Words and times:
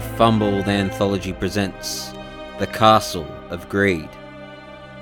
the 0.00 0.16
Fumbled 0.16 0.66
Anthology 0.66 1.30
presents 1.34 2.14
The 2.58 2.66
Castle 2.66 3.26
of 3.50 3.68
Greed, 3.68 4.08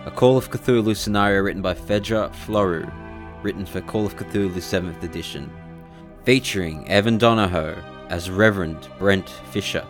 a 0.06 0.10
Call 0.10 0.36
of 0.36 0.50
Cthulhu 0.50 0.96
scenario 0.96 1.42
written 1.42 1.62
by 1.62 1.74
Fedra 1.74 2.32
Floru, 2.32 2.92
written 3.44 3.64
for 3.64 3.80
Call 3.80 4.06
of 4.06 4.16
Cthulhu 4.16 4.56
7th 4.56 5.00
edition, 5.04 5.52
featuring 6.24 6.84
Evin 6.86 7.16
Donohoe 7.16 7.80
as 8.08 8.28
Reverend 8.28 8.88
Brent 8.98 9.28
Fisher. 9.52 9.86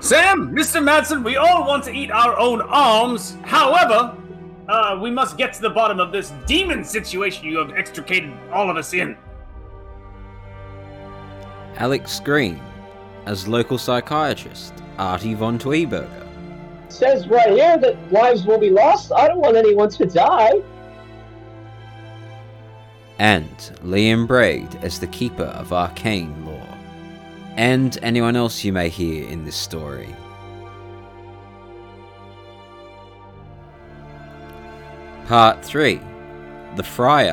Sam, 0.00 0.54
Mr. 0.54 0.82
Madsen, 0.82 1.24
we 1.24 1.36
all 1.36 1.66
want 1.66 1.82
to 1.84 1.92
eat 1.92 2.10
our 2.10 2.38
own 2.38 2.60
arms. 2.60 3.38
However, 3.44 4.14
uh, 4.68 4.98
we 5.00 5.10
must 5.10 5.38
get 5.38 5.54
to 5.54 5.62
the 5.62 5.70
bottom 5.70 6.00
of 6.00 6.12
this 6.12 6.34
demon 6.46 6.84
situation 6.84 7.46
you 7.46 7.56
have 7.56 7.72
extricated 7.72 8.30
all 8.52 8.68
of 8.68 8.76
us 8.76 8.92
in. 8.92 9.16
Alex 11.76 12.20
Green 12.20 12.60
as 13.26 13.48
local 13.48 13.78
psychiatrist 13.78 14.74
Artie 14.98 15.34
von 15.34 15.58
Tweeburger. 15.58 16.26
says 16.88 17.26
right 17.28 17.50
here 17.50 17.78
that 17.78 18.12
lives 18.12 18.44
will 18.44 18.58
be 18.58 18.70
lost. 18.70 19.12
I 19.12 19.26
don't 19.28 19.40
want 19.40 19.56
anyone 19.56 19.88
to 19.90 20.06
die. 20.06 20.60
and 23.18 23.56
Liam 23.84 24.26
Braid 24.26 24.74
as 24.82 24.98
the 24.98 25.06
Keeper 25.06 25.44
of 25.44 25.72
Arcane 25.72 26.44
Law, 26.44 26.66
and 27.56 27.96
anyone 28.02 28.34
else 28.34 28.64
you 28.64 28.72
may 28.72 28.88
hear 28.88 29.28
in 29.28 29.44
this 29.44 29.54
story. 29.54 30.14
Part 35.26 35.64
3 35.64 36.00
The 36.76 36.82
Fry 36.82 37.28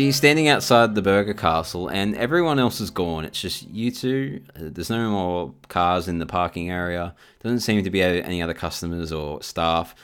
So 0.00 0.04
you're 0.04 0.12
standing 0.14 0.48
outside 0.48 0.94
the 0.94 1.02
Burger 1.02 1.34
Castle, 1.34 1.88
and 1.88 2.16
everyone 2.16 2.58
else 2.58 2.80
is 2.80 2.88
gone. 2.88 3.26
It's 3.26 3.38
just 3.38 3.68
you 3.68 3.90
two. 3.90 4.40
Uh, 4.56 4.70
There's 4.72 4.88
no 4.88 5.10
more 5.10 5.52
cars 5.68 6.08
in 6.08 6.20
the 6.20 6.24
parking 6.24 6.70
area. 6.70 7.14
Doesn't 7.42 7.60
seem 7.60 7.84
to 7.84 7.90
be 7.90 8.00
any 8.00 8.40
other 8.40 8.54
customers 8.54 9.12
or 9.12 9.42
staff. 9.42 9.94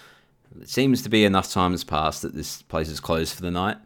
It 0.60 0.68
seems 0.68 1.00
to 1.00 1.08
be 1.08 1.24
enough 1.24 1.50
time 1.50 1.70
has 1.70 1.82
passed 1.82 2.20
that 2.20 2.34
this 2.34 2.60
place 2.60 2.90
is 2.90 3.00
closed 3.00 3.34
for 3.34 3.40
the 3.40 3.50
night. 3.50 3.78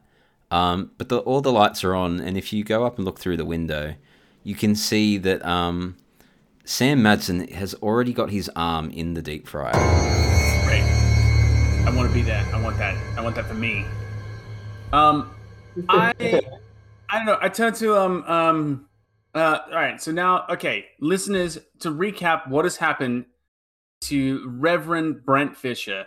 Um, 0.50 0.90
but 0.98 1.10
the, 1.10 1.18
all 1.20 1.42
the 1.42 1.52
lights 1.52 1.84
are 1.84 1.94
on, 1.94 2.18
and 2.18 2.36
if 2.36 2.52
you 2.52 2.64
go 2.64 2.84
up 2.84 2.96
and 2.96 3.04
look 3.04 3.20
through 3.20 3.36
the 3.36 3.44
window, 3.44 3.94
you 4.42 4.56
can 4.56 4.74
see 4.74 5.16
that 5.16 5.46
um, 5.46 5.96
Sam 6.64 7.04
Madsen 7.04 7.52
has 7.52 7.74
already 7.74 8.12
got 8.12 8.30
his 8.30 8.50
arm 8.56 8.90
in 8.90 9.14
the 9.14 9.22
deep 9.22 9.46
fryer. 9.46 9.74
Great. 10.64 10.82
I 11.86 11.92
want 11.94 12.08
to 12.08 12.12
be 12.12 12.22
that. 12.22 12.52
I 12.52 12.60
want 12.60 12.78
that. 12.78 12.96
I 13.16 13.20
want 13.20 13.36
that 13.36 13.46
for 13.46 13.54
me. 13.54 13.86
Um, 14.92 15.30
I 15.88 16.12
I 17.08 17.16
don't 17.16 17.26
know. 17.26 17.38
I 17.40 17.48
turn 17.48 17.72
to 17.74 17.96
um 17.96 18.24
um 18.24 18.88
uh 19.34 19.58
all 19.66 19.74
right. 19.74 20.00
So 20.00 20.12
now, 20.12 20.44
okay, 20.50 20.86
listeners, 21.00 21.58
to 21.80 21.90
recap 21.90 22.48
what 22.48 22.64
has 22.64 22.76
happened 22.76 23.26
to 24.02 24.48
Reverend 24.48 25.24
Brent 25.24 25.56
Fisher. 25.56 26.06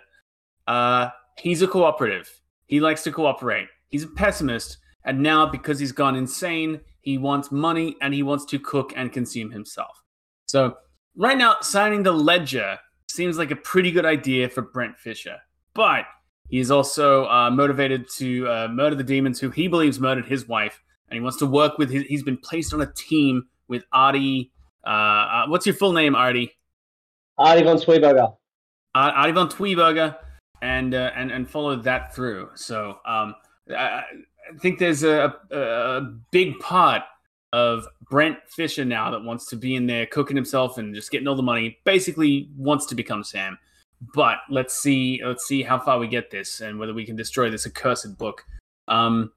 Uh, 0.67 1.09
he's 1.37 1.61
a 1.61 1.67
cooperative. 1.67 2.29
He 2.65 2.79
likes 2.79 3.03
to 3.03 3.11
cooperate. 3.11 3.67
He's 3.89 4.03
a 4.03 4.07
pessimist, 4.07 4.77
and 5.05 5.21
now 5.21 5.45
because 5.45 5.79
he's 5.79 5.91
gone 5.91 6.15
insane, 6.15 6.81
he 7.01 7.17
wants 7.17 7.51
money 7.51 7.95
and 8.01 8.13
he 8.13 8.23
wants 8.23 8.45
to 8.45 8.59
cook 8.59 8.93
and 8.95 9.11
consume 9.11 9.51
himself. 9.51 10.01
So 10.45 10.77
right 11.15 11.37
now, 11.37 11.57
signing 11.61 12.03
the 12.03 12.13
ledger 12.13 12.79
seems 13.09 13.37
like 13.37 13.51
a 13.51 13.55
pretty 13.55 13.91
good 13.91 14.05
idea 14.05 14.49
for 14.49 14.61
Brent 14.61 14.97
Fisher, 14.97 15.37
but 15.75 16.05
he 16.49 16.59
is 16.59 16.71
also 16.71 17.25
uh, 17.25 17.49
motivated 17.49 18.09
to 18.17 18.47
uh, 18.47 18.67
murder 18.69 18.95
the 18.95 19.03
demons 19.03 19.39
who 19.39 19.49
he 19.49 19.67
believes 19.67 19.99
murdered 19.99 20.25
his 20.25 20.47
wife, 20.47 20.81
and 21.09 21.17
he 21.17 21.21
wants 21.21 21.37
to 21.37 21.45
work 21.45 21.77
with. 21.77 21.89
His, 21.89 22.03
he's 22.03 22.23
been 22.23 22.37
placed 22.37 22.73
on 22.73 22.81
a 22.81 22.91
team 22.93 23.47
with 23.67 23.83
Artie. 23.91 24.51
Uh, 24.85 24.89
uh, 24.89 25.45
what's 25.47 25.65
your 25.65 25.75
full 25.75 25.93
name, 25.93 26.15
Artie? 26.15 26.51
Artie 27.37 27.63
von 27.63 27.77
Tweeburger. 27.77 28.35
Artie 28.95 29.31
von 29.31 29.49
Tweeburger, 29.49 30.17
and 30.61 30.93
uh, 30.93 31.11
and 31.15 31.31
and 31.31 31.49
follow 31.49 31.75
that 31.77 32.13
through. 32.13 32.49
So 32.55 32.99
um, 33.05 33.35
I, 33.69 34.03
I 34.53 34.57
think 34.59 34.79
there's 34.79 35.03
a, 35.03 35.35
a, 35.51 35.57
a 35.57 36.01
big 36.31 36.59
part 36.59 37.03
of 37.53 37.87
Brent 38.09 38.37
Fisher 38.47 38.83
now 38.83 39.11
that 39.11 39.23
wants 39.23 39.45
to 39.47 39.55
be 39.55 39.75
in 39.75 39.85
there 39.85 40.05
cooking 40.07 40.35
himself 40.35 40.77
and 40.77 40.93
just 40.93 41.11
getting 41.11 41.27
all 41.27 41.35
the 41.35 41.43
money. 41.43 41.77
Basically, 41.85 42.49
wants 42.57 42.85
to 42.87 42.95
become 42.95 43.23
Sam. 43.23 43.57
But 44.13 44.39
let's 44.49 44.81
see, 44.81 45.21
let's 45.23 45.45
see 45.45 45.63
how 45.63 45.79
far 45.79 45.99
we 45.99 46.07
get 46.07 46.31
this 46.31 46.61
and 46.61 46.79
whether 46.79 46.93
we 46.93 47.05
can 47.05 47.15
destroy 47.15 47.49
this 47.49 47.65
accursed 47.65 48.17
book. 48.17 48.43
Um, 48.87 49.31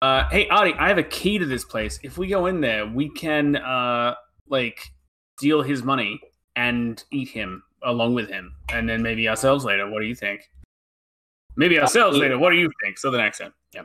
uh, 0.00 0.28
hey, 0.30 0.48
Artie, 0.48 0.74
I 0.74 0.88
have 0.88 0.98
a 0.98 1.04
key 1.04 1.38
to 1.38 1.46
this 1.46 1.64
place. 1.64 2.00
If 2.02 2.18
we 2.18 2.26
go 2.26 2.46
in 2.46 2.60
there, 2.60 2.86
we 2.86 3.08
can 3.10 3.56
uh, 3.56 4.14
like 4.48 4.92
steal 5.38 5.62
his 5.62 5.82
money 5.82 6.20
and 6.56 7.02
eat 7.12 7.28
him 7.28 7.62
along 7.84 8.14
with 8.14 8.28
him, 8.28 8.54
and 8.72 8.88
then 8.88 9.02
maybe 9.02 9.28
ourselves 9.28 9.64
later. 9.64 9.88
What 9.88 10.00
do 10.00 10.06
you 10.06 10.14
think? 10.14 10.48
Maybe 11.56 11.78
ourselves 11.78 12.16
later. 12.16 12.38
What 12.38 12.50
do 12.50 12.56
you 12.56 12.70
think? 12.82 12.98
Southern 12.98 13.20
accent. 13.20 13.52
Yeah. 13.74 13.82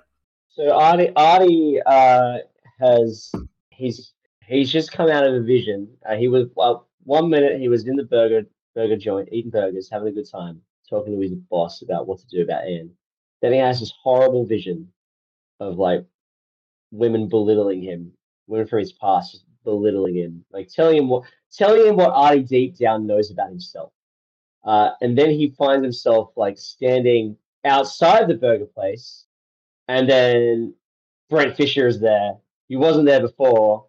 So 0.49 0.72
Artie, 0.72 1.11
Artie 1.16 1.79
uh, 1.85 2.38
has 2.79 3.31
he's 3.69 4.13
he's 4.47 4.72
just 4.72 4.91
come 4.91 5.09
out 5.09 5.25
of 5.25 5.34
a 5.35 5.41
vision. 5.41 5.88
Uh, 6.09 6.16
he 6.16 6.28
was 6.28 6.47
well, 6.55 6.88
one 7.03 7.29
minute 7.29 7.59
he 7.59 7.69
was 7.69 7.88
in 7.88 7.95
the 7.95 8.05
burger 8.05 8.44
burger 8.78 8.96
joint 8.96 9.28
eating 9.32 9.50
burgers, 9.50 9.90
having 9.90 10.08
a 10.08 10.12
good 10.12 10.30
time, 10.30 10.62
talking 10.88 11.12
to 11.12 11.20
his 11.20 11.34
boss 11.34 11.82
about 11.82 12.08
what 12.08 12.20
to 12.20 12.28
do 12.28 12.44
about 12.44 12.68
Ian. 12.68 12.92
Then 13.42 13.52
he 13.52 13.58
has 13.58 13.80
this 13.80 13.92
horrible 14.04 14.46
vision 14.46 14.88
of 15.60 15.80
like 15.80 16.06
women 16.92 17.28
belittling 17.28 17.82
him, 17.82 18.12
women 18.46 18.68
from 18.68 18.80
his 18.80 18.94
past 18.94 19.32
just 19.32 19.46
belittling 19.64 20.16
him, 20.16 20.46
like 20.52 20.70
telling 20.70 20.98
him 20.98 21.10
what 21.10 21.24
telling 21.52 21.88
him 21.88 21.96
what 21.96 22.12
Artie 22.12 22.44
deep 22.44 22.78
down 22.78 23.08
knows 23.08 23.32
about 23.32 23.50
himself. 23.50 23.92
Uh, 24.64 24.92
and 25.02 25.18
then 25.18 25.32
he 25.32 25.56
finds 25.58 25.84
himself 25.84 26.32
like 26.36 26.59
standing 26.59 27.36
outside 27.66 28.28
the 28.28 28.36
burger 28.36 28.66
place, 28.66 29.26
and 29.88 30.08
then 30.08 30.76
Brent 31.32 31.58
Fisher 31.58 31.88
is 31.88 32.00
there. 32.00 32.36
He 32.68 32.76
wasn't 32.76 33.08
there 33.08 33.22
before, 33.22 33.88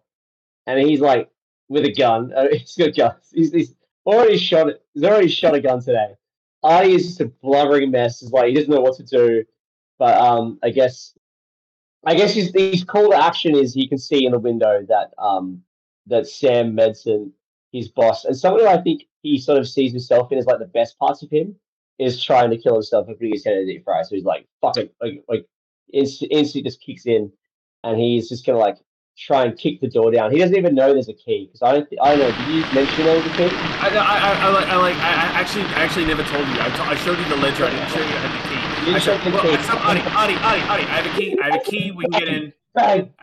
and 0.65 0.79
he's 0.79 0.99
like 0.99 1.29
with 1.67 1.85
a 1.85 1.93
gun. 1.93 2.33
Uh, 2.35 2.47
he's 2.51 2.75
got 2.75 2.95
guns. 2.95 3.29
He's, 3.31 3.51
he's 3.51 3.75
already 4.05 4.37
shot. 4.37 4.67
He's 4.93 5.03
already 5.03 5.27
shot 5.27 5.55
a 5.55 5.61
gun 5.61 5.81
today. 5.81 6.15
Artie 6.63 6.93
is 6.93 7.07
just 7.07 7.21
a 7.21 7.25
blubbering 7.41 7.91
mess. 7.91 8.19
He's 8.19 8.31
like 8.31 8.47
he 8.47 8.53
doesn't 8.53 8.69
know 8.69 8.81
what 8.81 8.97
to 8.97 9.03
do. 9.03 9.45
But 9.97 10.17
um, 10.17 10.59
I 10.63 10.69
guess, 10.69 11.13
I 12.05 12.15
guess 12.15 12.33
his, 12.33 12.51
his 12.53 12.83
call 12.83 13.11
to 13.11 13.17
action 13.17 13.55
is 13.55 13.73
he 13.73 13.87
can 13.87 13.97
see 13.97 14.25
in 14.25 14.31
the 14.31 14.39
window 14.39 14.85
that 14.87 15.11
um 15.17 15.61
that 16.07 16.27
Sam 16.27 16.75
Madsen, 16.75 17.31
his 17.71 17.89
boss, 17.89 18.25
and 18.25 18.35
someone 18.35 18.67
I 18.67 18.77
think 18.77 19.03
he 19.21 19.37
sort 19.37 19.59
of 19.59 19.67
sees 19.67 19.91
himself 19.91 20.31
in 20.31 20.37
as 20.37 20.45
like 20.45 20.59
the 20.59 20.65
best 20.65 20.97
parts 20.97 21.21
of 21.21 21.29
him, 21.29 21.55
is 21.99 22.23
trying 22.23 22.49
to 22.49 22.57
kill 22.57 22.75
himself 22.75 23.07
and 23.07 23.17
putting 23.17 23.33
his 23.33 23.45
head 23.45 23.57
in 23.57 23.63
a 23.63 23.65
deep 23.65 23.83
fry. 23.83 24.01
So 24.03 24.15
he's 24.15 24.23
like, 24.23 24.47
fuck 24.61 24.77
it, 24.77 24.93
like 25.01 25.23
like 25.27 25.45
inst- 25.89 26.25
instantly 26.31 26.69
just 26.69 26.81
kicks 26.81 27.05
in, 27.05 27.31
and 27.83 27.99
he's 27.99 28.29
just 28.29 28.45
gonna 28.45 28.57
like 28.57 28.77
try 29.19 29.45
and 29.45 29.57
kick 29.57 29.81
the 29.81 29.87
door 29.87 30.11
down. 30.11 30.31
He 30.31 30.37
doesn't 30.37 30.55
even 30.55 30.73
know 30.73 30.93
there's 30.93 31.09
a 31.09 31.13
key 31.13 31.47
because 31.51 31.61
I 31.61 31.73
don't. 31.73 31.89
Th- 31.89 31.99
I 32.01 32.15
don't 32.15 32.19
know. 32.19 32.45
Did 32.45 32.55
you 32.55 32.61
mention 32.73 33.05
there 33.05 33.17
was 33.17 33.25
a 33.25 33.35
key? 33.35 33.49
I, 33.51 33.89
I, 33.89 34.17
I, 34.17 34.47
I 34.47 34.49
like, 34.49 34.67
I 34.67 34.75
like, 34.77 34.95
I 34.95 34.99
I 34.99 35.41
actually, 35.41 35.63
I 35.65 35.83
actually 35.83 36.05
never 36.05 36.23
told 36.23 36.47
you. 36.47 36.55
I, 36.59 36.95
showed 36.95 37.19
you 37.19 37.27
the 37.27 37.35
ledger. 37.35 37.65
I 37.65 37.69
didn't 37.71 37.89
show 37.89 37.99
you 37.99 38.05
I 38.05 38.19
had 38.19 38.33
the 38.33 38.49
key. 38.49 38.89
You 38.89 38.95
I 38.95 38.99
showed 38.99 39.21
showed, 39.21 39.31
the 39.31 39.35
well, 39.35 39.43
key. 39.43 39.57
I 39.57 39.61
said, 39.61 39.77
Artie, 39.77 40.01
Artie, 40.01 40.35
Artie, 40.35 40.63
Artie, 40.69 40.83
I 40.83 41.01
have 41.01 41.05
a 41.05 41.19
key. 41.19 41.37
I 41.41 41.45
have 41.51 41.55
a 41.55 41.63
key. 41.63 41.91
We 41.91 42.03
can 42.05 42.19
get 42.19 42.27
in. 42.27 42.53
Bang! 42.73 43.13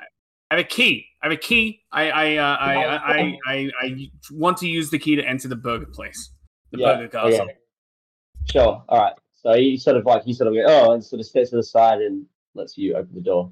I 0.51 0.55
have 0.57 0.61
a 0.61 0.69
key. 0.69 1.07
I 1.23 1.27
have 1.27 1.33
a 1.33 1.37
key. 1.37 1.83
I, 1.91 2.11
I, 2.11 2.37
uh, 2.37 2.57
I, 2.57 2.75
I, 2.75 2.97
I, 2.97 3.39
I, 3.47 3.71
I 3.83 4.11
want 4.33 4.59
to 4.59 4.69
use 4.69 4.91
the 4.91 4.99
key 4.99 5.17
to 5.17 5.23
enter 5.23 5.49
the 5.49 5.57
burger 5.57 5.87
place, 5.87 6.31
the 6.73 6.79
Yeah, 6.79 6.95
burger 6.95 7.09
castle. 7.09 7.41
okay. 7.43 7.57
Sure. 8.51 8.85
All 8.89 8.99
right. 8.99 9.15
So 9.35 9.55
he 9.55 9.77
sort 9.77 9.97
of 9.97 10.05
like 10.05 10.25
he 10.25 10.33
sort 10.35 10.49
of 10.49 10.55
goes, 10.55 10.65
oh, 10.69 10.93
and 10.93 11.05
sort 11.05 11.21
of 11.21 11.27
steps 11.27 11.51
to 11.51 11.57
the 11.57 11.63
side 11.63 12.01
and 12.01 12.27
lets 12.55 12.77
you 12.77 12.95
open 12.95 13.15
the 13.15 13.21
door. 13.21 13.51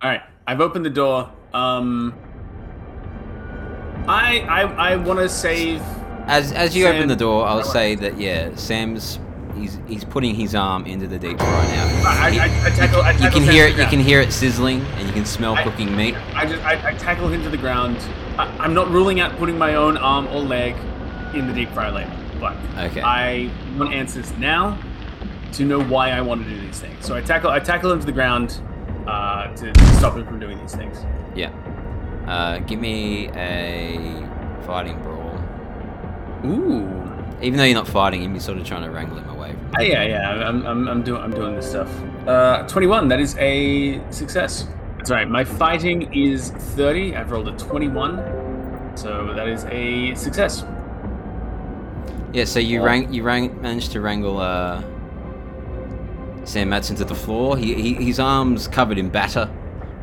All 0.00 0.08
right, 0.10 0.22
I've 0.46 0.60
opened 0.60 0.84
the 0.84 0.90
door. 0.90 1.30
Um, 1.52 2.14
I, 4.06 4.40
I, 4.40 4.62
I 4.92 4.96
want 4.96 5.18
to 5.18 5.28
save. 5.28 5.80
As 6.26 6.52
as 6.52 6.76
you 6.76 6.84
Sam- 6.84 6.96
open 6.96 7.08
the 7.08 7.16
door, 7.16 7.46
I'll 7.46 7.62
say 7.64 7.94
that 7.96 8.18
yeah, 8.20 8.54
Sam's 8.54 9.18
he's 9.56 9.78
he's 9.88 10.04
putting 10.04 10.34
his 10.34 10.54
arm 10.54 10.86
into 10.86 11.06
the 11.06 11.18
deep 11.18 11.38
fryer 11.38 11.68
now. 11.68 12.02
I, 12.06 12.30
He- 12.30 12.38
I, 12.38 12.44
I 12.44 12.70
tackle. 12.70 13.02
I 13.02 13.10
you 13.12 13.30
can 13.30 13.42
Sam 13.44 13.52
hear 13.52 13.66
it. 13.66 13.76
You 13.78 13.86
can 13.86 13.98
hear 13.98 14.20
it 14.20 14.32
sizzling, 14.32 14.82
and 14.82 15.06
you 15.08 15.12
can 15.12 15.24
smell 15.24 15.56
cooking 15.64 15.96
meat. 15.96 16.14
I 16.34 16.46
just 16.46 16.62
I, 16.64 16.90
I 16.90 16.94
tackle 16.94 17.28
him 17.28 17.42
to 17.42 17.50
the 17.50 17.56
ground. 17.56 17.96
I, 18.38 18.46
I'm 18.58 18.74
not 18.74 18.88
ruling 18.90 19.20
out 19.20 19.36
putting 19.36 19.58
my 19.58 19.74
own 19.74 19.96
arm 19.96 20.28
or 20.28 20.40
leg 20.40 20.76
in 21.34 21.46
the 21.48 21.52
deep 21.52 21.70
fryer 21.70 21.90
later, 21.90 22.12
but 22.38 22.56
Okay. 22.78 23.00
I 23.02 23.50
want 23.76 23.92
answers 23.92 24.30
now 24.38 24.78
to 25.54 25.64
know 25.64 25.82
why 25.82 26.10
I 26.10 26.20
want 26.20 26.44
to 26.44 26.48
do 26.48 26.60
these 26.60 26.78
things. 26.78 27.04
So 27.04 27.14
I 27.16 27.20
tackle 27.20 27.50
I 27.50 27.58
tackle 27.58 27.90
him 27.90 27.98
to 28.00 28.06
the 28.06 28.12
ground 28.12 28.60
uh, 29.06 29.54
to, 29.54 29.72
to 29.72 29.86
stop 29.96 30.16
him 30.16 30.24
from 30.26 30.38
doing 30.40 30.58
these 30.58 30.74
things. 30.74 30.98
Yeah. 31.34 31.50
Uh, 32.26 32.58
give 32.60 32.78
me 32.80 33.28
a 33.30 34.28
fighting 34.66 35.00
brawl. 35.02 35.38
Ooh. 36.44 36.94
Even 37.40 37.56
though 37.58 37.64
you're 37.64 37.74
not 37.74 37.86
fighting 37.88 38.22
him, 38.22 38.32
you're 38.32 38.40
sort 38.40 38.58
of 38.58 38.66
trying 38.66 38.82
to 38.82 38.90
wrangle 38.90 39.16
him 39.18 39.28
away 39.30 39.52
from 39.52 39.70
Uh, 39.76 39.80
him. 39.82 39.92
yeah, 39.92 40.02
yeah. 40.04 40.30
I'm, 40.48 40.66
I'm, 40.66 40.88
I'm 40.88 41.02
doing 41.02 41.22
I'm 41.22 41.30
doing 41.30 41.54
this 41.54 41.68
stuff. 41.70 41.88
Uh, 42.26 42.66
21. 42.66 43.08
That 43.08 43.20
is 43.20 43.36
a 43.38 44.00
success. 44.10 44.66
That's 44.96 45.10
right. 45.10 45.28
My 45.28 45.44
fighting 45.44 46.12
is 46.12 46.50
30. 46.50 47.14
I've 47.14 47.30
rolled 47.30 47.48
a 47.48 47.52
21, 47.52 48.92
so 48.96 49.32
that 49.34 49.46
is 49.48 49.64
a 49.70 50.14
success. 50.16 50.64
Yeah, 52.32 52.44
so 52.44 52.58
you 52.58 52.82
rang, 52.82 53.12
you 53.14 53.22
rang, 53.22 53.58
managed 53.62 53.92
to 53.92 54.00
wrangle 54.00 54.38
uh, 54.38 54.82
Sam 56.48 56.70
Madsen 56.70 56.96
to 56.96 57.04
the 57.04 57.14
floor. 57.14 57.56
He, 57.58 57.74
he, 57.74 57.94
his 57.94 58.18
arms 58.18 58.66
covered 58.68 58.96
in 58.98 59.10
batter 59.10 59.50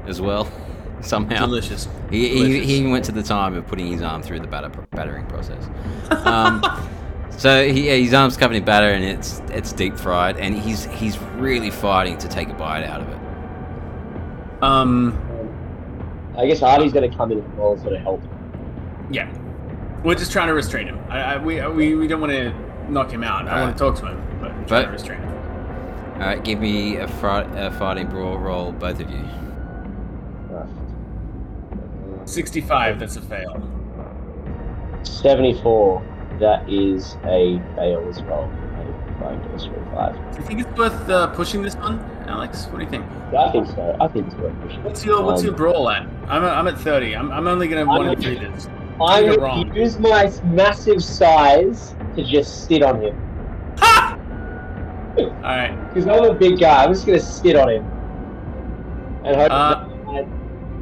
as 0.05 0.21
well, 0.21 0.47
somehow. 1.01 1.45
Delicious. 1.47 1.87
He, 2.11 2.29
he, 2.29 2.35
Delicious. 2.43 2.67
he 2.67 2.75
even 2.77 2.91
went 2.91 3.05
to 3.05 3.11
the 3.11 3.23
time 3.23 3.55
of 3.55 3.65
putting 3.65 3.87
his 3.91 4.01
arm 4.03 4.21
through 4.21 4.41
the 4.41 4.47
batter, 4.47 4.69
battering 4.91 5.25
process. 5.25 5.67
Um, 6.11 6.63
so 7.31 7.67
he, 7.67 7.87
yeah, 7.87 7.95
his 7.95 8.13
arm's 8.13 8.37
covered 8.37 8.55
in 8.57 8.63
batter 8.63 8.89
and 8.89 9.03
it's 9.03 9.41
it's 9.49 9.73
deep 9.73 9.97
fried, 9.97 10.37
and 10.37 10.55
he's 10.55 10.85
he's 10.85 11.17
really 11.37 11.71
fighting 11.71 12.17
to 12.19 12.27
take 12.27 12.49
a 12.49 12.53
bite 12.53 12.83
out 12.83 13.01
of 13.01 13.09
it. 13.09 14.63
Um, 14.63 15.19
I 16.37 16.45
guess 16.45 16.61
Artie's 16.61 16.93
going 16.93 17.09
to 17.09 17.17
come 17.17 17.31
in 17.31 17.39
and 17.39 17.57
roll 17.57 17.77
sort 17.77 17.93
of 17.93 18.01
help. 18.01 18.21
yeah. 19.11 19.31
We're 20.03 20.13
just 20.15 20.31
trying 20.31 20.47
to 20.47 20.53
restrain 20.53 20.85
him. 20.85 20.99
I, 21.09 21.19
I, 21.19 21.37
we, 21.39 21.65
we, 21.69 21.95
we 21.95 22.07
don't 22.07 22.21
want 22.21 22.31
to 22.31 22.53
knock 22.91 23.09
him 23.09 23.23
out. 23.23 23.47
I 23.47 23.61
want 23.63 23.75
to 23.75 23.79
talk 23.83 23.95
to 24.01 24.05
him, 24.05 24.23
but 24.39 24.51
we're 24.55 24.65
trying 24.67 24.91
But- 24.91 24.99
to 26.19 26.21
restrain 26.21 26.21
him. 26.21 26.21
All 26.21 26.27
right, 26.27 26.43
give 26.43 26.59
me 26.59 26.97
a, 26.97 27.07
fri- 27.07 27.59
a 27.59 27.71
fighting 27.79 28.07
brawl 28.07 28.37
roll, 28.37 28.71
both 28.71 28.99
of 28.99 29.09
you. 29.09 29.23
65. 32.25 32.99
That's 32.99 33.15
a 33.17 33.21
fail. 33.21 33.61
74. 35.03 36.37
That 36.39 36.67
is 36.69 37.15
a 37.23 37.59
fail 37.75 38.07
as 38.09 38.21
well. 38.23 38.43
I'm 38.43 39.17
trying 39.17 39.41
to 39.41 39.49
destroy 39.49 39.83
five. 39.93 40.15
Do 40.33 40.41
you 40.41 40.47
think 40.47 40.59
it's 40.61 40.77
worth 40.77 41.09
uh, 41.09 41.27
pushing 41.27 41.61
this 41.61 41.75
one, 41.75 41.99
Alex? 42.27 42.65
What 42.65 42.79
do 42.79 42.83
you 42.83 42.89
think? 42.89 43.05
Yeah, 43.31 43.43
I 43.43 43.51
think 43.51 43.67
so. 43.67 43.95
I 44.01 44.07
think 44.09 44.27
it's 44.27 44.35
worth 44.35 44.59
pushing. 44.61 44.83
What's 44.83 45.05
your 45.05 45.23
What's 45.23 45.41
Um, 45.41 45.45
your 45.47 45.55
brawl 45.55 45.89
at? 45.89 46.01
I'm, 46.27 46.43
I'm 46.43 46.67
at 46.67 46.77
30. 46.79 47.15
I'm, 47.15 47.31
I'm 47.31 47.47
only 47.47 47.67
gonna 47.67 47.81
I'm 47.81 47.87
one 47.87 48.15
to 48.15 48.21
three 48.21 48.37
this. 48.39 48.67
I'm 48.99 49.23
You're 49.25 49.37
going 49.37 49.41
wrong. 49.41 49.73
to 49.73 49.79
use 49.79 49.99
my 49.99 50.31
massive 50.45 51.03
size 51.03 51.95
to 52.15 52.23
just 52.23 52.65
sit 52.67 52.81
on 52.81 53.01
him. 53.01 53.15
Ha! 55.17 55.23
All 55.23 55.41
right. 55.41 55.93
Because 55.93 56.07
I'm 56.07 56.23
a 56.25 56.33
big 56.33 56.59
guy. 56.59 56.83
I'm 56.83 56.93
just 56.93 57.05
going 57.05 57.19
to 57.19 57.25
sit 57.25 57.55
on 57.55 57.69
him. 57.69 57.85
And 59.25 59.35
hope 59.35 59.51
Uh, 59.51 59.87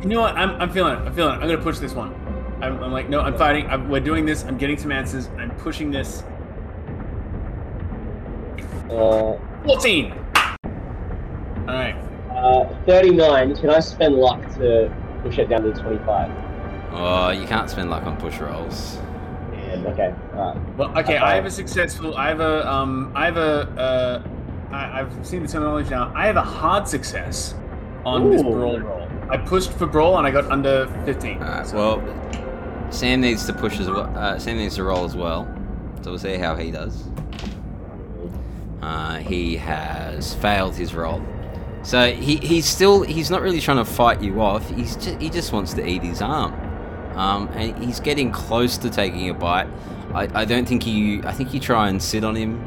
You 0.01 0.09
know 0.09 0.21
what? 0.21 0.35
I'm, 0.35 0.51
I'm 0.62 0.69
feeling 0.69 0.94
it. 0.95 1.00
I'm 1.06 1.13
feeling 1.13 1.35
it. 1.35 1.41
I'm 1.41 1.47
gonna 1.47 1.62
push 1.62 1.80
this 1.80 1.94
one. 1.94 2.13
I'm, 2.62 2.81
I'm 2.83 2.91
like, 2.91 3.07
no, 3.09 3.21
I'm 3.21 3.38
fighting. 3.38 3.68
I'm, 3.68 3.89
we're 3.89 4.01
doing 4.01 4.25
this. 4.25 4.44
I'm 4.44 4.57
getting 4.57 4.77
some 4.77 4.91
answers. 4.91 5.30
I'm 5.38 5.51
pushing 5.51 5.91
this. 5.91 6.24
uh, 8.89 9.38
14. 9.65 10.13
All 10.65 11.65
right. 11.68 11.95
uh, 12.35 12.65
39. 12.85 13.56
Can 13.56 13.69
I 13.69 13.80
spend 13.80 14.15
luck 14.15 14.41
to 14.56 14.94
push 15.24 15.38
it 15.38 15.47
down 15.47 15.63
to 15.63 15.71
25? 15.71 16.31
Oh, 16.91 17.30
you 17.30 17.45
can't 17.47 17.69
spend 17.69 17.89
luck 17.89 18.03
on 18.06 18.18
push 18.18 18.39
rolls. 18.39 18.97
Yeah, 19.81 19.90
okay. 19.90 20.16
Alright. 20.34 20.78
Well, 20.78 20.98
okay. 21.00 21.18
I 21.18 21.36
have 21.36 21.46
a 21.46 21.52
successful. 21.52 22.16
I 22.16 22.30
have 22.30 22.40
a. 22.40 22.70
Um. 22.70 23.12
I 23.16 23.25
have 23.25 23.38
a. 23.38 23.70
Uh. 23.78 24.24
I, 24.72 25.02
I've 25.02 25.25
seen 25.25 25.44
the 25.44 25.48
terminology 25.48 25.90
now. 25.90 26.12
I 26.16 26.25
have 26.25 26.36
a 26.36 26.42
hard 26.42 26.88
success 26.88 27.56
on 28.06 28.31
this 28.31 28.42
brawl 28.42 28.80
roll. 28.80 29.08
I 29.30 29.38
pushed 29.38 29.72
for 29.72 29.86
brawl 29.86 30.18
and 30.18 30.28
I 30.28 30.31
got 30.31 30.46
under 30.52 30.88
15. 31.06 31.38
All 31.38 31.44
right, 31.44 31.68
so- 31.68 31.78
well, 32.02 32.92
Sam 32.92 33.22
needs 33.22 33.46
to 33.46 33.54
push 33.54 33.80
as 33.80 33.88
well. 33.90 34.12
Uh, 34.18 34.38
Sam 34.40 34.58
needs 34.58 34.75
to 34.75 34.84
roll 34.84 35.06
as 35.06 35.16
well. 35.16 35.46
So 36.02 36.12
we'll 36.12 36.19
see 36.19 36.38
how 36.38 36.56
he 36.56 36.72
does. 36.72 37.04
Uh, 38.81 39.18
he 39.19 39.56
has 39.56 40.34
failed 40.36 40.76
his 40.76 40.94
roll. 40.94 41.22
So 41.84 42.12
he, 42.14 42.38
he's 42.38 42.66
still 42.66 43.02
he's 43.04 43.30
not 43.30 43.42
really 43.42 43.60
trying 43.62 43.78
to 43.78 43.86
fight 43.86 44.22
you 44.22 44.42
off. 44.42 44.69
He's 44.69 44.96
just, 44.96 45.22
he 45.22 45.30
just 45.30 45.54
wants 45.54 45.74
to 45.76 45.88
eat 45.88 46.02
his 46.02 46.22
arm, 46.22 46.54
um, 47.15 47.48
and 47.54 47.83
he's 47.83 48.00
getting 48.00 48.31
close 48.31 48.77
to 48.80 48.89
taking 48.89 49.30
a 49.30 49.33
bite. 49.33 49.68
I, 50.13 50.42
I 50.42 50.45
don't 50.45 50.68
think 50.68 50.86
you 50.86 51.24
I 51.25 51.31
think 51.31 51.54
you 51.54 51.60
try 51.60 51.89
and 51.89 52.01
sit 52.01 52.24
on 52.24 52.36
him, 52.36 52.63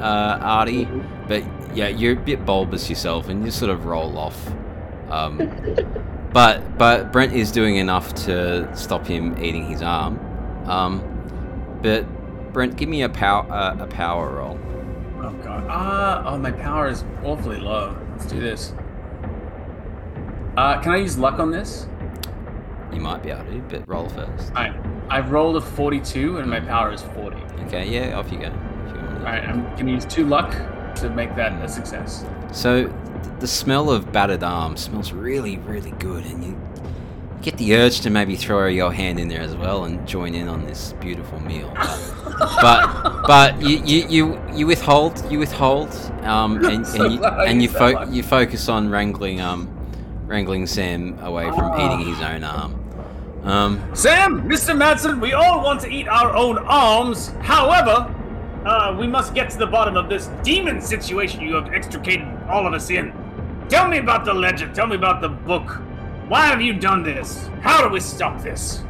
uh, 0.00 0.38
Artie, 0.40 0.86
but 1.26 1.42
yeah, 1.74 1.88
you're 1.88 2.14
a 2.14 2.16
bit 2.16 2.44
bulbous 2.44 2.88
yourself, 2.88 3.28
and 3.28 3.44
you 3.44 3.50
sort 3.50 3.70
of 3.70 3.84
roll 3.84 4.16
off. 4.18 4.50
Um, 5.10 5.38
but 6.32 6.78
but 6.78 7.12
Brent 7.12 7.32
is 7.32 7.52
doing 7.52 7.76
enough 7.76 8.14
to 8.26 8.74
stop 8.76 9.06
him 9.06 9.42
eating 9.42 9.66
his 9.66 9.82
arm. 9.82 10.18
Um, 10.68 11.78
but 11.82 12.06
Brent, 12.52 12.76
give 12.76 12.88
me 12.88 13.02
a 13.02 13.08
power 13.08 13.50
uh, 13.50 13.76
a 13.78 13.86
power 13.86 14.30
roll. 14.30 14.58
Oh 15.20 15.32
god. 15.42 15.66
Ah. 15.68 16.22
oh, 16.26 16.38
my 16.38 16.52
power 16.52 16.88
is 16.88 17.04
awfully 17.24 17.58
low. 17.58 17.96
Let's 18.12 18.26
do 18.26 18.40
this. 18.40 18.72
Uh, 20.56 20.80
can 20.80 20.92
I 20.92 20.96
use 20.96 21.18
luck 21.18 21.38
on 21.38 21.50
this? 21.50 21.86
You 22.92 23.00
might 23.00 23.22
be 23.22 23.30
able 23.30 23.44
to, 23.44 23.58
but 23.68 23.88
roll 23.88 24.08
first. 24.08 24.48
Alright. 24.48 24.74
I've 25.10 25.30
rolled 25.30 25.56
a 25.56 25.60
42 25.60 26.38
and 26.38 26.50
my 26.50 26.60
power 26.60 26.92
is 26.92 27.02
40. 27.02 27.36
Okay, 27.66 27.88
yeah, 27.88 28.18
off 28.18 28.30
you 28.32 28.38
go. 28.38 28.46
You. 28.46 28.50
Alright, 28.50 29.44
I'm 29.44 29.62
gonna 29.76 29.92
use 29.92 30.04
two 30.04 30.26
luck 30.26 30.52
to 30.96 31.10
make 31.10 31.34
that 31.36 31.52
a 31.62 31.68
success. 31.68 32.24
So 32.52 32.86
th- 32.86 32.94
the 33.40 33.46
smell 33.46 33.90
of 33.90 34.10
battered 34.12 34.42
arm 34.42 34.76
smells 34.76 35.12
really, 35.12 35.58
really 35.58 35.92
good, 35.92 36.24
and 36.24 36.42
you 36.44 36.60
get 37.42 37.56
the 37.56 37.76
urge 37.76 38.00
to 38.00 38.10
maybe 38.10 38.36
throw 38.36 38.66
your 38.66 38.92
hand 38.92 39.20
in 39.20 39.28
there 39.28 39.40
as 39.40 39.54
well 39.54 39.84
and 39.84 40.06
join 40.08 40.34
in 40.34 40.48
on 40.48 40.66
this 40.66 40.94
beautiful 41.00 41.40
meal. 41.40 41.72
But 42.38 43.26
but, 43.26 43.60
you, 43.62 43.82
you, 43.84 44.06
you, 44.08 44.40
you 44.54 44.66
withhold 44.66 45.28
you 45.30 45.40
withhold 45.40 45.92
um, 46.22 46.56
and, 46.64 46.86
and 46.86 47.12
you, 47.14 47.24
and 47.24 47.62
you, 47.62 47.68
fo- 47.68 48.04
you 48.04 48.22
focus 48.22 48.68
on 48.68 48.90
wrangling 48.90 49.40
um 49.40 49.66
wrangling 50.26 50.66
Sam 50.68 51.18
away 51.20 51.48
from 51.50 51.80
eating 51.80 52.06
his 52.06 52.20
own 52.20 52.44
arm. 52.44 52.77
Um, 53.44 53.82
Sam, 53.94 54.42
Mr. 54.48 54.76
Madsen, 54.76 55.20
we 55.20 55.32
all 55.32 55.62
want 55.64 55.80
to 55.82 55.88
eat 55.90 56.08
our 56.08 56.34
own 56.34 56.58
arms. 56.58 57.28
However, 57.40 58.14
uh, 58.66 58.96
we 58.98 59.06
must 59.06 59.34
get 59.34 59.48
to 59.50 59.58
the 59.58 59.66
bottom 59.66 59.96
of 59.96 60.08
this 60.08 60.26
demon 60.42 60.80
situation 60.80 61.40
you 61.40 61.54
have 61.54 61.72
extricated 61.72 62.26
all 62.48 62.66
of 62.66 62.74
us 62.74 62.90
in. 62.90 63.12
Tell 63.68 63.88
me 63.88 63.98
about 63.98 64.24
the 64.24 64.34
legend. 64.34 64.74
Tell 64.74 64.86
me 64.86 64.96
about 64.96 65.20
the 65.20 65.28
book. 65.28 65.80
Why 66.28 66.46
have 66.46 66.60
you 66.60 66.74
done 66.74 67.02
this? 67.02 67.48
How 67.62 67.82
do 67.82 67.88
we 67.88 68.00
stop 68.00 68.42
this? 68.42 68.82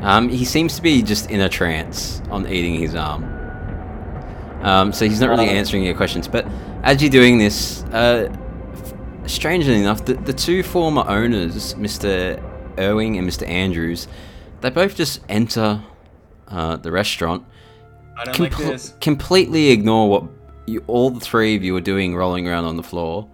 Um, 0.00 0.28
he 0.28 0.44
seems 0.44 0.76
to 0.76 0.82
be 0.82 1.02
just 1.02 1.30
in 1.30 1.40
a 1.40 1.48
trance 1.48 2.20
on 2.30 2.46
eating 2.48 2.74
his 2.74 2.94
arm. 2.94 3.24
Um, 4.62 4.92
so 4.92 5.06
he's 5.06 5.20
not 5.20 5.30
really 5.30 5.48
Oh. 5.48 5.52
answering 5.52 5.82
your 5.84 5.94
questions. 5.94 6.26
But 6.28 6.46
as 6.82 7.00
you're 7.00 7.10
doing 7.10 7.38
this, 7.38 7.84
uh, 7.92 8.28
f- 8.72 8.94
strangely 9.26 9.76
enough, 9.80 10.04
the, 10.04 10.14
the 10.14 10.32
two 10.32 10.62
former 10.62 11.04
owners, 11.06 11.74
Mr. 11.74 12.42
Irving 12.80 13.18
and 13.18 13.28
Mr. 13.28 13.46
Andrews, 13.46 14.08
they 14.60 14.70
both 14.70 14.96
just 14.96 15.20
enter 15.28 15.82
uh, 16.48 16.76
the 16.76 16.90
restaurant, 16.90 17.44
I 18.16 18.24
don't 18.24 18.38
like 18.38 18.56
this. 18.56 18.94
completely 19.00 19.70
ignore 19.70 20.08
what 20.10 20.24
you, 20.66 20.84
all 20.86 21.10
the 21.10 21.20
three 21.20 21.56
of 21.56 21.62
you 21.62 21.76
are 21.76 21.80
doing, 21.80 22.14
rolling 22.14 22.48
around 22.48 22.64
on 22.64 22.76
the 22.76 22.82
floor, 22.82 23.28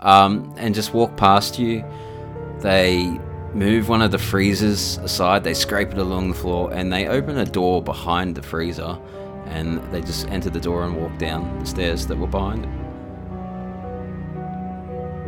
um, 0.00 0.54
and 0.58 0.74
just 0.74 0.92
walk 0.94 1.16
past 1.16 1.58
you. 1.58 1.84
They 2.60 3.18
move 3.54 3.88
one 3.88 4.02
of 4.02 4.10
the 4.10 4.18
freezers 4.18 4.98
aside, 4.98 5.44
they 5.44 5.54
scrape 5.54 5.90
it 5.90 5.98
along 5.98 6.30
the 6.30 6.34
floor, 6.34 6.72
and 6.72 6.92
they 6.92 7.06
open 7.08 7.38
a 7.38 7.44
door 7.44 7.82
behind 7.82 8.34
the 8.34 8.42
freezer, 8.42 8.98
and 9.46 9.82
they 9.92 10.00
just 10.00 10.26
enter 10.28 10.50
the 10.50 10.60
door 10.60 10.84
and 10.84 10.96
walk 10.96 11.18
down 11.18 11.58
the 11.58 11.66
stairs 11.66 12.06
that 12.06 12.16
were 12.16 12.26
behind 12.26 12.64
it. 12.64 12.70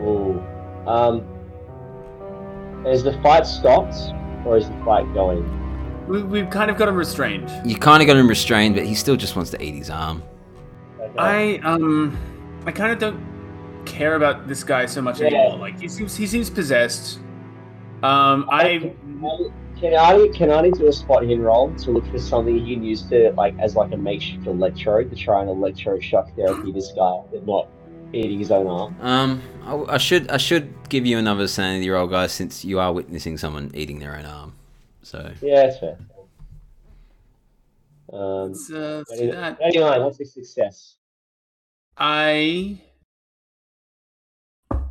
Ooh. 0.00 0.43
Um, 0.87 1.25
is 2.86 3.02
the 3.02 3.12
fight 3.22 3.46
stopped, 3.46 3.96
or 4.44 4.56
is 4.56 4.68
the 4.68 4.76
fight 4.84 5.12
going? 5.14 5.42
We, 6.06 6.22
we've 6.22 6.50
kind 6.50 6.70
of 6.70 6.76
got 6.76 6.88
him 6.88 6.96
restrained. 6.96 7.50
You 7.64 7.76
kind 7.76 8.02
of 8.02 8.06
got 8.06 8.16
him 8.16 8.28
restrained, 8.28 8.74
but 8.74 8.84
he 8.84 8.94
still 8.94 9.16
just 9.16 9.36
wants 9.36 9.50
to 9.52 9.62
eat 9.62 9.74
his 9.74 9.90
arm. 9.90 10.22
Okay. 11.00 11.14
I 11.18 11.56
um, 11.64 12.16
I 12.66 12.72
kind 12.72 12.92
of 12.92 12.98
don't 12.98 13.20
care 13.86 14.16
about 14.16 14.46
this 14.48 14.64
guy 14.64 14.86
so 14.86 15.00
much 15.02 15.20
Yeah. 15.20 15.26
anymore. 15.28 15.58
Like 15.58 15.80
he 15.80 15.88
seems 15.88 16.14
he 16.16 16.26
seems 16.26 16.50
possessed. 16.50 17.20
Um, 18.02 18.46
I 18.50 18.92
Can 19.80 19.94
Artie, 19.94 20.28
can 20.30 20.50
Artie 20.50 20.70
do 20.72 20.86
a 20.88 20.92
spot 20.92 21.22
hidden 21.22 21.42
roll 21.42 21.74
to 21.76 21.90
look 21.90 22.06
for 22.10 22.18
something 22.18 22.58
he 22.64 22.74
can 22.74 22.84
use 22.84 23.02
to 23.08 23.32
like 23.32 23.58
as 23.58 23.74
like 23.76 23.92
a 23.92 23.96
makeshift 23.96 24.46
electrode 24.46 25.10
to 25.10 25.16
try 25.16 25.40
and 25.40 25.48
electroshock 25.48 26.34
therapy 26.36 26.70
this 26.70 26.92
guy, 26.92 27.20
but 27.32 27.46
not 27.46 27.68
eating 28.14 28.38
his 28.38 28.50
own 28.50 28.66
arm? 28.66 28.97
Um, 29.00 29.42
I, 29.64 29.94
I 29.94 29.99
should 29.99 30.30
I 30.30 30.37
should 30.37 30.88
give 30.88 31.06
you 31.06 31.18
another 31.18 31.49
sanity 31.49 31.88
roll, 31.90 32.06
guys, 32.06 32.33
since 32.33 32.64
you 32.64 32.78
are 32.78 32.92
witnessing 32.92 33.38
someone 33.38 33.71
eating 33.75 33.99
their 33.99 34.16
own 34.16 34.25
arm. 34.25 34.54
So 35.02 35.33
Yeah, 35.42 35.66
that's 35.66 35.78
fair. 35.78 35.99
Um, 38.12 38.49
let's, 38.49 38.71
uh, 38.71 39.02
let's 39.09 39.21
do 39.21 39.33
that. 39.33 39.59
39, 39.59 40.02
what's 40.02 40.21
a 40.21 40.25
success? 40.25 40.97
I. 41.99 42.80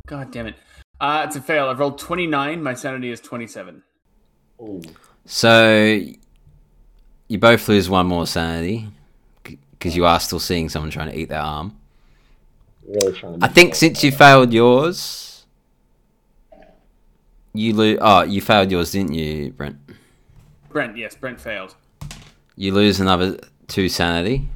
God 0.06 0.30
damn 0.30 0.46
it. 0.48 0.56
Uh, 1.00 1.24
it's 1.26 1.36
a 1.36 1.40
fail. 1.40 1.68
I've 1.68 1.78
rolled 1.78 1.98
29. 1.98 2.62
My 2.62 2.74
sanity 2.74 3.10
is 3.10 3.20
27. 3.20 3.82
Ooh. 4.60 4.82
So 5.24 6.00
you 7.28 7.38
both 7.38 7.68
lose 7.68 7.88
one 7.88 8.06
more 8.06 8.26
sanity. 8.26 8.88
because 9.42 9.96
you 9.96 10.04
are 10.04 10.20
still 10.20 10.40
seeing 10.40 10.68
someone 10.68 10.90
trying 10.90 11.10
to 11.10 11.18
eat 11.18 11.28
their 11.28 11.40
arm. 11.40 11.76
Really 12.86 13.12
trying. 13.12 13.42
I 13.42 13.48
think 13.48 13.74
since 13.74 14.04
you 14.04 14.12
failed 14.12 14.52
yours, 14.52 15.46
you 17.52 17.72
lose. 17.72 17.98
Oh, 18.00 18.22
you 18.22 18.40
failed 18.40 18.70
yours, 18.70 18.92
didn't 18.92 19.14
you, 19.14 19.52
Brent? 19.52 19.76
Brent, 20.68 20.96
yes, 20.96 21.14
Brent 21.14 21.40
failed. 21.40 21.74
You 22.56 22.74
lose 22.74 23.00
another 23.00 23.38
two 23.68 23.88
sanity. 23.88 24.48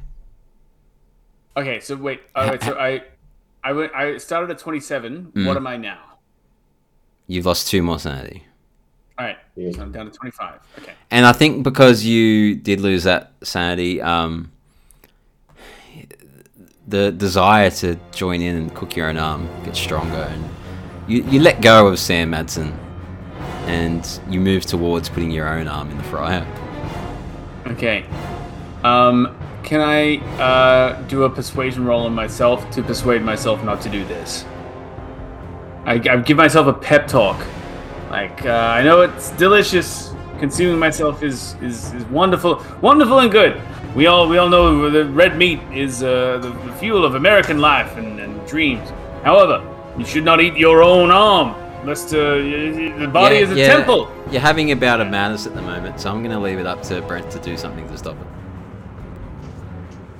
Okay, 1.57 1.79
so 1.79 1.95
wait. 1.95 2.21
All 2.35 2.45
right, 2.45 2.61
so 2.61 2.77
I, 2.77 3.03
I 3.63 3.73
went. 3.73 3.93
I 3.93 4.17
started 4.17 4.51
at 4.51 4.59
twenty-seven. 4.59 5.31
Mm. 5.35 5.47
What 5.47 5.57
am 5.57 5.65
I 5.65 5.77
now? 5.77 5.99
You've 7.27 7.45
lost 7.45 7.67
two 7.67 7.81
more 7.81 7.99
sanity. 7.99 8.45
All 9.17 9.25
right, 9.25 9.37
so 9.55 9.81
I'm 9.81 9.91
down 9.91 10.05
to 10.05 10.11
twenty-five. 10.11 10.59
Okay. 10.77 10.93
And 11.11 11.25
I 11.25 11.33
think 11.33 11.63
because 11.63 12.05
you 12.05 12.55
did 12.55 12.79
lose 12.79 13.03
that 13.03 13.33
sanity, 13.43 14.01
um, 14.01 14.51
the 16.89 17.11
desire 17.11 17.69
to 17.69 17.95
join 18.11 18.41
in 18.41 18.55
and 18.55 18.75
cook 18.75 18.95
your 18.95 19.07
own 19.07 19.17
arm 19.17 19.47
gets 19.63 19.79
stronger, 19.79 20.27
and 20.31 20.49
you, 21.07 21.23
you 21.23 21.39
let 21.39 21.61
go 21.61 21.87
of 21.87 21.99
Sam 21.99 22.31
Madsen, 22.31 22.75
and 23.67 24.19
you 24.29 24.39
move 24.39 24.65
towards 24.65 25.07
putting 25.07 25.31
your 25.31 25.47
own 25.47 25.67
arm 25.67 25.89
in 25.91 25.97
the 25.97 26.03
fryer. 26.03 26.45
Okay. 27.67 28.05
Um, 28.83 29.37
can 29.63 29.81
I 29.81 30.17
uh, 30.41 31.01
do 31.03 31.23
a 31.23 31.29
persuasion 31.29 31.85
roll 31.85 32.05
on 32.05 32.13
myself 32.13 32.69
to 32.71 32.81
persuade 32.81 33.21
myself 33.21 33.63
not 33.63 33.81
to 33.81 33.89
do 33.89 34.03
this? 34.05 34.45
I, 35.85 35.93
I 35.93 36.17
give 36.17 36.37
myself 36.37 36.67
a 36.67 36.73
pep 36.73 37.07
talk. 37.07 37.45
Like, 38.09 38.45
uh, 38.45 38.49
I 38.49 38.81
know 38.81 39.01
it's 39.01 39.29
delicious. 39.31 40.11
Consuming 40.39 40.79
myself 40.79 41.21
is, 41.21 41.55
is, 41.61 41.93
is 41.93 42.03
wonderful, 42.05 42.63
wonderful 42.81 43.19
and 43.19 43.31
good. 43.31 43.61
We 43.95 44.05
all 44.07 44.29
we 44.29 44.37
all 44.37 44.49
know 44.49 44.89
the 44.89 45.05
red 45.05 45.37
meat 45.37 45.59
is 45.73 46.03
uh, 46.03 46.37
the, 46.37 46.49
the 46.49 46.73
fuel 46.73 47.03
of 47.05 47.15
American 47.15 47.59
life 47.59 47.97
and, 47.97 48.19
and 48.19 48.47
dreams. 48.47 48.89
However, 49.23 49.63
you 49.97 50.05
should 50.05 50.23
not 50.23 50.39
eat 50.41 50.55
your 50.55 50.83
own 50.83 51.09
arm, 51.11 51.55
lest 51.85 52.13
uh, 52.13 52.17
y- 52.17 52.91
y- 52.93 52.99
the 52.99 53.07
body 53.07 53.35
Yeah, 53.37 53.41
is 53.41 53.51
a 53.51 53.55
yeah. 53.55 53.67
temple. 53.75 54.09
You're 54.31 54.41
having 54.41 54.71
about 54.71 54.77
a 54.77 54.99
bout 54.99 55.01
of 55.01 55.11
madness 55.11 55.47
at 55.47 55.55
the 55.55 55.61
moment, 55.61 55.99
so 55.99 56.09
I'm 56.11 56.19
going 56.23 56.35
to 56.35 56.39
leave 56.39 56.59
it 56.59 56.67
up 56.67 56.83
to 56.83 57.01
Brent 57.01 57.31
to 57.31 57.39
do 57.39 57.57
something 57.57 57.87
to 57.87 57.97
stop 57.97 58.15
it. 58.21 58.27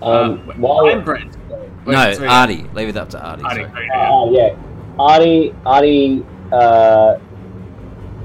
Um, 0.03 0.39
while, 0.59 0.87
I'm 0.87 1.03
Brent. 1.03 1.37
Wait, 1.85 1.93
no, 1.93 2.13
sorry. 2.13 2.27
Artie. 2.27 2.65
Leave 2.73 2.89
it 2.89 2.97
up 2.97 3.09
to 3.11 3.21
Artie. 3.23 3.43
Artie, 3.43 3.61
sorry. 3.63 3.71
sorry, 3.71 3.87
yeah. 3.87 4.11
Uh, 4.11 4.29
yeah. 4.31 4.55
Artie, 4.97 5.55
Artie, 5.65 6.25
uh, 6.51 7.19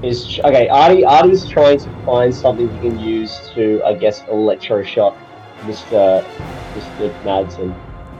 is 0.03 0.39
okay. 0.39 0.67
Artie, 0.69 1.05
Artie's 1.05 1.47
trying 1.47 1.77
to 1.79 1.89
find 2.05 2.33
something 2.33 2.67
he 2.75 2.89
can 2.89 2.99
use 2.99 3.51
to, 3.53 3.81
I 3.85 3.93
guess, 3.93 4.21
electroshock 4.23 5.15
Mister 5.65 6.25
Mister 6.75 7.09
Madsen, 7.23 7.73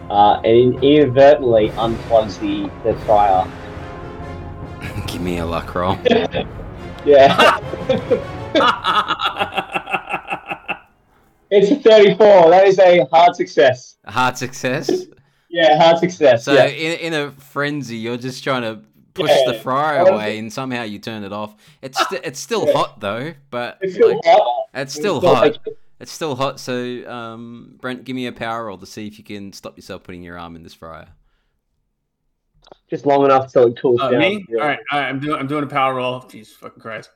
uh, 0.09 0.39
and 0.43 0.83
inadvertently 0.83 1.69
unplugs 1.71 2.39
the 2.39 2.69
the 2.83 2.97
fryer. 3.05 3.45
Give 5.07 5.21
me 5.21 5.37
a 5.39 5.45
luck 5.45 5.73
roll. 5.75 5.97
Yeah, 7.05 7.59
it's 11.51 11.71
a 11.71 11.75
thirty-four. 11.75 12.49
That 12.49 12.67
is 12.67 12.79
a 12.79 13.05
hard 13.11 13.35
success. 13.35 13.97
A 14.05 14.11
hard 14.11 14.37
success. 14.37 14.89
Yeah, 15.49 15.77
hard 15.77 15.99
success. 15.99 16.43
So 16.45 16.53
yeah. 16.53 16.65
in, 16.65 16.99
in 16.99 17.13
a 17.13 17.31
frenzy, 17.31 17.97
you're 17.97 18.17
just 18.17 18.43
trying 18.43 18.63
to 18.63 18.81
push 19.13 19.29
Yeah. 19.29 19.51
the 19.51 19.59
fryer 19.59 20.05
away, 20.07 20.39
and 20.39 20.51
somehow 20.51 20.83
you 20.83 20.99
turn 20.99 21.23
it 21.23 21.31
off. 21.31 21.55
It's 21.81 21.99
sti- 22.01 22.21
it's 22.23 22.39
still 22.39 22.65
Yeah. 22.67 22.73
hot 22.73 22.99
though, 22.99 23.33
but 23.51 23.77
It's 23.81 23.93
still 23.93 24.09
like, 24.09 24.25
hot. 24.25 24.65
it's 24.73 24.93
still 24.93 25.17
It's 25.17 25.25
hot. 25.27 25.41
like- 25.41 25.57
It's 26.05 26.11
still 26.11 26.35
hot. 26.35 26.59
So 26.59 27.03
um, 27.09 27.77
Brent, 27.81 28.03
give 28.03 28.15
me 28.15 28.27
a 28.27 28.31
power 28.31 28.65
roll 28.65 28.77
to 28.77 28.85
see 28.85 29.07
if 29.07 29.17
you 29.17 29.23
can 29.23 29.51
stop 29.53 29.75
yourself 29.75 30.03
putting 30.03 30.21
your 30.21 30.37
arm 30.37 30.55
in 30.55 30.61
this 30.61 30.75
fryer. 30.75 31.07
just 32.91 33.07
long 33.07 33.25
enough 33.25 33.51
till 33.51 33.65
it 33.69 33.81
cools 33.81 33.99
Uh, 33.99 34.11
down. 34.11 34.19
me? 34.19 34.45
Yeah. 34.47 34.61
All 34.61 34.67
right, 34.67 34.79
all 34.91 34.99
right, 34.99 35.09
I'm 35.09 35.19
doing 35.19 35.39
I'm 35.39 35.47
doing 35.47 35.63
a 35.63 35.67
power 35.67 35.95
roll. 35.95 36.19
Jesus 36.29 36.53
fucking 36.57 36.79
Christ. 36.79 37.09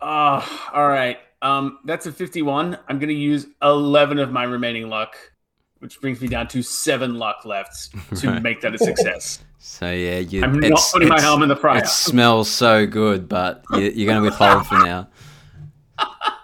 Uh, 0.00 0.40
all 0.72 0.88
right. 0.88 1.18
Um, 1.42 1.80
that's 1.84 2.06
a 2.06 2.12
51. 2.12 2.78
I'm 2.88 2.98
gonna 2.98 3.12
use 3.12 3.46
11 3.62 4.18
of 4.18 4.32
my 4.32 4.44
remaining 4.44 4.88
luck, 4.88 5.14
which 5.80 6.00
brings 6.00 6.22
me 6.22 6.28
down 6.28 6.48
to 6.48 6.62
seven 6.62 7.16
luck 7.18 7.44
left 7.44 7.90
to 8.20 8.28
Right. 8.30 8.42
make 8.48 8.62
that 8.62 8.74
a 8.74 8.78
success. 8.78 9.40
So 9.58 9.90
yeah, 9.92 10.20
you. 10.20 10.42
I'm 10.42 10.58
not 10.58 10.80
putting 10.90 11.08
my 11.08 11.16
it's- 11.16 11.28
arm 11.30 11.42
in 11.42 11.50
the 11.50 11.56
fryer. 11.56 11.80
It 11.80 11.86
smells 11.88 12.48
so 12.50 12.86
good, 12.86 13.28
but 13.28 13.62
you, 13.72 13.80
you're 13.94 14.06
going 14.10 14.22
to 14.22 14.24
withhold 14.30 14.66
for 14.66 14.78
now. 14.78 15.08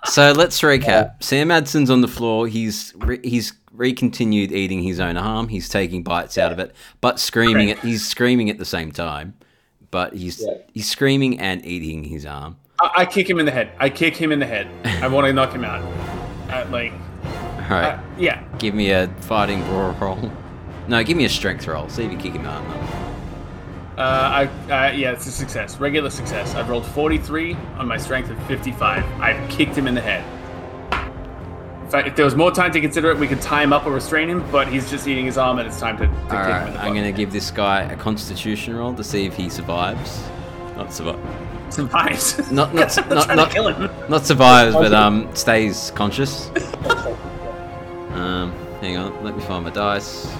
So 0.06 0.32
let's 0.32 0.60
recap. 0.60 1.22
Sam 1.22 1.48
Madsen's 1.48 1.90
on 1.90 2.00
the 2.00 2.08
floor. 2.08 2.46
He's 2.46 2.92
re- 2.98 3.20
he's 3.24 3.52
recontinued 3.74 4.52
eating 4.52 4.82
his 4.82 5.00
own 5.00 5.16
arm. 5.16 5.48
He's 5.48 5.68
taking 5.68 6.02
bites 6.02 6.38
out 6.38 6.52
of 6.52 6.58
it, 6.58 6.74
but 7.00 7.18
screaming 7.18 7.70
it. 7.70 7.78
He's 7.80 8.06
screaming 8.06 8.50
at 8.50 8.58
the 8.58 8.64
same 8.64 8.92
time, 8.92 9.34
but 9.90 10.12
he's 10.14 10.40
Yeah. 10.46 10.54
he's 10.72 10.88
screaming 10.88 11.40
and 11.40 11.64
eating 11.64 12.04
his 12.04 12.26
arm. 12.26 12.56
I, 12.80 12.90
I 12.98 13.06
kick 13.06 13.28
him 13.28 13.38
in 13.40 13.46
the 13.46 13.52
head. 13.52 13.70
I 13.78 13.88
kick 13.88 14.14
him 14.16 14.30
in 14.30 14.38
the 14.40 14.46
head. 14.46 14.68
I 15.02 15.08
want 15.08 15.26
to 15.26 15.32
knock 15.32 15.52
him 15.52 15.64
out. 15.64 15.82
Uh, 16.50 16.66
like, 16.70 16.92
All 17.24 17.70
right, 17.70 17.94
uh, 17.94 18.00
yeah. 18.18 18.44
give 18.58 18.74
me 18.74 18.90
a 18.90 19.08
fighting 19.20 19.62
brawl 19.64 19.92
roll. 19.92 20.30
No, 20.86 21.02
give 21.02 21.16
me 21.16 21.24
a 21.24 21.28
strength 21.30 21.66
roll. 21.66 21.88
See 21.88 22.04
if 22.04 22.12
you 22.12 22.18
kick 22.18 22.34
him 22.34 22.44
out. 22.44 22.62
Uh, 23.96 24.00
I, 24.00 24.44
uh, 24.46 24.92
yeah, 24.92 25.12
it's 25.12 25.26
a 25.26 25.30
success. 25.30 25.78
Regular 25.78 26.10
success. 26.10 26.54
I've 26.54 26.68
rolled 26.68 26.84
43 26.86 27.54
on 27.76 27.86
my 27.86 27.96
strength 27.96 28.28
of 28.28 28.42
55. 28.46 29.04
I've 29.20 29.48
kicked 29.48 29.76
him 29.76 29.86
in 29.86 29.94
the 29.94 30.00
head. 30.00 30.24
In 31.84 31.90
fact, 31.90 32.08
if 32.08 32.16
there 32.16 32.24
was 32.24 32.34
more 32.34 32.50
time 32.50 32.72
to 32.72 32.80
consider 32.80 33.10
it, 33.12 33.18
we 33.18 33.28
could 33.28 33.40
tie 33.40 33.62
him 33.62 33.72
up 33.72 33.86
or 33.86 33.92
restrain 33.92 34.28
him, 34.28 34.44
but 34.50 34.66
he's 34.66 34.90
just 34.90 35.06
eating 35.06 35.26
his 35.26 35.38
arm 35.38 35.58
and 35.60 35.68
it's 35.68 35.78
time 35.78 35.96
to, 35.98 36.06
to 36.06 36.12
kick 36.12 36.30
right, 36.32 36.62
him 36.62 36.68
in 36.68 36.74
the 36.74 36.80
I'm 36.80 36.92
going 36.92 37.04
to 37.04 37.16
give 37.16 37.32
this 37.32 37.52
guy 37.52 37.82
a 37.82 37.96
Constitution 37.96 38.74
roll 38.74 38.94
to 38.94 39.04
see 39.04 39.26
if 39.26 39.36
he 39.36 39.48
survives. 39.48 40.24
Not 40.76 40.92
survive. 40.92 41.20
Survives. 41.72 42.38
Not 42.50 42.74
not 42.74 42.98
I'm 42.98 43.08
not 43.08 43.24
trying 43.24 43.36
not, 43.36 43.50
kill 43.50 43.68
him. 43.68 43.90
not 44.08 44.26
survives, 44.26 44.74
but 44.74 44.92
um 44.92 45.34
stays 45.34 45.92
conscious. 45.92 46.50
Um, 48.14 48.52
hang 48.80 48.96
on, 48.96 49.24
let 49.24 49.36
me 49.36 49.42
find 49.42 49.64
my 49.64 49.70
dice. 49.70 50.32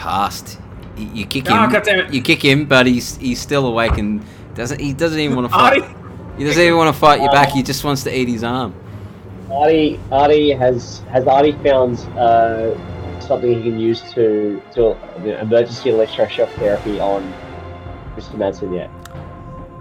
Oh, 0.00 0.08
he 0.08 0.08
passed. 0.08 0.58
You, 0.96 1.06
you 1.14 1.26
kick 1.26 1.46
him. 1.46 1.70
Goddammit. 1.70 2.12
You 2.12 2.22
kick 2.22 2.44
him, 2.44 2.66
but 2.66 2.86
he's 2.86 3.16
he's 3.16 3.40
still 3.40 3.66
awake 3.66 3.98
and 3.98 4.24
doesn't 4.54 4.80
he 4.80 4.92
doesn't 4.92 5.18
even 5.18 5.36
want 5.36 5.50
to 5.50 5.56
Artie, 5.56 5.80
fight. 5.80 5.96
He 6.38 6.44
doesn't 6.44 6.62
even 6.62 6.76
want 6.76 6.94
to 6.94 6.98
fight 6.98 7.20
you 7.20 7.28
back. 7.30 7.50
He 7.50 7.62
just 7.62 7.84
wants 7.84 8.02
to 8.04 8.16
eat 8.16 8.28
his 8.28 8.44
arm. 8.44 8.74
Artie, 9.50 9.98
Artie 10.10 10.52
has 10.52 11.00
has 11.10 11.26
Artie 11.26 11.52
found 11.64 11.98
uh, 12.18 12.74
something 13.20 13.52
he 13.52 13.62
can 13.62 13.78
use 13.78 14.00
to 14.12 14.62
to 14.74 14.96
you 15.22 15.32
know, 15.32 15.38
emergency 15.40 15.90
electroshock 15.90 16.50
therapy 16.54 17.00
on 17.00 17.32
Mr. 18.16 18.32
Madsen 18.32 18.74
yet? 18.74 18.90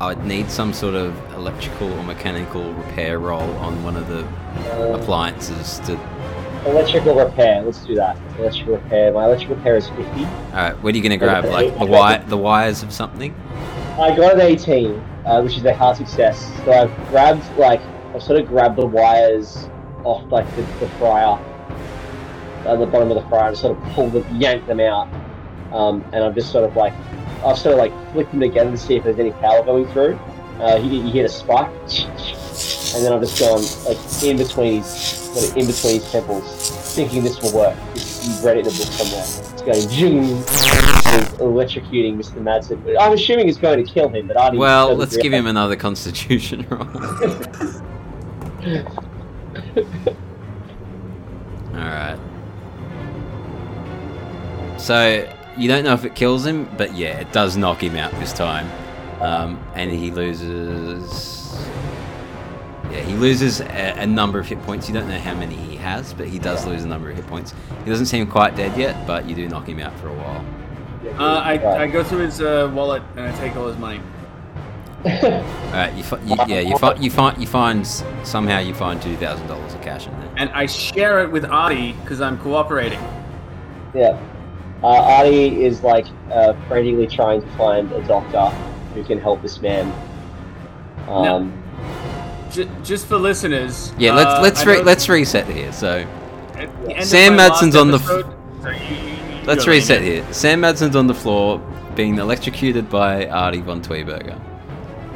I 0.02 0.08
would 0.08 0.26
need 0.26 0.50
some 0.50 0.72
sort 0.74 0.96
of 0.96 1.14
electrical 1.34 1.92
or 1.92 2.04
mechanical 2.04 2.74
repair 2.74 3.20
roll 3.20 3.50
on 3.58 3.84
one 3.84 3.98
of 3.98 4.08
the 4.08 4.26
Uh, 4.60 4.98
appliances 5.00 5.80
to. 5.86 5.98
Electrical 6.66 7.16
repair. 7.16 7.62
Let's 7.62 7.86
do 7.86 7.96
that. 7.96 8.18
Electrical 8.38 8.76
repair. 8.76 9.12
My 9.14 9.26
electrical 9.26 9.56
repair 9.56 9.78
is 9.78 9.88
fifty. 9.90 10.26
All 10.26 10.52
right, 10.54 10.84
what 10.84 10.94
are 10.94 10.98
you 10.98 11.04
gonna 11.04 11.18
grab? 11.18 11.46
Okay. 11.46 11.54
Like 11.70 11.80
the 11.80 11.86
wire, 11.86 12.24
the 12.26 12.38
wires 12.38 12.84
of 12.84 12.94
something? 12.94 13.34
I 14.00 14.16
got 14.16 14.36
an 14.36 14.42
eighteen, 14.42 14.96
uh, 15.26 15.42
which 15.42 15.58
is 15.58 15.66
a 15.66 15.74
hard 15.74 15.98
success. 15.98 16.52
So 16.66 16.72
I've 16.72 17.08
grabbed 17.10 17.58
like 17.58 17.82
I've 18.14 18.24
sort 18.24 18.40
of 18.40 18.48
grabbed 18.48 18.78
the 18.78 18.86
wires 18.86 19.70
off 20.04 20.30
like 20.32 20.48
the, 20.56 20.62
the 20.80 20.90
fryer 20.98 21.38
at 22.66 22.78
the 22.80 22.86
bottom 22.86 23.12
of 23.12 23.22
the 23.22 23.30
fryer 23.30 23.50
and 23.50 23.58
sort 23.58 23.78
of 23.78 23.84
pulled 23.94 24.14
them, 24.14 24.42
yanked 24.42 24.68
them 24.68 24.80
out, 24.80 25.08
um, 25.72 26.04
and 26.14 26.24
I've 26.24 26.36
just 26.36 26.52
sort 26.52 26.66
of 26.66 26.76
like 26.76 26.94
I've 27.46 27.58
sort 27.58 27.74
of 27.74 27.80
like 27.80 27.94
flicked 28.12 28.32
them 28.32 28.42
together 28.42 28.72
to 28.72 28.78
see 28.78 28.96
if 28.96 29.04
there's 29.04 29.20
any 29.20 29.32
power 29.32 29.64
going 29.64 29.88
through. 29.88 30.20
Uh, 30.60 30.76
you, 30.76 31.04
you 31.04 31.12
hear 31.12 31.26
a 31.26 31.30
spike, 31.30 31.72
and 32.96 33.06
then 33.06 33.14
I've 33.14 33.22
just 33.22 33.40
gone 33.40 33.62
like 33.86 33.98
in 34.24 34.38
between 34.38 34.82
his 34.82 35.20
sort 35.34 35.50
of 35.50 35.58
in 35.58 35.68
between 35.68 36.02
temples, 36.02 36.96
thinking 36.96 37.24
this 37.24 37.42
will 37.42 37.54
work. 37.54 37.78
You've 37.96 38.44
read 38.44 38.58
it 38.58 38.68
in 38.68 38.68
a 38.68 38.76
book 38.76 38.92
somewhere. 38.92 39.24
It's 39.54 39.62
going 39.62 39.88
and 41.10 41.26
electrocuting 41.40 42.18
Mr. 42.18 42.42
Madsen. 42.42 42.96
I'm 43.00 43.14
assuming 43.14 43.48
it's 43.50 43.58
going 43.58 43.84
to 43.84 43.92
kill 43.92 44.10
him, 44.10 44.28
but 44.28 44.38
Artie. 44.38 44.58
Well, 44.58 44.96
let's 44.96 45.18
give 45.18 45.34
him 45.34 45.48
another 45.48 45.76
Constitution 45.76 46.66
roll. 46.70 46.82
All 51.74 51.86
right. 51.86 52.20
So 54.78 55.28
you 55.58 55.68
don't 55.68 55.84
know 55.84 55.94
if 55.94 56.06
it 56.06 56.16
kills 56.16 56.46
him, 56.46 56.70
but 56.78 56.96
yeah, 56.96 57.20
it 57.20 57.32
does 57.32 57.58
knock 57.58 57.84
him 57.84 57.96
out 57.96 58.12
this 58.14 58.34
time, 58.34 58.70
um, 59.22 59.64
and 59.76 59.92
he 59.92 60.12
loses. 60.12 61.40
Yeah, 62.92 63.02
he 63.02 63.14
loses 63.14 63.62
a, 63.62 63.96
a 64.00 64.08
number 64.08 64.40
of 64.40 64.48
hit 64.48 64.62
points. 64.64 64.88
You 64.88 64.96
don't 64.96 65.08
know 65.08 65.20
how 65.20 65.36
many 65.36 65.56
he 65.56 65.76
has, 65.76 66.14
but 66.14 66.28
he 66.28 66.40
does 66.40 66.66
lose 66.66 66.84
a 66.84 66.88
number 66.88 67.10
of 67.10 67.16
hit 67.16 67.28
points. 67.28 67.54
He 67.84 67.90
doesn't 67.90 68.08
seem 68.08 68.26
quite 68.28 68.56
dead 68.56 68.78
yet, 68.78 69.06
but 69.06 69.28
you 69.28 69.36
do 69.36 69.48
knock 69.48 69.68
him 69.68 69.80
out 69.80 69.98
for 70.00 70.10
a 70.10 70.14
while. 70.14 70.46
Uh, 71.20 71.40
I, 71.40 71.84
I 71.84 71.88
go 71.88 72.04
through 72.04 72.20
his 72.20 72.42
uh, 72.42 72.72
wallet 72.74 73.04
and 73.16 73.26
I 73.26 73.38
take 73.40 73.56
all 73.56 73.68
his 73.68 73.78
money. 73.78 74.02
All 75.06 75.12
right, 75.72 75.94
you, 75.96 76.04
fi- 76.04 76.20
you 76.26 76.36
yeah, 76.46 76.60
you 76.60 76.78
find 76.78 77.02
you 77.02 77.10
find 77.10 77.40
you 77.40 77.48
find 77.48 77.88
somehow 77.88 78.60
you 78.60 78.74
find 78.74 79.02
two 79.02 79.16
thousand 79.16 79.48
dollars 79.48 79.74
of 79.74 79.82
cash 79.82 80.08
in 80.08 80.20
there. 80.20 80.30
And 80.36 80.50
I 80.50 80.66
share 80.66 81.22
it 81.24 81.32
with 81.32 81.46
Artie 81.46 81.94
because 81.94 82.20
I'm 82.20 82.38
cooperating. 82.38 83.00
Yeah. 83.94 84.20
Uh, 84.84 84.88
Artie 84.88 85.64
is 85.64 85.84
like 85.84 86.06
uh, 86.34 86.52
frantically 86.68 87.08
trying 87.08 87.42
to 87.42 87.48
find 87.56 87.90
a 87.94 88.06
doctor 88.08 88.50
who 88.94 89.06
can 89.06 89.22
help 89.22 89.42
this 89.42 89.62
man. 89.62 89.90
Um, 91.08 91.59
J- 92.52 92.68
just 92.84 93.08
for 93.08 93.18
listeners. 93.18 93.94
Yeah, 93.98 94.14
let's 94.14 94.30
uh, 94.32 94.42
let's 94.42 94.62
I 94.62 94.66
re- 94.66 94.82
let's 94.84 95.08
reset 95.10 95.48
here. 95.48 95.72
So 95.72 96.06
at 96.56 96.84
the 96.86 96.92
end 96.92 97.00
of 97.00 97.06
Sam 97.06 97.36
my 97.36 97.48
last 97.48 97.62
Madsen's 97.64 97.76
on 97.76 97.92
the 97.92 97.98
f- 97.98 98.04
episode- 98.04 98.36
Sorry, 98.62 98.78
you- 98.78 98.96
you- 98.96 99.02
you 99.40 99.46
let's 99.46 99.68
reset 99.68 100.00
Randy. 100.02 100.16
here. 100.16 100.34
Sam 100.34 100.62
Madsen's 100.62 100.96
on 100.96 101.08
the 101.08 101.14
floor, 101.14 101.62
being 101.96 102.18
electrocuted 102.18 102.90
by 102.90 103.28
Artie 103.28 103.62
von 103.62 103.82
Tweeburger. 103.82 104.38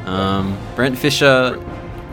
Um, 0.07 0.57
Brent 0.75 0.97
Fisher 0.97 1.59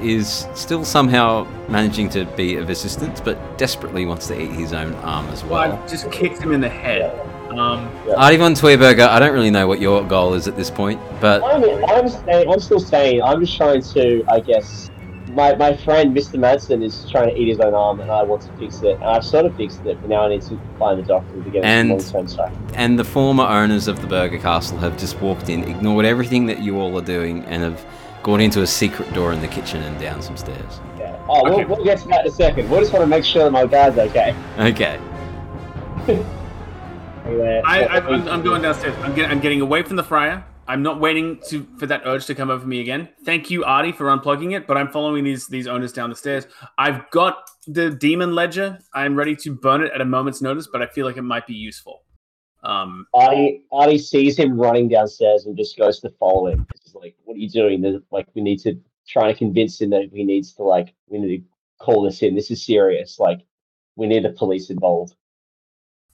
is 0.00 0.46
still 0.54 0.84
somehow 0.84 1.46
managing 1.68 2.08
to 2.10 2.24
be 2.24 2.56
of 2.56 2.70
assistance, 2.70 3.20
but 3.20 3.36
desperately 3.58 4.06
wants 4.06 4.26
to 4.28 4.40
eat 4.40 4.50
his 4.52 4.72
own 4.72 4.94
arm 4.96 5.26
as 5.28 5.44
Well, 5.44 5.68
well. 5.68 5.82
I 5.82 5.86
just 5.88 6.10
kicked 6.10 6.38
him 6.40 6.52
in 6.52 6.60
the 6.60 6.68
head. 6.68 7.12
Um, 7.50 7.90
Artie 8.16 8.36
von 8.36 8.54
Tweeberger, 8.54 9.08
I 9.08 9.18
don't 9.18 9.32
really 9.34 9.50
know 9.50 9.66
what 9.66 9.80
your 9.80 10.04
goal 10.04 10.34
is 10.34 10.46
at 10.48 10.56
this 10.56 10.70
point, 10.70 11.00
but 11.20 11.42
I'm, 11.42 11.64
I'm, 11.90 12.08
saying, 12.08 12.48
I'm 12.50 12.60
still 12.60 12.78
saying, 12.80 13.22
I'm 13.22 13.40
just 13.44 13.56
trying 13.56 13.82
to, 13.82 14.24
I 14.30 14.38
guess, 14.40 14.88
my, 15.34 15.54
my 15.54 15.76
friend 15.76 16.16
Mr. 16.16 16.38
Madsen 16.38 16.82
is 16.82 17.08
trying 17.10 17.28
to 17.28 17.36
eat 17.36 17.48
his 17.48 17.60
own 17.60 17.74
arm 17.74 18.00
and 18.00 18.10
I 18.10 18.22
want 18.22 18.42
to 18.42 18.52
fix 18.58 18.82
it. 18.82 18.94
And 18.96 19.04
I've 19.04 19.24
sort 19.24 19.46
of 19.46 19.56
fixed 19.56 19.84
it, 19.86 20.00
but 20.00 20.08
now 20.10 20.24
I 20.26 20.28
need 20.28 20.42
to 20.42 20.60
find 20.78 20.98
the 20.98 21.02
doctor 21.06 21.42
to 21.42 21.50
get 21.50 21.64
And- 21.64 22.00
some 22.02 22.14
long-term 22.14 22.28
stuff. 22.28 22.52
and 22.74 22.98
the 22.98 23.04
former 23.04 23.44
owners 23.44 23.88
of 23.88 24.00
the 24.00 24.06
Burger 24.06 24.38
Castle 24.38 24.78
have 24.78 24.96
just 24.98 25.20
walked 25.20 25.48
in, 25.48 25.64
ignored 25.64 26.04
everything 26.04 26.46
that 26.46 26.60
you 26.60 26.78
all 26.80 26.96
are 26.98 27.02
doing, 27.04 27.44
and 27.44 27.62
have 27.62 27.84
gone 28.22 28.40
into 28.40 28.62
a 28.62 28.66
secret 28.66 29.12
door 29.14 29.32
in 29.32 29.40
the 29.40 29.48
kitchen 29.48 29.82
and 29.82 29.98
down 30.00 30.20
some 30.22 30.36
stairs. 30.36 30.80
Yeah. 30.98 31.16
Oh, 31.28 31.46
Okay. 31.46 31.64
we'll, 31.64 31.76
we'll 31.76 31.84
get 31.84 31.98
to 32.00 32.08
that 32.08 32.26
in 32.26 32.32
a 32.32 32.34
second. 32.34 32.68
we'll 32.68 32.80
just 32.80 32.92
want 32.92 33.02
to 33.02 33.06
make 33.08 33.24
sure 33.24 33.44
that 33.44 33.50
my 33.50 33.64
dad's 33.66 33.98
okay. 33.98 34.34
Okay. 34.58 34.98
Anyway, 37.26 37.62
I, 37.64 37.84
I, 37.84 37.96
I'm, 37.98 38.26
I'm 38.28 38.42
going 38.42 38.62
downstairs. 38.62 38.94
I'm 39.02 39.14
getting, 39.14 39.30
I'm 39.30 39.40
getting 39.40 39.60
away 39.60 39.82
from 39.82 39.96
the 39.96 40.02
fryer. 40.02 40.42
I'm 40.70 40.84
not 40.84 41.00
waiting 41.00 41.40
to 41.48 41.66
for 41.78 41.86
that 41.86 42.02
urge 42.04 42.26
to 42.26 42.34
come 42.36 42.48
over 42.48 42.64
me 42.64 42.80
again. 42.80 43.08
Thank 43.24 43.50
you, 43.50 43.64
Artie, 43.64 43.90
for 43.90 44.06
unplugging 44.06 44.56
it. 44.56 44.68
But 44.68 44.76
I'm 44.76 44.88
following 44.88 45.24
these 45.24 45.48
these 45.48 45.66
owners 45.66 45.92
down 45.92 46.10
the 46.10 46.16
stairs. 46.16 46.46
I've 46.78 47.10
got 47.10 47.50
the 47.66 47.90
demon 47.90 48.36
ledger. 48.36 48.78
I'm 48.94 49.16
ready 49.16 49.34
to 49.34 49.52
burn 49.52 49.82
it 49.82 49.90
at 49.92 50.00
a 50.00 50.04
moment's 50.04 50.40
notice, 50.40 50.68
but 50.72 50.80
I 50.80 50.86
feel 50.86 51.06
like 51.06 51.16
it 51.16 51.22
might 51.22 51.44
be 51.44 51.54
useful. 51.54 52.04
Um, 52.62 53.06
Artie, 53.14 53.64
Artie 53.72 53.98
sees 53.98 54.38
him 54.38 54.60
running 54.60 54.88
downstairs 54.88 55.46
and 55.46 55.56
just 55.56 55.76
goes 55.76 55.98
to 56.00 56.10
follow 56.20 56.46
him. 56.46 56.64
He's 56.84 56.94
like, 56.94 57.16
"What 57.24 57.34
are 57.34 57.40
you 57.40 57.50
doing?" 57.50 58.00
Like, 58.12 58.28
we 58.34 58.40
need 58.40 58.60
to 58.60 58.78
try 59.08 59.32
to 59.32 59.36
convince 59.36 59.80
him 59.80 59.90
that 59.90 60.10
he 60.12 60.22
needs 60.22 60.52
to 60.54 60.62
like, 60.62 60.94
we 61.08 61.18
need 61.18 61.38
to 61.38 61.44
call 61.84 62.02
this 62.02 62.22
in. 62.22 62.36
This 62.36 62.52
is 62.52 62.64
serious. 62.64 63.18
Like, 63.18 63.40
we 63.96 64.06
need 64.06 64.24
the 64.24 64.30
police 64.30 64.70
involved. 64.70 65.16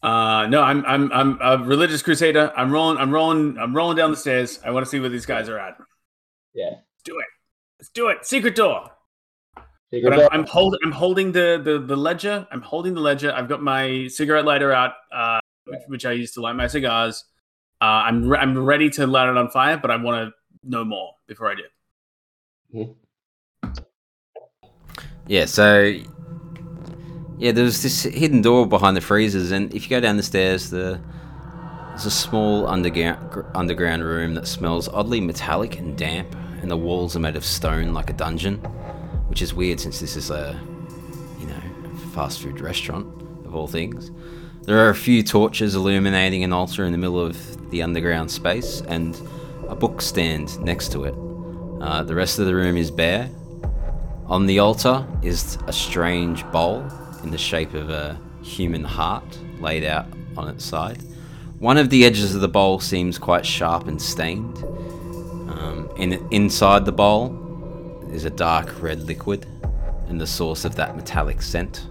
Uh, 0.03 0.47
no, 0.49 0.63
I'm 0.63 0.85
I'm 0.87 1.13
I'm 1.13 1.39
a 1.41 1.65
religious 1.65 2.03
crusader. 2.03 2.53
I'm 2.57 2.71
rolling. 2.71 2.99
I'm 2.99 3.11
rolling. 3.11 3.59
I'm 3.59 3.75
rolling 3.75 3.97
down 3.97 4.11
the 4.11 4.17
stairs. 4.17 4.61
I 4.65 4.71
want 4.71 4.85
to 4.85 4.91
see 4.91 5.01
where 5.01 5.09
these 5.09 5.27
guys 5.27 5.49
are 5.49 5.59
at. 5.59 5.77
Yeah. 6.55 6.71
Let's 6.71 7.03
do 7.05 7.19
it. 7.19 7.27
Let's 7.79 7.91
do 7.91 8.09
it. 8.09 8.25
Secret 8.27 8.55
door. 8.55 8.91
Figure 9.91 10.11
But 10.11 10.19
it 10.19 10.29
I'm. 10.33 10.41
I'm 10.41 10.47
holding. 10.47 10.81
I'm 10.85 10.93
holding 10.93 11.33
the, 11.33 11.61
the 11.63 11.79
the 11.79 11.97
ledger. 11.97 12.47
I'm 12.51 12.61
holding 12.61 12.95
the 12.95 13.01
ledger. 13.01 13.33
I've 13.33 13.49
got 13.49 13.63
my 13.63 14.09
cigarette 14.09 14.45
lighter 14.45 14.73
out, 14.73 14.95
uh, 15.13 15.41
which, 15.65 15.81
which 15.87 16.07
I 16.07 16.13
use 16.13 16.33
to 16.33 16.41
light 16.41 16.55
my 16.55 16.67
cigars. 16.67 17.25
Uh, 17.81 17.85
I'm 17.85 18.29
re- 18.29 18.39
I'm 18.39 18.59
ready 18.59 18.91
to 18.91 19.07
light 19.07 19.29
it 19.29 19.37
on 19.37 19.51
fire, 19.51 19.77
but 19.77 19.91
I 19.91 19.97
want 19.97 20.29
to 20.29 20.69
know 20.69 20.85
more 20.85 21.13
before 21.27 21.51
I 21.51 21.55
do. 21.55 22.95
Yeah, 25.27 25.45
so 25.45 25.95
yeah, 27.39 27.53
there's 27.53 27.83
this 27.83 28.03
hidden 28.05 28.41
door 28.43 28.67
behind 28.67 28.97
the 28.97 29.01
freezers, 29.01 29.51
and 29.51 29.73
if 29.75 29.85
you 29.85 29.91
go 29.91 30.01
down 30.01 30.17
the 30.17 30.23
stairs, 30.23 30.71
the 30.71 31.01
there's 31.91 32.07
a 32.07 32.11
small 32.11 32.67
underground 32.67 33.45
underground 33.55 34.05
room 34.05 34.35
that 34.35 34.47
smells 34.47 34.89
oddly 34.89 35.21
metallic 35.21 35.79
and 35.79 35.97
damp, 35.97 36.35
and 36.63 36.71
the 36.71 36.77
walls 36.77 37.17
are 37.17 37.21
made 37.21 37.37
of 37.37 37.45
stone 37.45 37.93
like 37.93 38.11
a 38.11 38.15
dungeon, 38.15 38.57
which 39.29 39.43
is 39.43 39.53
weird 39.53 39.81
since 39.81 40.01
this 40.01 40.17
is 40.17 40.31
a 40.31 40.59
you 41.39 41.47
know 41.47 41.61
fast 42.13 42.41
food 42.41 42.61
restaurant 42.61 43.07
of 43.45 43.55
all 43.55 43.67
things. 43.67 44.11
There 44.63 44.79
are 44.79 44.89
a 44.89 44.95
few 44.95 45.23
torches 45.23 45.75
illuminating 45.75 46.43
an 46.43 46.53
altar 46.53 46.85
in 46.85 46.93
the 46.93 46.99
middle 46.99 47.21
of 47.21 47.71
the 47.71 47.83
underground 47.83 48.31
space, 48.31 48.81
and 48.89 49.21
a 49.69 49.77
book 49.77 50.01
stand 50.01 50.59
next 50.61 50.91
to 50.93 51.05
it. 51.05 51.15
Uh, 51.83 52.03
the 52.03 52.15
rest 52.15 52.39
of 52.39 52.47
the 52.47 52.55
room 52.55 52.79
is 52.79 52.91
bare, 52.91 53.31
on 54.27 54.47
the 54.47 54.59
altar 54.59 55.07
is 55.23 55.59
a 55.67 55.73
strange 55.73 56.45
bowl 56.51 56.85
in 57.27 57.33
the 57.33 57.39
shape 57.39 57.75
of 57.75 57.91
a 57.91 58.19
human 58.41 58.85
heart 58.85 59.39
laid 59.59 59.85
out 59.85 60.07
on 60.37 60.49
its 60.49 60.65
side. 60.65 61.03
One 61.59 61.77
of 61.77 61.91
the 61.91 62.05
edges 62.05 62.37
of 62.37 62.41
the 62.41 62.49
bowl 62.49 62.79
seems 62.79 63.19
quite 63.19 63.45
sharp 63.45 63.89
and 63.89 64.01
stained. 64.01 64.57
Um, 65.51 65.91
in, 65.97 66.25
inside 66.31 66.85
the 66.85 66.93
bowl 66.93 68.07
is 68.13 68.25
a 68.25 68.31
dark 68.31 68.81
red 68.81 69.03
liquid 69.03 69.45
and 70.07 70.21
the 70.21 70.27
source 70.27 70.65
of 70.65 70.77
that 70.77 70.95
metallic 70.95 71.43
scent. 71.43 71.89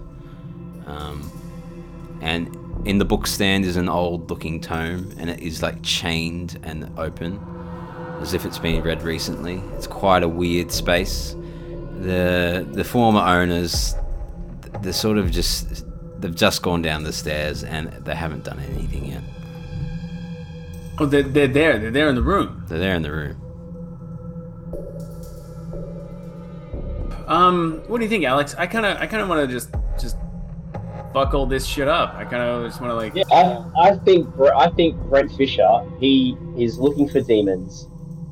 Um, 0.86 1.30
and 2.22 2.56
in 2.86 2.96
the 2.96 3.04
book 3.04 3.26
stand 3.26 3.66
is 3.66 3.76
an 3.76 3.90
old 3.90 4.30
looking 4.30 4.58
tome 4.58 5.12
and 5.18 5.28
it 5.28 5.40
is 5.40 5.62
like 5.62 5.82
chained 5.82 6.58
and 6.62 6.90
open 6.96 7.38
as 8.22 8.32
if 8.32 8.46
it's 8.46 8.58
been 8.58 8.82
read 8.82 9.02
recently. 9.02 9.62
It's 9.74 9.86
quite 9.86 10.22
a 10.22 10.28
weird 10.28 10.72
space 10.72 11.36
the 12.00 12.66
the 12.72 12.84
former 12.84 13.20
owners 13.20 13.94
they're 14.86 14.92
sort 14.92 15.18
of 15.18 15.32
just 15.32 15.84
they've 16.20 16.34
just 16.34 16.62
gone 16.62 16.80
down 16.80 17.02
the 17.02 17.12
stairs 17.12 17.64
and 17.64 17.88
they 18.04 18.14
haven't 18.14 18.44
done 18.44 18.60
anything 18.70 19.04
yet 19.06 19.22
Oh, 20.98 21.04
they're, 21.04 21.24
they're 21.24 21.46
there. 21.48 21.78
They're 21.78 21.90
there 21.90 22.08
in 22.08 22.14
the 22.14 22.22
room. 22.22 22.64
they're 22.68 22.78
there 22.78 22.94
in 22.94 23.02
the 23.02 23.10
room 23.12 23.36
Um, 27.26 27.82
what 27.88 27.98
do 27.98 28.04
you 28.04 28.08
think, 28.08 28.24
Alex? 28.24 28.54
I 28.56 28.66
kind 28.68 28.86
of 28.86 28.96
I 28.98 29.06
kind 29.06 29.20
of 29.22 29.28
want 29.28 29.46
to 29.48 29.52
just 29.52 29.70
just 30.00 30.16
buckle 31.12 31.44
this 31.46 31.66
shit 31.66 31.88
up. 31.88 32.14
I 32.14 32.24
kind 32.24 32.42
of 32.42 32.64
just 32.68 32.80
want 32.80 32.92
to 32.92 32.94
like. 32.94 33.14
Yeah, 33.16 33.24
I, 33.32 33.88
I 33.90 33.98
think 34.04 34.28
Bre- 34.36 34.54
I 34.54 34.70
think 34.70 34.96
Brent 35.08 35.32
Fisher 35.32 35.68
he 35.98 36.36
is 36.56 36.78
looking 36.78 37.08
for 37.08 37.20
demons. 37.20 37.88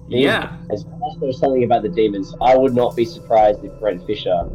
He- 0.08 0.22
Yeah. 0.22 0.56
As 0.70 0.84
as 0.84 1.18
was 1.18 1.38
something 1.40 1.64
about 1.64 1.82
the 1.82 1.88
demons, 1.88 2.34
I 2.40 2.56
would 2.56 2.72
not 2.74 2.94
be 2.94 3.04
surprised 3.04 3.64
if 3.64 3.72
Brent 3.80 4.06
Fisher 4.06 4.48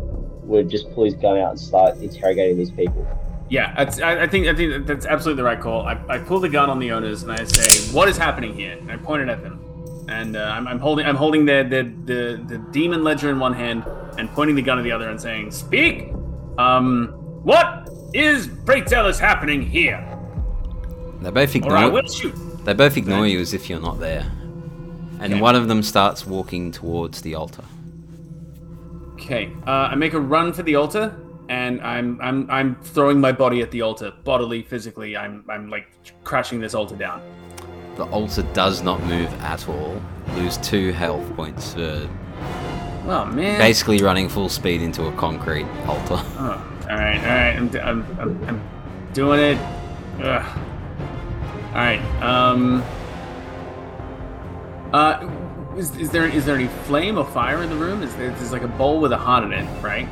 would 0.50 0.70
just 0.70 0.92
pull 0.94 1.06
his 1.06 1.14
gun 1.14 1.38
out 1.38 1.52
and 1.52 1.60
start 1.60 1.98
interrogating 1.98 2.58
these 2.58 2.72
people. 2.72 3.08
Yeah, 3.50 3.74
that's, 3.76 4.00
I, 4.02 4.24
I 4.24 4.28
think 4.28 4.48
I 4.48 4.54
think 4.54 4.86
that's 4.86 5.06
absolutely 5.06 5.42
the 5.42 5.46
right 5.46 5.60
call. 5.60 5.82
I, 5.86 6.00
I 6.08 6.18
pull 6.20 6.40
the 6.40 6.50
gun 6.50 6.70
on 6.70 6.80
the 6.80 6.92
owners 6.92 7.24
and 7.24 7.32
I 7.32 7.44
say, 7.46 7.94
"What 7.96 8.08
is 8.10 8.18
happening 8.18 8.54
here?" 8.54 8.78
And 8.78 8.92
I 8.92 8.98
point 8.98 9.24
it 9.24 9.30
at 9.30 9.42
them, 9.42 9.60
and 10.08 10.36
uh, 10.36 10.42
I'm, 10.42 10.68
I'm 10.68 10.80
holding 10.80 11.06
I'm 11.06 11.16
holding 11.16 11.46
the, 11.46 11.66
the 11.68 11.82
the 12.14 12.44
the 12.44 12.58
demon 12.72 13.04
ledger 13.04 13.30
in 13.30 13.40
one 13.40 13.54
hand 13.54 13.86
and 14.20 14.30
pointing 14.32 14.56
the 14.56 14.62
gun 14.62 14.78
at 14.78 14.84
the 14.84 14.92
other 14.92 15.10
and 15.10 15.20
saying, 15.20 15.52
"Speak. 15.52 16.12
Um, 16.60 17.08
what 17.44 17.90
is 18.14 18.50
pray 18.66 18.82
tell 18.82 19.08
is 19.08 19.18
happening 19.18 19.62
here, 19.62 20.06
they 21.22 21.32
both 21.32 21.56
or 21.56 21.76
I 21.76 21.86
ignore 21.86 21.92
will 21.92 22.08
shoot." 22.08 22.36
they 22.66 22.74
both 22.74 22.98
ignore 22.98 23.26
you 23.26 23.40
as 23.40 23.54
if 23.54 23.70
you're 23.70 23.80
not 23.80 24.00
there 24.00 24.30
and 25.22 25.34
Okay. 25.34 25.42
one 25.42 25.56
of 25.56 25.68
them 25.70 25.82
starts 25.82 26.26
walking 26.26 26.72
towards 26.72 27.22
the 27.22 27.36
altar 27.36 27.64
Okay, 29.20 29.52
uh, 29.68 29.90
I 29.92 29.96
make 29.96 30.14
a 30.14 30.20
run 30.20 30.54
for 30.54 30.64
the 30.64 30.76
altar, 30.76 31.14
and 31.50 31.82
I'm 31.82 32.20
I'm 32.22 32.50
I'm 32.50 32.76
throwing 32.82 33.20
my 33.20 33.32
body 33.34 33.62
at 33.62 33.70
the 33.72 33.82
altar, 33.82 34.14
bodily, 34.24 34.64
physically. 34.64 35.18
I'm 35.18 35.44
I'm 35.50 35.70
like 35.70 35.88
crashing 36.24 36.60
this 36.62 36.74
altar 36.74 36.96
down. 36.96 37.22
the 37.98 38.06
altar 38.06 38.44
does 38.54 38.82
not 38.82 39.04
move 39.04 39.32
at 39.42 39.68
all 39.68 40.02
lose 40.36 40.56
two 40.58 40.92
health 40.94 41.26
points 41.36 41.74
for 41.74 42.08
Oh 43.08 43.26
man. 43.26 43.58
basically 43.60 44.02
running 44.02 44.30
full 44.30 44.48
speed 44.48 44.82
into 44.82 45.06
a 45.08 45.12
concrete 45.14 45.66
altar 45.88 46.22
Oh, 46.38 46.86
all 46.90 46.96
right, 46.96 47.18
all 47.18 47.26
right. 47.26 47.56
I'm, 47.58 47.70
I'm, 47.76 48.20
I'm, 48.20 48.44
I'm 48.48 48.62
doing 49.14 49.40
it. 49.40 49.58
Ugh. 50.22 50.58
All 51.70 51.76
right. 51.76 52.02
Um. 52.22 52.84
Uh, 54.94 55.30
is, 55.80 55.96
is 55.96 56.10
there 56.12 56.26
is 56.28 56.46
there 56.46 56.56
any 56.56 56.68
flame 56.68 57.18
or 57.18 57.26
fire 57.26 57.64
in 57.64 57.70
the 57.70 57.76
room? 57.76 58.04
Is 58.04 58.14
there, 58.18 58.30
there's 58.32 58.52
like 58.52 58.64
a 58.64 58.68
bowl 58.68 59.00
with 59.00 59.14
a 59.14 59.18
heart 59.18 59.46
in 59.46 59.54
it, 59.54 59.66
right? 59.82 60.08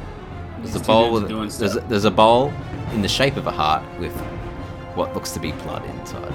There's 0.59 0.73
These 0.73 0.81
a 0.81 0.85
bowl 0.85 1.11
with 1.11 1.27
there's 1.27 1.75
a, 1.75 1.81
there's 1.81 2.05
a 2.05 2.11
bowl 2.11 2.53
in 2.93 3.01
the 3.01 3.07
shape 3.07 3.35
of 3.35 3.45
a 3.47 3.51
heart 3.51 3.83
with 3.99 4.15
what 4.95 5.13
looks 5.13 5.31
to 5.31 5.39
be 5.39 5.51
blood 5.51 5.85
inside, 5.85 6.33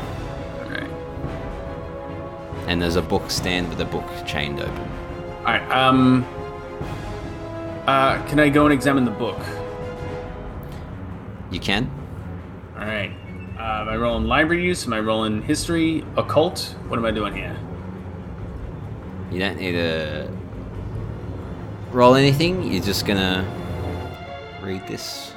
right. 0.70 0.90
and 2.68 2.80
there's 2.80 2.96
a 2.96 3.02
book 3.02 3.30
stand 3.30 3.68
with 3.70 3.80
a 3.80 3.86
book 3.86 4.04
chained 4.26 4.60
open. 4.60 4.88
All 5.38 5.44
right. 5.44 5.70
Um. 5.72 6.24
Uh, 7.86 8.24
can 8.28 8.38
I 8.38 8.48
go 8.48 8.64
and 8.64 8.72
examine 8.72 9.04
the 9.04 9.10
book? 9.10 9.40
You 11.50 11.58
can. 11.58 11.90
All 12.76 12.86
right. 12.86 13.10
Uh, 13.58 13.80
am 13.80 13.88
I 13.88 13.96
rolling 13.96 14.28
library 14.28 14.62
use? 14.62 14.86
Am 14.86 14.92
I 14.92 15.00
rolling 15.00 15.42
history, 15.42 16.04
occult? 16.16 16.76
What 16.86 16.98
am 16.98 17.04
I 17.04 17.10
doing 17.10 17.34
here? 17.34 17.56
You 19.32 19.38
don't 19.38 19.58
need 19.58 19.72
to 19.72 20.28
roll 21.90 22.16
anything. 22.16 22.70
You're 22.70 22.82
just 22.82 23.06
gonna 23.06 23.48
read 24.62 24.86
this. 24.86 25.32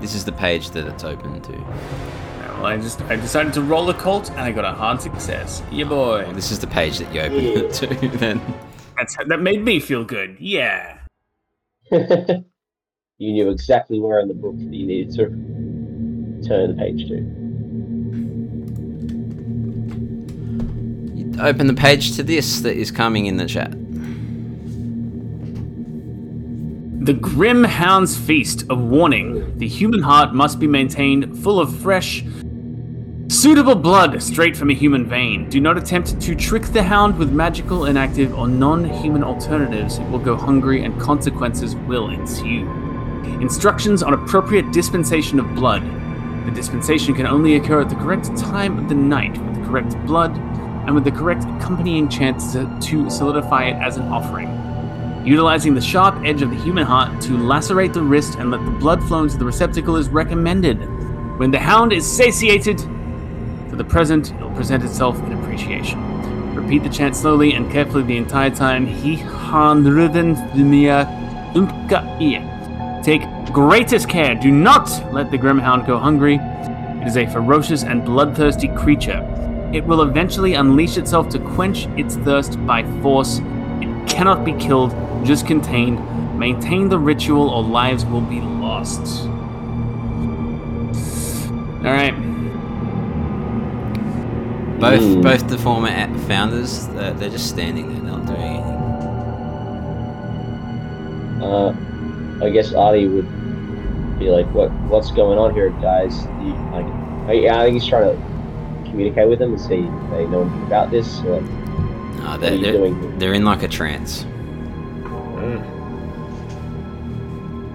This 0.00 0.14
is 0.14 0.24
the 0.24 0.30
page 0.30 0.70
that 0.70 0.86
it's 0.86 1.02
open 1.02 1.40
to. 1.42 1.52
Well, 1.52 2.66
I 2.66 2.76
just 2.76 3.02
I 3.02 3.16
decided 3.16 3.52
to 3.54 3.62
roll 3.62 3.90
occult 3.90 4.30
and 4.30 4.38
I 4.38 4.52
got 4.52 4.64
a 4.64 4.70
hard 4.70 5.02
success. 5.02 5.60
Yeah, 5.72 5.86
boy. 5.86 6.32
This 6.34 6.52
is 6.52 6.60
the 6.60 6.68
page 6.68 6.98
that 6.98 7.12
you 7.12 7.20
open 7.20 7.38
it 7.40 7.72
to. 7.74 8.08
Then 8.18 8.40
That's 8.96 9.16
that 9.26 9.40
made 9.40 9.64
me 9.64 9.80
feel 9.80 10.04
good. 10.04 10.36
Yeah. 10.38 11.00
you 11.90 12.44
knew 13.18 13.50
exactly 13.50 13.98
where 13.98 14.20
in 14.20 14.28
the 14.28 14.34
book 14.34 14.56
that 14.56 14.72
you 14.72 14.86
needed 14.86 15.16
to 15.16 16.48
turn 16.48 16.76
the 16.76 16.76
page 16.78 17.08
to. 17.08 17.41
Open 21.42 21.66
the 21.66 21.74
page 21.74 22.16
to 22.16 22.22
this 22.22 22.60
that 22.60 22.76
is 22.76 22.90
coming 22.90 23.26
in 23.26 23.36
the 23.36 23.46
chat. 23.46 23.72
The 27.04 27.14
Grim 27.14 27.64
Hound's 27.64 28.16
Feast. 28.16 28.64
A 28.70 28.76
warning. 28.76 29.58
The 29.58 29.66
human 29.66 30.02
heart 30.02 30.34
must 30.34 30.60
be 30.60 30.68
maintained 30.68 31.36
full 31.42 31.58
of 31.58 31.76
fresh, 31.80 32.22
suitable 33.26 33.74
blood 33.74 34.22
straight 34.22 34.56
from 34.56 34.70
a 34.70 34.74
human 34.74 35.08
vein. 35.08 35.50
Do 35.50 35.60
not 35.60 35.76
attempt 35.76 36.20
to 36.20 36.34
trick 36.36 36.62
the 36.66 36.84
hound 36.84 37.18
with 37.18 37.32
magical, 37.32 37.86
inactive, 37.86 38.38
or 38.38 38.46
non 38.46 38.84
human 38.84 39.24
alternatives. 39.24 39.98
It 39.98 40.08
will 40.10 40.20
go 40.20 40.36
hungry 40.36 40.84
and 40.84 40.98
consequences 41.00 41.74
will 41.74 42.10
ensue. 42.10 42.70
Instructions 43.40 44.04
on 44.04 44.14
appropriate 44.14 44.70
dispensation 44.70 45.40
of 45.40 45.54
blood. 45.56 45.82
The 46.44 46.52
dispensation 46.52 47.14
can 47.14 47.26
only 47.26 47.56
occur 47.56 47.80
at 47.80 47.88
the 47.88 47.96
correct 47.96 48.36
time 48.36 48.78
of 48.78 48.88
the 48.88 48.94
night 48.94 49.36
with 49.38 49.56
the 49.56 49.66
correct 49.66 49.96
blood 50.06 50.51
and 50.86 50.94
with 50.94 51.04
the 51.04 51.10
correct 51.10 51.44
accompanying 51.44 52.08
chants 52.08 52.52
to, 52.52 53.10
solidify 53.10 53.64
it 53.64 53.74
as 53.74 53.96
an 53.96 54.08
offering 54.08 54.48
utilizing 55.24 55.74
the 55.74 55.80
sharp 55.80 56.16
edge 56.24 56.42
of 56.42 56.50
the 56.50 56.56
human 56.56 56.84
heart 56.84 57.20
to 57.22 57.38
lacerate 57.38 57.92
the 57.92 58.02
wrist 58.02 58.36
and 58.38 58.50
let 58.50 58.64
the 58.64 58.70
blood 58.70 59.02
flow 59.04 59.22
into 59.22 59.36
the 59.36 59.44
receptacle 59.44 59.96
is 59.96 60.08
recommended. 60.08 60.78
When 61.38 61.50
the 61.50 61.60
hound 61.60 61.92
is 61.92 62.10
satiated, 62.10 62.80
for 63.70 63.76
the 63.76 63.84
present, 63.84 64.32
it 64.32 64.40
will 64.40 64.50
present 64.50 64.84
itself 64.84 65.18
in 65.22 65.32
appreciation. 65.32 66.54
Repeat 66.54 66.82
the 66.82 66.88
chant 66.88 67.16
slowly 67.16 67.54
and 67.54 67.70
carefully 67.70 68.02
the 68.02 68.16
entire 68.16 68.50
time. 68.50 68.86
Take 73.02 73.22
greatest 73.52 74.08
care. 74.08 74.34
Do 74.34 74.50
not 74.50 75.12
let 75.12 75.30
the 75.30 75.38
grim 75.38 75.58
hound 75.58 75.86
go 75.86 75.98
hungry. 75.98 76.36
It 76.36 77.06
is 77.06 77.16
a 77.16 77.26
ferocious 77.26 77.82
and 77.82 78.04
bloodthirsty 78.04 78.68
creature. 78.68 79.26
It 79.72 79.84
will 79.84 80.02
eventually 80.02 80.54
unleash 80.54 80.98
itself 80.98 81.28
to 81.30 81.38
quench 81.38 81.86
its 81.96 82.16
thirst 82.16 82.64
by 82.66 82.82
force. 83.00 83.40
It 83.80 84.06
cannot 84.08 84.44
be 84.44 84.52
killed, 84.52 84.94
just 85.24 85.46
contained. 85.46 85.98
Maintain 86.38 86.88
the 86.88 86.98
ritual 86.98 87.48
or 87.48 87.62
lives 87.62 88.04
will 88.04 88.20
be 88.20 88.40
lost. 88.40 89.26
Alright. 91.84 92.14
Both 94.78 95.00
Mm. 95.00 95.22
both 95.22 95.48
the 95.48 95.58
former 95.58 95.88
founders, 96.26 96.88
they're, 96.88 97.12
they're 97.14 97.30
just 97.30 97.48
standing 97.48 97.92
there, 97.92 98.02
not 98.02 98.26
doing 98.26 98.40
anything. 98.40 98.78
Uh, 101.42 101.74
I 102.42 102.50
guess 102.50 102.72
Artie 102.74 103.06
would 103.08 103.28
be 104.18 104.28
like, 104.30 104.46
"What? 104.52 104.70
What's 104.88 105.10
going 105.12 105.38
on 105.38 105.54
here, 105.54 105.70
guys?" 105.80 106.22
Do 106.22 106.46
you, 106.46 106.54
like, 106.72 106.86
I, 107.28 107.48
I 107.48 107.64
think 107.64 107.74
he's 107.74 107.86
trying 107.86 108.16
to 108.16 108.31
communicate 108.92 109.28
with 109.28 109.40
them 109.40 109.52
and 109.52 109.60
see 109.60 109.74
if 109.74 110.10
they 110.10 110.26
know 110.26 110.42
anything 110.42 110.62
about 110.66 110.90
this. 110.90 111.20
Or, 111.22 111.40
like, 111.40 111.42
Uh, 111.42 111.48
what 111.48 112.24
are 112.24 112.38
they're, 112.38 112.54
you 112.54 112.62
they're, 112.62 112.72
doing? 112.72 113.18
they're 113.18 113.32
in 113.34 113.44
like 113.44 113.62
a 113.64 113.68
trance. 113.68 114.24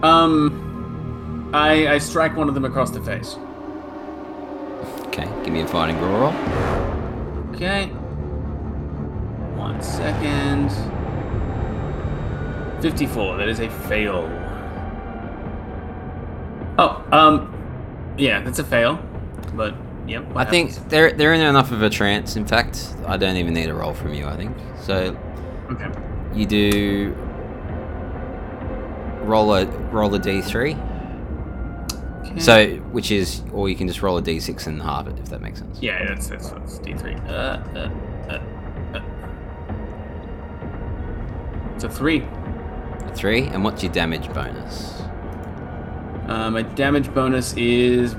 Um, 0.03 1.49
I, 1.53 1.87
I 1.87 1.97
strike 1.97 2.35
one 2.37 2.47
of 2.47 2.53
them 2.53 2.65
across 2.65 2.91
the 2.91 3.01
face. 3.01 3.37
Okay, 5.07 5.25
give 5.43 5.51
me 5.53 5.61
a 5.61 5.67
fighting 5.67 5.97
brawl 5.97 6.31
roll. 6.31 6.33
Okay. 7.55 7.87
One 9.57 9.81
second. 9.81 10.69
54. 12.81 13.37
That 13.37 13.49
is 13.49 13.59
a 13.59 13.69
fail. 13.69 14.29
Oh, 16.77 17.03
um, 17.11 17.51
yeah, 18.19 18.41
that's 18.41 18.59
a 18.59 18.63
fail. 18.63 18.99
But, 19.55 19.73
yep. 20.07 20.23
I 20.29 20.33
what 20.33 20.49
think 20.49 20.73
they're 20.89 21.11
they're 21.11 21.33
in 21.33 21.41
enough 21.41 21.71
of 21.71 21.81
a 21.81 21.89
trance. 21.89 22.35
In 22.35 22.45
fact, 22.45 22.95
I 23.05 23.17
don't 23.17 23.37
even 23.37 23.53
need 23.53 23.69
a 23.69 23.73
roll 23.73 23.93
from 23.93 24.13
you. 24.13 24.25
I 24.25 24.35
think 24.35 24.55
so. 24.81 25.17
Okay. 25.71 25.89
You 26.33 26.45
do 26.45 27.15
roll 29.27 29.53
a 29.53 29.65
roll 29.91 30.13
a 30.15 30.19
d3. 30.19 30.73
okay. 32.25 32.39
So 32.39 32.75
which 32.91 33.11
is, 33.11 33.43
or 33.51 33.69
you 33.69 33.75
can 33.75 33.87
just 33.87 34.01
roll 34.01 34.17
a 34.17 34.21
d6 34.21 34.67
and 34.67 34.81
halve 34.81 35.07
it 35.07 35.19
if 35.19 35.29
that 35.29 35.41
makes 35.41 35.59
sense. 35.59 35.79
Yeah, 35.81 36.05
that's, 36.07 36.27
that's, 36.27 36.49
that's 36.51 36.79
D3. 36.79 37.27
Uh, 37.27 37.31
uh, 37.31 37.89
uh, 38.29 38.41
uh. 38.97 39.01
It's 41.75 41.83
a 41.83 41.89
3. 41.89 42.19
A 42.19 43.13
three, 43.13 43.43
and 43.43 43.63
what's 43.63 43.83
your 43.83 43.91
damage 43.91 44.33
bonus? 44.33 45.01
Uh, 46.27 46.49
my 46.51 46.61
damage 46.63 47.13
bonus 47.13 47.53
is 47.53 48.15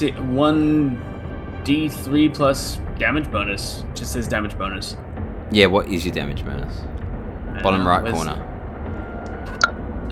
1d6, 0.00 0.92
1d3 1.64 2.34
plus 2.34 2.80
damage 2.98 3.30
bonus. 3.30 3.84
Just 3.94 4.12
says 4.12 4.28
damage 4.28 4.56
bonus. 4.56 4.96
Yeah, 5.50 5.66
what 5.66 5.88
is 5.88 6.04
your 6.04 6.14
damage 6.14 6.44
bonus? 6.44 6.80
Bottom 7.62 7.86
right 7.86 8.02
where's- 8.02 8.14
corner. 8.14 8.44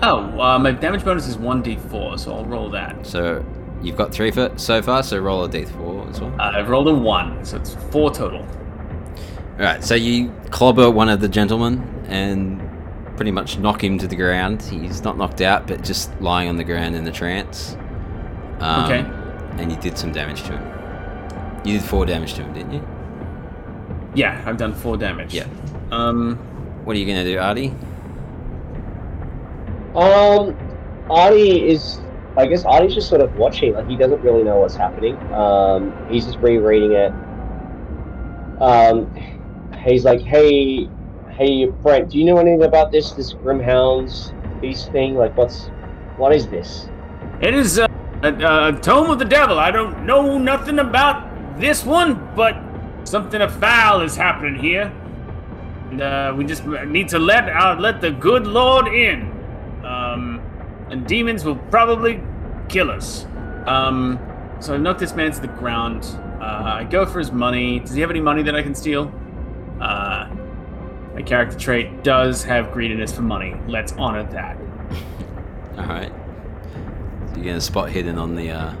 Oh, 0.03 0.39
uh, 0.39 0.59
my 0.59 0.71
damage 0.71 1.03
bonus 1.03 1.27
is 1.27 1.37
1d4, 1.37 2.19
so 2.19 2.33
I'll 2.35 2.45
roll 2.45 2.69
that. 2.69 3.05
So 3.05 3.43
you've 3.81 3.97
got 3.97 4.11
three 4.13 4.29
for 4.31 4.51
so 4.55 4.81
far. 4.81 5.01
So 5.03 5.17
roll 5.17 5.43
a 5.43 5.49
d4 5.49 6.09
as 6.09 6.21
well. 6.21 6.33
Uh, 6.39 6.51
I've 6.53 6.69
rolled 6.69 6.87
a 6.87 6.93
1, 6.93 7.43
so 7.45 7.57
it's 7.57 7.73
4 7.91 8.11
total. 8.11 8.39
All 8.41 9.63
right, 9.65 9.83
so 9.83 9.95
you 9.95 10.31
clobber 10.51 10.91
one 10.91 11.09
of 11.09 11.19
the 11.19 11.27
gentlemen 11.27 11.81
and 12.09 12.61
pretty 13.15 13.31
much 13.31 13.57
knock 13.57 13.83
him 13.83 13.97
to 13.97 14.07
the 14.07 14.15
ground. 14.15 14.61
He's 14.61 15.03
not 15.03 15.17
knocked 15.17 15.41
out, 15.41 15.65
but 15.65 15.83
just 15.83 16.11
lying 16.21 16.47
on 16.47 16.57
the 16.57 16.63
ground 16.63 16.95
in 16.95 17.07
a 17.07 17.11
trance. 17.11 17.75
Um, 18.59 18.85
Okay. 18.85 19.05
And 19.59 19.71
you 19.71 19.77
did 19.77 19.97
some 19.97 20.11
damage 20.11 20.43
to 20.43 20.57
him. 20.57 21.61
You 21.65 21.79
did 21.79 21.87
four 21.87 22.05
damage 22.05 22.33
to 22.35 22.43
him, 22.43 22.53
didn't 22.53 22.73
you? 22.73 22.87
Yeah, 24.15 24.41
I've 24.47 24.57
done 24.57 24.73
4 24.73 24.97
damage. 24.97 25.33
Yeah. 25.33 25.45
Um, 25.91 26.37
What 26.85 26.95
are 26.95 26.99
you 26.99 27.05
gonna 27.05 27.23
do, 27.23 27.37
Artie? 27.37 27.73
Um, 29.95 30.57
Artie 31.09 31.69
is. 31.69 31.99
I 32.35 32.45
guess 32.45 32.65
Artie's 32.65 32.93
just 32.95 33.09
sort 33.09 33.21
of 33.21 33.35
watching. 33.35 33.73
Like 33.73 33.87
he 33.87 33.95
doesn't 33.95 34.21
really 34.21 34.43
know 34.43 34.57
what's 34.57 34.75
happening. 34.75 35.17
Um, 35.33 35.93
he's 36.09 36.25
just 36.25 36.37
rereading 36.37 36.93
it. 36.93 37.11
Um, 38.61 39.13
he's 39.83 40.05
like, 40.05 40.21
"Hey, 40.21 40.87
hey, 41.29 41.65
Brent, 41.65 42.09
do 42.11 42.17
you 42.19 42.25
know 42.25 42.37
anything 42.37 42.63
about 42.63 42.91
this? 42.91 43.11
This 43.11 43.33
Grimhounds 43.33 44.33
Beast 44.61 44.91
thing? 44.91 45.15
Like, 45.15 45.35
what's, 45.35 45.67
what 46.17 46.33
is 46.33 46.47
this?" 46.47 46.89
it 47.41 47.53
is 47.53 47.77
uh, 47.79 47.86
a, 48.23 48.69
a 48.69 48.79
tome 48.79 49.09
of 49.09 49.19
the 49.19 49.25
devil. 49.25 49.59
I 49.59 49.71
don't 49.71 50.05
know 50.05 50.37
nothing 50.37 50.79
about 50.79 51.59
this 51.59 51.85
one, 51.85 52.33
but 52.35 52.57
something 53.03 53.47
foul 53.49 54.01
is 54.01 54.15
happening 54.15 54.55
here. 54.55 54.91
And 55.91 56.01
uh, 56.01 56.33
we 56.35 56.45
just 56.45 56.65
need 56.65 57.09
to 57.09 57.19
let 57.19 57.47
uh, 57.49 57.75
let 57.79 58.01
the 58.01 58.11
good 58.11 58.45
Lord 58.45 58.87
in. 58.87 59.31
Um, 59.85 60.41
and 60.89 61.07
demons 61.07 61.45
will 61.45 61.55
probably 61.55 62.21
kill 62.67 62.91
us. 62.91 63.25
Um, 63.65 64.19
so 64.59 64.73
I 64.73 64.77
knock 64.77 64.97
this 64.97 65.13
man 65.13 65.31
to 65.31 65.41
the 65.41 65.47
ground. 65.47 66.03
Uh, 66.41 66.79
I 66.79 66.83
go 66.83 67.05
for 67.05 67.19
his 67.19 67.31
money. 67.31 67.79
Does 67.79 67.93
he 67.93 68.01
have 68.01 68.09
any 68.09 68.21
money 68.21 68.43
that 68.43 68.55
I 68.55 68.63
can 68.63 68.75
steal? 68.75 69.13
Uh, 69.79 70.29
my 71.13 71.21
character 71.21 71.57
trait 71.57 72.03
does 72.03 72.43
have 72.43 72.71
greediness 72.71 73.13
for 73.13 73.21
money. 73.21 73.55
Let's 73.67 73.93
honor 73.93 74.23
that. 74.23 74.57
All 75.77 75.85
right. 75.85 76.11
So 77.37 77.43
you're 77.43 77.51
gonna 77.51 77.61
spot 77.61 77.91
hidden 77.91 78.17
on 78.17 78.33
the 78.35 78.49
uh, 78.49 78.73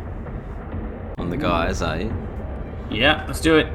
on 1.19 1.29
the 1.29 1.37
guys, 1.37 1.83
are 1.83 1.97
you? 2.01 2.11
Yeah, 2.89 3.23
let's 3.27 3.39
do 3.39 3.55
it. 3.57 3.67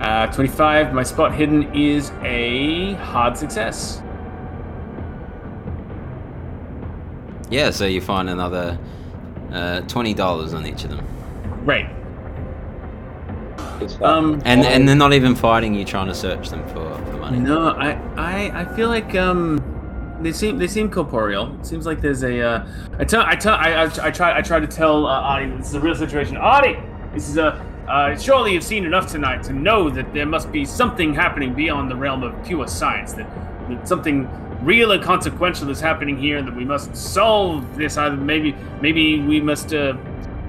Uh, 0.00 0.26
25. 0.32 0.92
My 0.92 1.04
spot 1.04 1.32
hidden 1.32 1.72
is 1.74 2.10
a 2.22 2.94
hard 2.94 3.36
success. 3.38 4.02
Yeah. 7.50 7.70
So 7.70 7.86
you 7.86 8.00
find 8.00 8.28
another 8.28 8.76
uh, 9.52 9.82
twenty 9.82 10.12
dollars 10.12 10.52
on 10.52 10.66
each 10.66 10.82
of 10.82 10.90
them, 10.90 11.06
Right. 11.64 11.88
Um, 14.02 14.42
and 14.44 14.64
and 14.64 14.88
they're 14.88 14.96
not 14.96 15.12
even 15.12 15.36
fighting 15.36 15.72
you, 15.74 15.84
trying 15.84 16.08
to 16.08 16.14
search 16.14 16.50
them 16.50 16.66
for, 16.70 16.96
for 17.06 17.16
money. 17.18 17.38
no, 17.38 17.68
I, 17.68 17.92
I, 18.16 18.62
I 18.62 18.64
feel 18.74 18.88
like 18.88 19.14
um, 19.14 19.58
they 20.24 20.32
seem 20.32 20.58
they 20.58 20.66
seem 20.66 20.90
corporeal. 20.90 21.54
It 21.60 21.66
seems 21.66 21.86
like 21.86 22.00
there's 22.00 22.24
a. 22.24 22.34
Uh, 22.40 22.66
I 22.98 23.04
tell 23.04 23.22
I 23.22 23.36
tell 23.36 23.54
I, 23.54 23.68
I, 23.84 24.06
I 24.08 24.10
try 24.10 24.38
I 24.38 24.42
try 24.42 24.58
to 24.58 24.66
tell 24.66 25.06
uh, 25.06 25.30
Artie 25.30 25.50
this 25.56 25.68
is 25.68 25.74
a 25.74 25.80
real 25.80 25.94
situation. 25.94 26.36
Artie, 26.36 26.76
this 27.12 27.28
is 27.28 27.36
a 27.36 27.50
Uh, 27.84 28.16
surely 28.16 28.54
you've 28.54 28.64
seen 28.64 28.86
enough 28.86 29.06
tonight 29.12 29.42
to 29.44 29.52
know 29.52 29.90
that 29.90 30.06
there 30.14 30.24
must 30.24 30.50
be 30.50 30.64
something 30.64 31.14
happening 31.14 31.54
beyond 31.54 31.90
the 31.90 31.94
realm 32.04 32.22
of 32.22 32.32
pure 32.48 32.66
science. 32.66 33.12
That, 33.12 33.28
that 33.68 33.86
something 33.86 34.26
real 34.64 34.92
and 34.92 35.02
consequential 35.04 35.68
is 35.68 35.82
happening 35.82 36.16
here, 36.16 36.40
that 36.42 36.56
we 36.56 36.64
must 36.64 36.96
solve 36.96 37.60
this. 37.76 37.98
Either 37.98 38.16
maybe, 38.16 38.56
maybe 38.80 39.20
we 39.20 39.38
must 39.38 39.74
uh, 39.74 39.92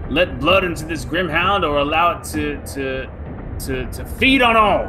let 0.10 0.40
blood 0.40 0.64
into 0.64 0.86
this 0.86 1.04
grimhound, 1.04 1.64
or 1.68 1.80
allow 1.80 2.08
it 2.16 2.24
to 2.34 2.44
to 2.76 2.84
to, 3.66 3.74
to 3.92 4.06
feed 4.20 4.42
on 4.42 4.56
all. 4.56 4.84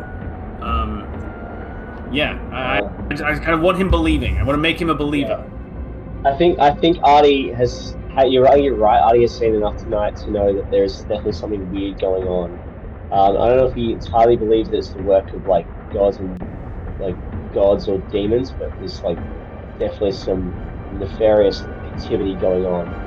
Yeah, 2.13 2.39
I, 2.53 2.81
I, 3.15 3.33
I 3.33 3.39
kind 3.39 3.51
of 3.55 3.61
want 3.61 3.79
him 3.79 3.91
believing. 3.91 4.39
I 4.39 4.45
want 4.45 4.57
to 4.57 4.61
make 4.61 4.81
him 4.81 4.91
a 4.91 4.95
believer. 4.95 5.51
I 6.25 6.37
think 6.37 6.59
I 6.59 6.73
think 6.73 6.99
Artie 7.03 7.53
has. 7.53 7.95
You're 8.27 8.45
right. 8.45 8.63
You're 8.63 8.77
right. 8.77 9.01
Artie 9.01 9.23
has 9.23 9.37
seen 9.37 9.55
enough 9.55 9.77
tonight 9.77 10.17
to 10.17 10.31
know 10.31 10.53
that 10.55 10.71
there's 10.71 11.01
definitely 11.01 11.33
something 11.33 11.71
weird 11.71 12.01
going 12.01 12.27
on. 12.27 12.51
Um, 13.13 13.37
I 13.37 13.49
don't 13.49 13.57
know 13.59 13.67
if 13.67 13.75
he 13.75 13.93
entirely 13.93 14.37
believes 14.37 14.71
that 14.71 14.79
it's 14.79 14.91
the 14.91 15.03
work 15.03 15.33
of 15.33 15.47
like 15.47 15.67
gods 15.93 16.17
and 16.17 16.41
like 16.99 17.17
gods 17.53 17.89
or 17.89 17.99
demons, 18.11 18.53
but 18.53 18.73
there's 18.79 19.03
like 19.03 19.19
definitely 19.79 20.13
some 20.13 20.55
nefarious 20.99 21.63
activity 21.63 22.35
going 22.37 22.65
on. 22.65 23.07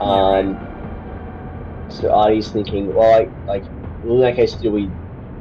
Um, 0.00 1.88
so 1.88 2.12
Artie's 2.12 2.50
thinking, 2.50 2.94
well, 2.94 3.10
like, 3.10 3.30
like, 3.46 3.64
in 4.04 4.20
that 4.20 4.36
case, 4.36 4.54
do 4.54 4.70
we, 4.70 4.90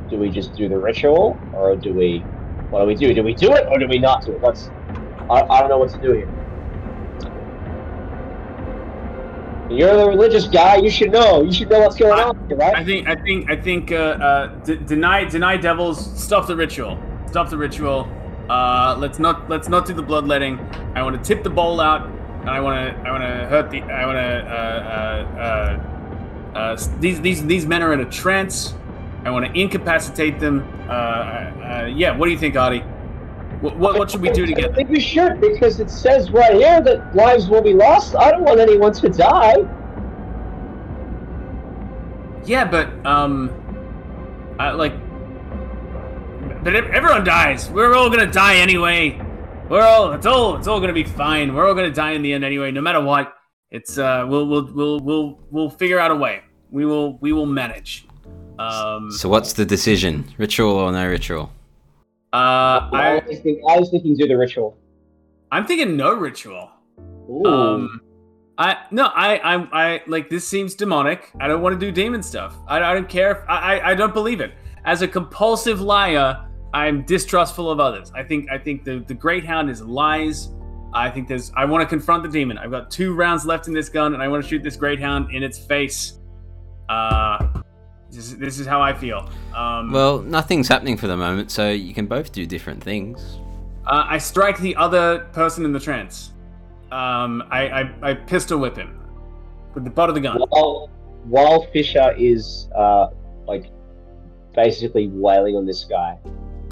do 0.09 0.17
we 0.17 0.29
just 0.29 0.55
do 0.55 0.67
the 0.67 0.77
ritual, 0.77 1.37
or 1.53 1.75
do 1.75 1.93
we, 1.93 2.23
what 2.71 2.79
do 2.81 2.85
we 2.87 2.95
do? 2.95 3.13
Do 3.13 3.23
we 3.23 3.35
do 3.35 3.51
it, 3.53 3.67
or 3.67 3.77
do 3.77 3.87
we 3.87 3.99
not 3.99 4.25
do 4.25 4.31
it? 4.31 4.41
Let's, 4.41 4.69
I, 5.29 5.41
I 5.41 5.59
don't 5.59 5.69
know 5.69 5.77
what 5.77 5.91
to 5.91 5.99
do 5.99 6.13
here. 6.13 6.29
You're 9.69 9.95
the 9.95 10.07
religious 10.07 10.47
guy. 10.47 10.77
You 10.77 10.89
should 10.89 11.11
know. 11.11 11.43
You 11.43 11.51
should 11.53 11.69
know 11.69 11.79
what's 11.79 11.95
going 11.95 12.19
I- 12.19 12.23
on, 12.23 12.47
here, 12.47 12.57
right? 12.57 12.75
I 12.75 12.83
think 12.83 13.07
I 13.07 13.15
think 13.15 13.49
I 13.49 13.55
think 13.55 13.91
uh, 13.91 13.95
uh, 13.95 14.47
d- 14.65 14.77
deny 14.85 15.23
deny 15.23 15.55
devils. 15.55 15.97
Stop 16.21 16.47
the 16.47 16.55
ritual. 16.55 16.97
Stop 17.27 17.49
the 17.49 17.57
ritual. 17.57 18.09
Uh, 18.49 18.95
let's 18.99 19.19
not 19.19 19.49
let's 19.49 19.69
not 19.69 19.85
do 19.85 19.93
the 19.93 20.01
bloodletting. 20.01 20.59
I 20.95 21.03
want 21.03 21.21
to 21.21 21.23
tip 21.23 21.43
the 21.43 21.49
bowl 21.49 21.79
out, 21.79 22.05
and 22.41 22.49
I 22.49 22.59
want 22.59 22.93
to 22.93 23.07
I 23.07 23.11
want 23.11 23.23
to 23.23 23.47
hurt 23.47 23.71
the 23.71 23.81
I 23.83 24.05
want 24.05 24.17
to 24.17 24.53
uh, 24.53 24.57
uh, 25.37 26.55
uh, 26.55 26.57
uh, 26.57 26.77
these 26.99 27.21
these 27.21 27.45
these 27.45 27.65
men 27.65 27.81
are 27.81 27.93
in 27.93 28.01
a 28.01 28.09
trance. 28.09 28.73
I 29.23 29.31
want 29.31 29.45
to 29.45 29.57
incapacitate 29.57 30.39
them. 30.39 30.67
Uh, 30.91 30.93
uh, 31.83 31.85
yeah. 31.85 32.15
What 32.15 32.25
do 32.25 32.31
you 32.31 32.37
think, 32.37 32.55
Artie? 32.57 32.83
What, 33.61 33.77
what 33.77 33.97
what 33.97 34.11
should 34.11 34.21
we 34.21 34.29
do 34.31 34.43
I 34.43 34.47
together? 34.47 34.73
think 34.73 34.89
we 34.89 34.99
should 34.99 35.39
because 35.39 35.79
it 35.79 35.89
says 35.89 36.31
right 36.31 36.53
here 36.53 36.81
that 36.81 37.15
lives 37.15 37.47
will 37.47 37.61
be 37.61 37.73
lost. 37.73 38.15
I 38.15 38.31
don't 38.31 38.43
want 38.43 38.59
anyone 38.59 38.91
to 38.93 39.07
die. 39.09 39.55
Yeah, 42.43 42.65
but 42.65 42.87
um, 43.05 43.51
I 44.59 44.71
like, 44.71 44.93
but 46.63 46.75
everyone 46.75 47.23
dies. 47.23 47.69
We're 47.69 47.93
all 47.93 48.09
gonna 48.09 48.31
die 48.31 48.55
anyway. 48.55 49.21
We're 49.69 49.83
all 49.83 50.11
it's 50.11 50.25
all 50.25 50.57
it's 50.57 50.67
all 50.67 50.81
gonna 50.81 50.91
be 50.91 51.03
fine. 51.03 51.53
We're 51.53 51.67
all 51.67 51.75
gonna 51.75 51.91
die 51.91 52.11
in 52.11 52.21
the 52.23 52.33
end 52.33 52.43
anyway, 52.43 52.71
no 52.71 52.81
matter 52.81 52.99
what. 53.01 53.33
It's 53.69 53.97
uh, 53.97 54.25
we'll 54.27 54.47
we'll 54.47 54.73
we'll 54.73 54.99
we'll 54.99 55.39
we'll 55.51 55.69
figure 55.69 55.99
out 55.99 56.11
a 56.11 56.15
way. 56.15 56.41
We 56.69 56.85
will 56.85 57.17
we 57.19 57.31
will 57.31 57.45
manage. 57.45 58.07
Um, 58.59 59.11
So 59.11 59.29
what's 59.29 59.53
the 59.53 59.65
decision? 59.65 60.25
Ritual 60.37 60.71
or 60.71 60.91
no 60.91 61.07
ritual? 61.07 61.51
uh, 62.33 62.89
I, 62.93 63.21
I 63.23 63.27
was 63.27 63.39
thinking, 63.39 63.63
I 63.69 63.79
was 63.79 63.89
thinking 63.89 64.15
do 64.15 64.27
the 64.27 64.37
ritual. 64.37 64.77
I'm 65.51 65.65
thinking 65.65 65.97
no 65.97 66.13
ritual. 66.13 66.69
Ooh. 67.29 67.45
Um, 67.45 68.01
I 68.57 68.77
no, 68.91 69.05
I, 69.05 69.37
I, 69.37 69.55
I 69.73 70.01
like 70.07 70.29
this 70.29 70.47
seems 70.47 70.75
demonic. 70.75 71.31
I 71.39 71.47
don't 71.47 71.61
want 71.61 71.79
to 71.79 71.85
do 71.85 71.91
demon 71.91 72.21
stuff. 72.23 72.55
I, 72.67 72.81
I 72.81 72.93
don't 72.93 73.09
care. 73.09 73.31
If, 73.31 73.49
I, 73.49 73.79
I, 73.79 73.91
I 73.91 73.95
don't 73.95 74.13
believe 74.13 74.39
it. 74.39 74.53
As 74.85 75.01
a 75.01 75.07
compulsive 75.07 75.81
liar, 75.81 76.47
I'm 76.73 77.03
distrustful 77.03 77.69
of 77.69 77.79
others. 77.79 78.11
I 78.15 78.23
think, 78.23 78.49
I 78.49 78.57
think 78.57 78.83
the 78.83 79.03
the 79.07 79.13
Great 79.13 79.45
Hound 79.45 79.69
is 79.69 79.81
lies. 79.81 80.49
I 80.93 81.09
think 81.09 81.27
there's. 81.27 81.51
I 81.55 81.65
want 81.65 81.81
to 81.81 81.87
confront 81.87 82.23
the 82.23 82.29
demon. 82.29 82.57
I've 82.57 82.71
got 82.71 82.91
two 82.91 83.13
rounds 83.13 83.45
left 83.45 83.67
in 83.67 83.73
this 83.73 83.89
gun, 83.89 84.13
and 84.13 84.21
I 84.21 84.27
want 84.27 84.43
to 84.43 84.49
shoot 84.49 84.63
this 84.63 84.75
Great 84.75 84.99
Hound 84.99 85.33
in 85.33 85.43
its 85.43 85.57
face. 85.57 86.19
Uh, 86.87 87.61
this 88.11 88.25
is, 88.31 88.37
this 88.37 88.59
is 88.59 88.67
how 88.67 88.81
I 88.81 88.93
feel. 88.93 89.29
Um, 89.55 89.91
Well, 89.91 90.19
nothing's 90.21 90.67
happening 90.67 90.97
for 90.97 91.07
the 91.07 91.17
moment, 91.17 91.51
so 91.51 91.69
you 91.69 91.93
can 91.93 92.05
both 92.07 92.31
do 92.31 92.45
different 92.45 92.83
things. 92.83 93.39
Uh, 93.85 94.05
I 94.07 94.17
strike 94.17 94.59
the 94.59 94.75
other 94.75 95.19
person 95.33 95.65
in 95.65 95.71
the 95.73 95.79
trance. 95.79 96.33
Um, 96.91 97.43
I, 97.49 97.69
I, 97.69 97.93
I 98.09 98.13
pistol 98.13 98.59
whip 98.59 98.75
him 98.75 98.99
with 99.73 99.85
the 99.85 99.89
butt 99.89 100.09
of 100.09 100.15
the 100.15 100.21
gun. 100.21 100.39
while 100.49 100.89
while 101.23 101.65
Fisher 101.71 102.13
is 102.17 102.67
uh 102.75 103.07
like 103.47 103.71
basically 104.55 105.07
wailing 105.07 105.55
on 105.55 105.65
this 105.65 105.85
guy, 105.85 106.17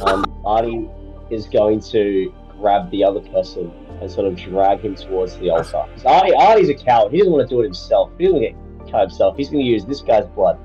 um, 0.06 0.25
Artie 0.45 0.89
is 1.32 1.47
going 1.47 1.80
to 1.80 2.34
grab 2.60 2.91
the 2.91 3.04
other 3.04 3.21
person 3.21 3.71
and 4.02 4.12
sort 4.12 4.28
of 4.28 4.36
drag 4.36 4.82
him 4.82 4.95
towards 4.95 5.38
the 5.38 5.49
altar. 5.49 5.86
'Cause 5.95 6.06
Artie, 6.06 6.34
Artie's 6.34 6.69
a 6.69 6.73
coward. 6.73 7.12
He 7.13 7.19
doesn't 7.19 7.32
want 7.32 7.47
to 7.47 7.56
do 7.56 7.62
it 7.62 7.63
himself. 7.63 8.12
He 8.17 8.25
doesn't 8.25 8.41
want 8.41 8.56
to 8.58 8.84
get 8.84 8.91
cut 8.91 9.02
himself. 9.02 9.38
He's 9.38 9.49
going 9.49 9.63
to 9.63 9.69
use 9.69 9.86
this 9.86 10.02
guy's 10.02 10.25
blood. 10.28 10.60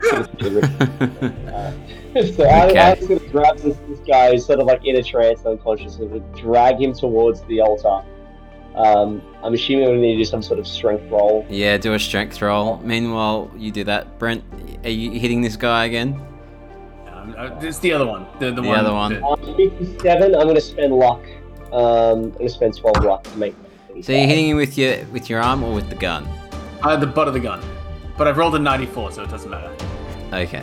so 2.34 2.48
Artie, 2.48 2.70
Okay. 2.72 2.78
Artie's 2.78 3.08
going 3.08 3.20
to 3.20 3.28
grab 3.28 3.58
this, 3.58 3.76
this 3.88 3.98
guy 4.06 4.30
who's 4.32 4.46
sort 4.46 4.60
of 4.60 4.66
like 4.66 4.84
in 4.84 4.96
a 4.96 5.02
trance, 5.02 5.44
unconscious, 5.44 5.96
and 5.96 6.10
would 6.10 6.34
drag 6.34 6.80
him 6.80 6.92
towards 6.92 7.42
the 7.42 7.60
altar. 7.60 8.02
Um, 8.74 9.20
I'm 9.42 9.52
assuming 9.54 9.90
we 9.90 9.96
need 10.00 10.12
to 10.12 10.18
do 10.18 10.24
some 10.24 10.42
sort 10.42 10.58
of 10.58 10.66
strength 10.66 11.10
roll. 11.10 11.44
yeah, 11.50 11.76
do 11.76 11.92
a 11.94 11.98
strength 11.98 12.40
roll. 12.40 12.78
Meanwhile, 12.78 13.50
you 13.56 13.70
do 13.72 13.84
that. 13.84 14.18
Brent, 14.18 14.44
are 14.84 14.90
you 14.90 15.18
hitting 15.18 15.42
this 15.42 15.56
guy 15.56 15.86
again? 15.86 16.20
Um, 17.12 17.34
uh, 17.36 17.58
it's 17.60 17.78
the 17.80 17.92
other 17.92 18.06
one. 18.06 18.26
The, 18.38 18.46
the, 18.52 18.62
The 18.62 18.68
one. 18.68 18.78
other 18.78 18.92
one. 18.94 19.12
that- 19.14 19.22
On 19.22 19.56
57, 19.56 20.34
I'm 20.34 20.42
going 20.42 20.54
to 20.54 20.60
spend 20.60 20.92
luck. 20.94 21.20
Um, 21.72 21.82
I'm 21.82 22.30
going 22.32 22.46
to 22.48 22.48
spend 22.48 22.76
12 22.76 23.04
luck 23.04 23.24
to 23.24 23.36
make. 23.38 23.54
So 24.02 24.12
you're 24.12 24.26
hitting 24.26 24.48
him 24.48 24.56
with 24.56 24.78
your 24.78 25.04
with 25.06 25.28
your 25.28 25.40
arm 25.42 25.62
or 25.62 25.74
with 25.74 25.88
the 25.90 25.96
gun? 25.96 26.26
uh, 26.82 26.96
the 26.96 27.06
butt 27.06 27.28
of 27.28 27.34
the 27.34 27.40
gun. 27.40 27.60
But 28.20 28.28
I've 28.28 28.36
rolled 28.36 28.54
a 28.54 28.58
94, 28.58 29.12
so 29.12 29.22
it 29.22 29.30
doesn't 29.30 29.50
matter. 29.50 29.74
Okay. 30.30 30.62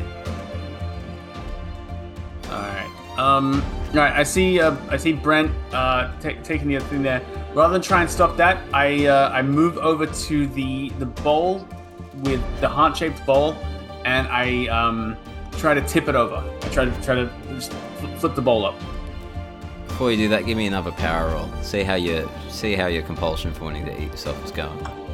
All 2.51 2.51
right. 2.51 3.15
Um. 3.17 3.63
All 3.93 3.95
right. 3.95 4.13
I 4.13 4.21
see. 4.21 4.61
Uh, 4.61 4.75
I 4.89 4.97
see 4.97 5.13
Brent 5.13 5.51
uh, 5.73 6.15
ta 6.19 6.33
taking 6.43 6.67
the 6.67 6.75
other 6.75 6.85
thing 6.85 7.01
there. 7.01 7.25
Rather 7.55 7.73
than 7.73 7.81
try 7.81 8.01
and 8.01 8.11
stop 8.11 8.37
that, 8.37 8.63
I 8.75 9.07
uh, 9.07 9.31
I 9.31 9.41
move 9.41 9.79
over 9.79 10.05
to 10.05 10.45
the 10.45 10.89
the 10.99 11.07
bowl 11.07 11.67
with 12.17 12.43
the 12.61 12.69
heart-shaped 12.69 13.25
bowl, 13.25 13.57
and 14.05 14.27
I 14.27 14.67
um 14.67 15.17
try 15.53 15.73
to 15.73 15.81
tip 15.81 16.07
it 16.07 16.13
over. 16.13 16.35
I 16.35 16.69
try 16.69 16.85
to 16.85 16.91
try 17.01 17.15
to 17.15 17.27
just 17.55 17.73
flip 18.19 18.35
the 18.35 18.41
bowl 18.43 18.67
up. 18.67 18.75
Before 19.87 20.11
you 20.11 20.17
do 20.17 20.29
that, 20.29 20.45
give 20.45 20.57
me 20.57 20.67
another 20.67 20.91
power 20.91 21.31
roll. 21.31 21.49
See 21.63 21.81
how 21.81 21.95
your 21.95 22.29
see 22.49 22.75
how 22.75 22.85
your 22.85 23.01
compulsion 23.01 23.51
for 23.51 23.63
wanting 23.63 23.85
to 23.85 23.99
eat 23.99 24.11
yourself 24.11 24.45
is 24.45 24.51
going. 24.51 25.06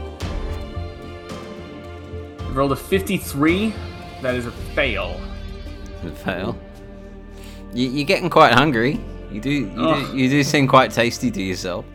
I 2.53 2.55
rolled 2.55 2.71
a 2.71 2.75
53. 2.75 3.73
That 4.21 4.35
is 4.35 4.45
a 4.45 4.51
fail. 4.51 5.19
Does 6.03 6.11
it 6.11 6.17
fail? 6.17 6.57
You, 7.73 7.89
you're 7.89 8.05
getting 8.05 8.29
quite 8.29 8.53
hungry. 8.53 8.99
You 9.31 9.41
do 9.41 9.49
you, 9.49 9.71
Ugh. 9.75 10.11
do 10.11 10.17
you 10.17 10.29
do 10.29 10.43
seem 10.43 10.67
quite 10.67 10.91
tasty 10.91 11.31
to 11.31 11.41
yourself. 11.41 11.85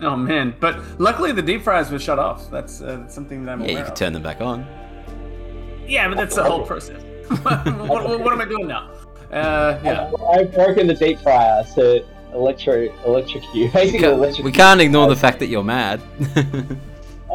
Oh 0.00 0.16
man! 0.16 0.56
But 0.58 0.80
luckily 0.98 1.30
the 1.30 1.40
deep 1.40 1.62
fryers 1.62 1.92
were 1.92 2.00
shut 2.00 2.18
off. 2.18 2.50
That's, 2.50 2.82
uh, 2.82 3.06
something 3.06 3.44
that 3.44 3.52
I'm 3.52 3.60
Yeah, 3.60 3.66
aware 3.66 3.78
you 3.78 3.84
could 3.84 3.92
of. 3.92 3.98
turn 3.98 4.12
them 4.12 4.24
back 4.24 4.40
on. 4.40 4.66
Yeah, 5.86 6.08
but 6.08 6.16
that's 6.16 6.34
the 6.34 6.42
whole 6.42 6.66
process. 6.66 7.00
what, 7.42 7.64
what, 7.88 8.20
what 8.20 8.32
am 8.32 8.40
I 8.40 8.44
doing 8.46 8.66
now? 8.66 8.90
Uh, 9.30 9.78
yeah. 9.84 10.10
I've 10.32 10.52
broken 10.52 10.88
the 10.88 10.94
deep 10.94 11.20
fryer 11.20 11.62
to 11.76 12.04
electro 12.32 12.88
electrocute. 13.06 13.72
Basically, 13.72 14.00
Can't- 14.00 14.14
electrocute. 14.14 14.44
we 14.44 14.50
can't 14.52 14.80
ignore 14.80 15.06
the 15.08 15.16
fact 15.16 15.38
that 15.38 15.46
you're 15.46 15.62
mad. 15.62 16.02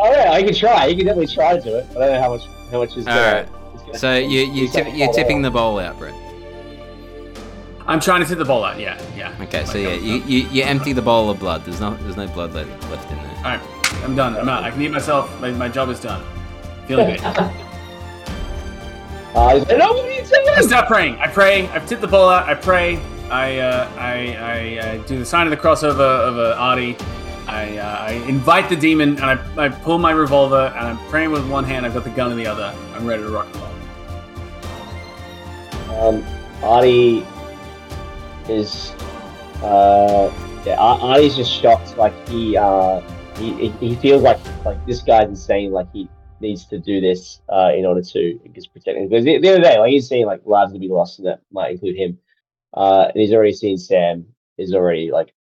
Oh 0.01 0.11
yeah, 0.11 0.31
I 0.31 0.41
can 0.41 0.53
try. 0.53 0.85
You 0.85 0.95
can 0.95 1.05
definitely 1.07 1.33
try 1.33 1.57
to 1.57 1.61
do 1.61 1.75
it. 1.75 1.85
I 1.91 1.93
don't 1.93 2.13
know 2.13 2.21
how 2.21 2.29
much 2.29 2.45
how 2.71 2.77
much 2.79 2.95
is 2.95 3.05
gonna. 3.05 3.19
Alright. 3.19 3.97
so 3.97 4.15
you 4.15 4.41
you 4.51 4.69
tip, 4.69 4.87
you're 4.93 5.11
tipping 5.11 5.41
the 5.41 5.51
bowl 5.51 5.77
out, 5.79 5.97
Brent. 5.99 6.15
I'm 7.85 7.99
trying 7.99 8.21
to 8.21 8.27
tip 8.27 8.37
the 8.37 8.45
bowl 8.45 8.63
out. 8.63 8.79
Yeah, 8.79 9.01
yeah. 9.17 9.35
Okay, 9.41 9.65
so 9.65 9.77
yeah, 9.77 9.93
you, 9.93 10.17
you, 10.25 10.47
you 10.49 10.63
empty 10.63 10.93
the 10.93 11.01
bowl 11.01 11.29
of 11.29 11.39
blood. 11.39 11.65
There's 11.65 11.81
no 11.81 11.95
there's 11.97 12.15
no 12.15 12.27
blood 12.27 12.53
le- 12.53 12.65
left 12.89 13.11
in 13.11 13.17
there. 13.17 13.35
All 13.37 13.43
right, 13.43 13.61
I'm 14.03 14.15
done. 14.15 14.37
I'm 14.37 14.47
out. 14.47 14.63
I 14.63 14.71
can 14.71 14.81
eat 14.81 14.91
myself. 14.91 15.29
My, 15.41 15.51
my 15.51 15.67
job 15.67 15.89
is 15.89 15.99
done. 15.99 16.23
Feeling 16.87 17.17
good. 17.17 17.21
Uh, 19.35 19.55
he's 19.55 19.67
like, 19.67 19.77
no, 19.77 19.93
what 19.93 20.05
are 20.05 20.11
you 20.11 20.23
I 20.55 20.61
stop 20.61 20.87
praying. 20.87 21.15
I 21.19 21.27
pray. 21.27 21.67
I've 21.67 21.87
tipped 21.87 22.01
the 22.01 22.07
bowl 22.07 22.27
out. 22.29 22.49
I 22.49 22.55
pray. 22.55 22.97
I 23.29 23.59
uh, 23.59 23.89
I, 23.95 24.35
I, 24.35 24.89
I 24.89 24.97
do 25.05 25.19
the 25.19 25.25
sign 25.25 25.45
of 25.45 25.51
the 25.51 25.57
cross 25.57 25.83
of 25.83 25.99
a, 25.99 26.03
of 26.03 26.37
a 26.37 26.57
Artie. 26.57 26.97
I, 27.49 27.77
uh, 27.77 27.97
I 27.99 28.11
invite 28.27 28.69
the 28.69 28.75
demon 28.75 29.17
and 29.21 29.25
I, 29.25 29.65
I 29.65 29.69
pull 29.69 29.97
my 29.97 30.11
revolver 30.11 30.71
and 30.75 30.87
I'm 30.87 30.97
praying 31.09 31.31
with 31.31 31.49
one 31.49 31.63
hand. 31.63 31.85
I've 31.85 31.93
got 31.93 32.03
the 32.03 32.11
gun 32.11 32.31
in 32.31 32.37
the 32.37 32.45
other. 32.45 32.75
I'm 32.93 33.05
ready 33.05 33.23
to 33.23 33.29
rock 33.29 33.47
and 33.53 33.55
roll. 33.55 33.69
Um, 35.99 36.25
Artie 36.63 37.25
is, 38.47 38.91
uh, 39.63 40.31
yeah, 40.65 40.75
Ar- 40.77 40.99
Artie's 40.99 41.35
just 41.35 41.51
shocked. 41.51 41.97
Like 41.97 42.13
he, 42.29 42.55
uh, 42.55 43.01
he, 43.37 43.69
he- 43.69 43.95
feels 43.95 44.21
like 44.21 44.39
like 44.65 44.85
this 44.85 45.01
guy's 45.01 45.27
insane. 45.27 45.71
Like 45.71 45.91
he, 45.91 46.07
needs 46.41 46.65
to 46.65 46.79
do 46.79 47.01
this 47.01 47.41
uh, 47.49 47.71
in 47.75 47.85
order 47.85 48.01
to 48.01 48.39
just 48.53 48.71
protect 48.73 48.97
him. 48.97 49.09
Because 49.09 49.25
the, 49.25 49.39
the 49.39 49.49
other 49.49 49.61
day, 49.61 49.77
like 49.77 49.91
he's 49.91 50.07
seen 50.07 50.25
like 50.25 50.41
lives 50.45 50.73
to 50.73 50.79
be 50.79 50.87
lost, 50.87 51.19
and 51.19 51.27
that 51.27 51.41
might 51.51 51.71
include 51.71 51.97
him. 51.97 52.17
Uh, 52.73 53.07
and 53.13 53.19
he's 53.21 53.33
already 53.33 53.53
seen 53.53 53.77
Sam 53.77 54.25
is 54.57 54.73
already 54.73 55.11
like 55.11 55.33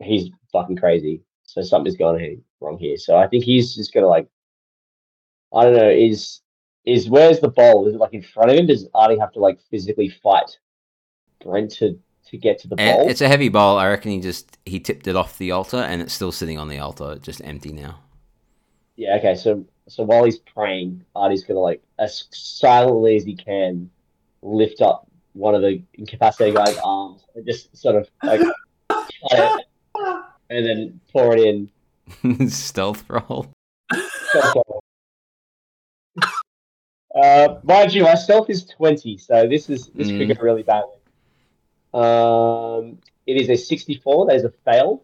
he's 0.00 0.30
fucking 0.52 0.76
crazy. 0.76 1.22
So 1.48 1.62
something's 1.62 1.96
gone 1.96 2.42
wrong 2.60 2.76
here. 2.76 2.98
So 2.98 3.16
I 3.16 3.26
think 3.26 3.42
he's 3.42 3.74
just 3.74 3.94
gonna 3.94 4.06
like 4.06 4.28
I 5.54 5.64
don't 5.64 5.76
know, 5.76 5.88
is 5.88 6.42
is 6.84 7.08
where's 7.08 7.40
the 7.40 7.48
bowl? 7.48 7.88
Is 7.88 7.94
it 7.94 7.98
like 7.98 8.12
in 8.12 8.22
front 8.22 8.50
of 8.50 8.56
him? 8.58 8.66
Does 8.66 8.86
Artie 8.94 9.18
have 9.18 9.32
to 9.32 9.38
like 9.40 9.58
physically 9.70 10.10
fight 10.10 10.58
Brent 11.42 11.70
to 11.76 11.98
to 12.26 12.36
get 12.36 12.58
to 12.58 12.68
the 12.68 12.76
And 12.78 12.98
bowl? 12.98 13.08
it's 13.08 13.22
a 13.22 13.28
heavy 13.28 13.48
bowl. 13.48 13.78
I 13.78 13.88
reckon 13.88 14.10
he 14.12 14.20
just 14.20 14.58
he 14.66 14.78
tipped 14.78 15.06
it 15.06 15.16
off 15.16 15.38
the 15.38 15.52
altar, 15.52 15.78
and 15.78 16.02
it's 16.02 16.12
still 16.12 16.32
sitting 16.32 16.58
on 16.58 16.68
the 16.68 16.80
altar, 16.80 17.16
just 17.16 17.42
empty 17.42 17.72
now. 17.72 17.98
Yeah, 18.96 19.16
okay, 19.16 19.34
so 19.34 19.64
so 19.88 20.02
while 20.02 20.24
he's 20.24 20.38
praying, 20.38 21.02
Artie's 21.16 21.44
gonna 21.44 21.60
like 21.60 21.82
as 21.98 22.24
silently 22.30 23.16
as 23.16 23.24
he 23.24 23.34
can 23.34 23.90
lift 24.42 24.82
up 24.82 25.06
one 25.32 25.54
of 25.54 25.62
the 25.62 25.82
incapacitated 25.94 26.56
guy's 26.56 26.76
arms 26.84 27.22
and 27.34 27.46
just 27.46 27.74
sort 27.74 27.96
of 27.96 28.10
like 28.22 28.40
cut 28.90 29.10
it 29.32 29.67
and 30.50 30.66
then 30.66 31.00
pour 31.12 31.36
it 31.36 31.40
in. 31.40 32.48
Stealth 32.50 33.04
roll. 33.08 33.50
Uh, 37.14 37.58
mind 37.64 37.92
you, 37.92 38.02
my 38.02 38.14
stealth 38.14 38.50
is 38.50 38.64
twenty, 38.66 39.16
so 39.16 39.48
this 39.48 39.70
is 39.70 39.86
this 39.94 40.08
could 40.08 40.28
Mm. 40.28 40.36
go 40.36 40.42
really 40.42 40.62
badly. 40.62 40.94
Um, 41.94 42.98
it 43.26 43.40
is 43.40 43.48
a 43.48 43.56
sixty-four. 43.56 44.26
That 44.26 44.36
is 44.36 44.44
a 44.44 44.50
fail. 44.64 45.02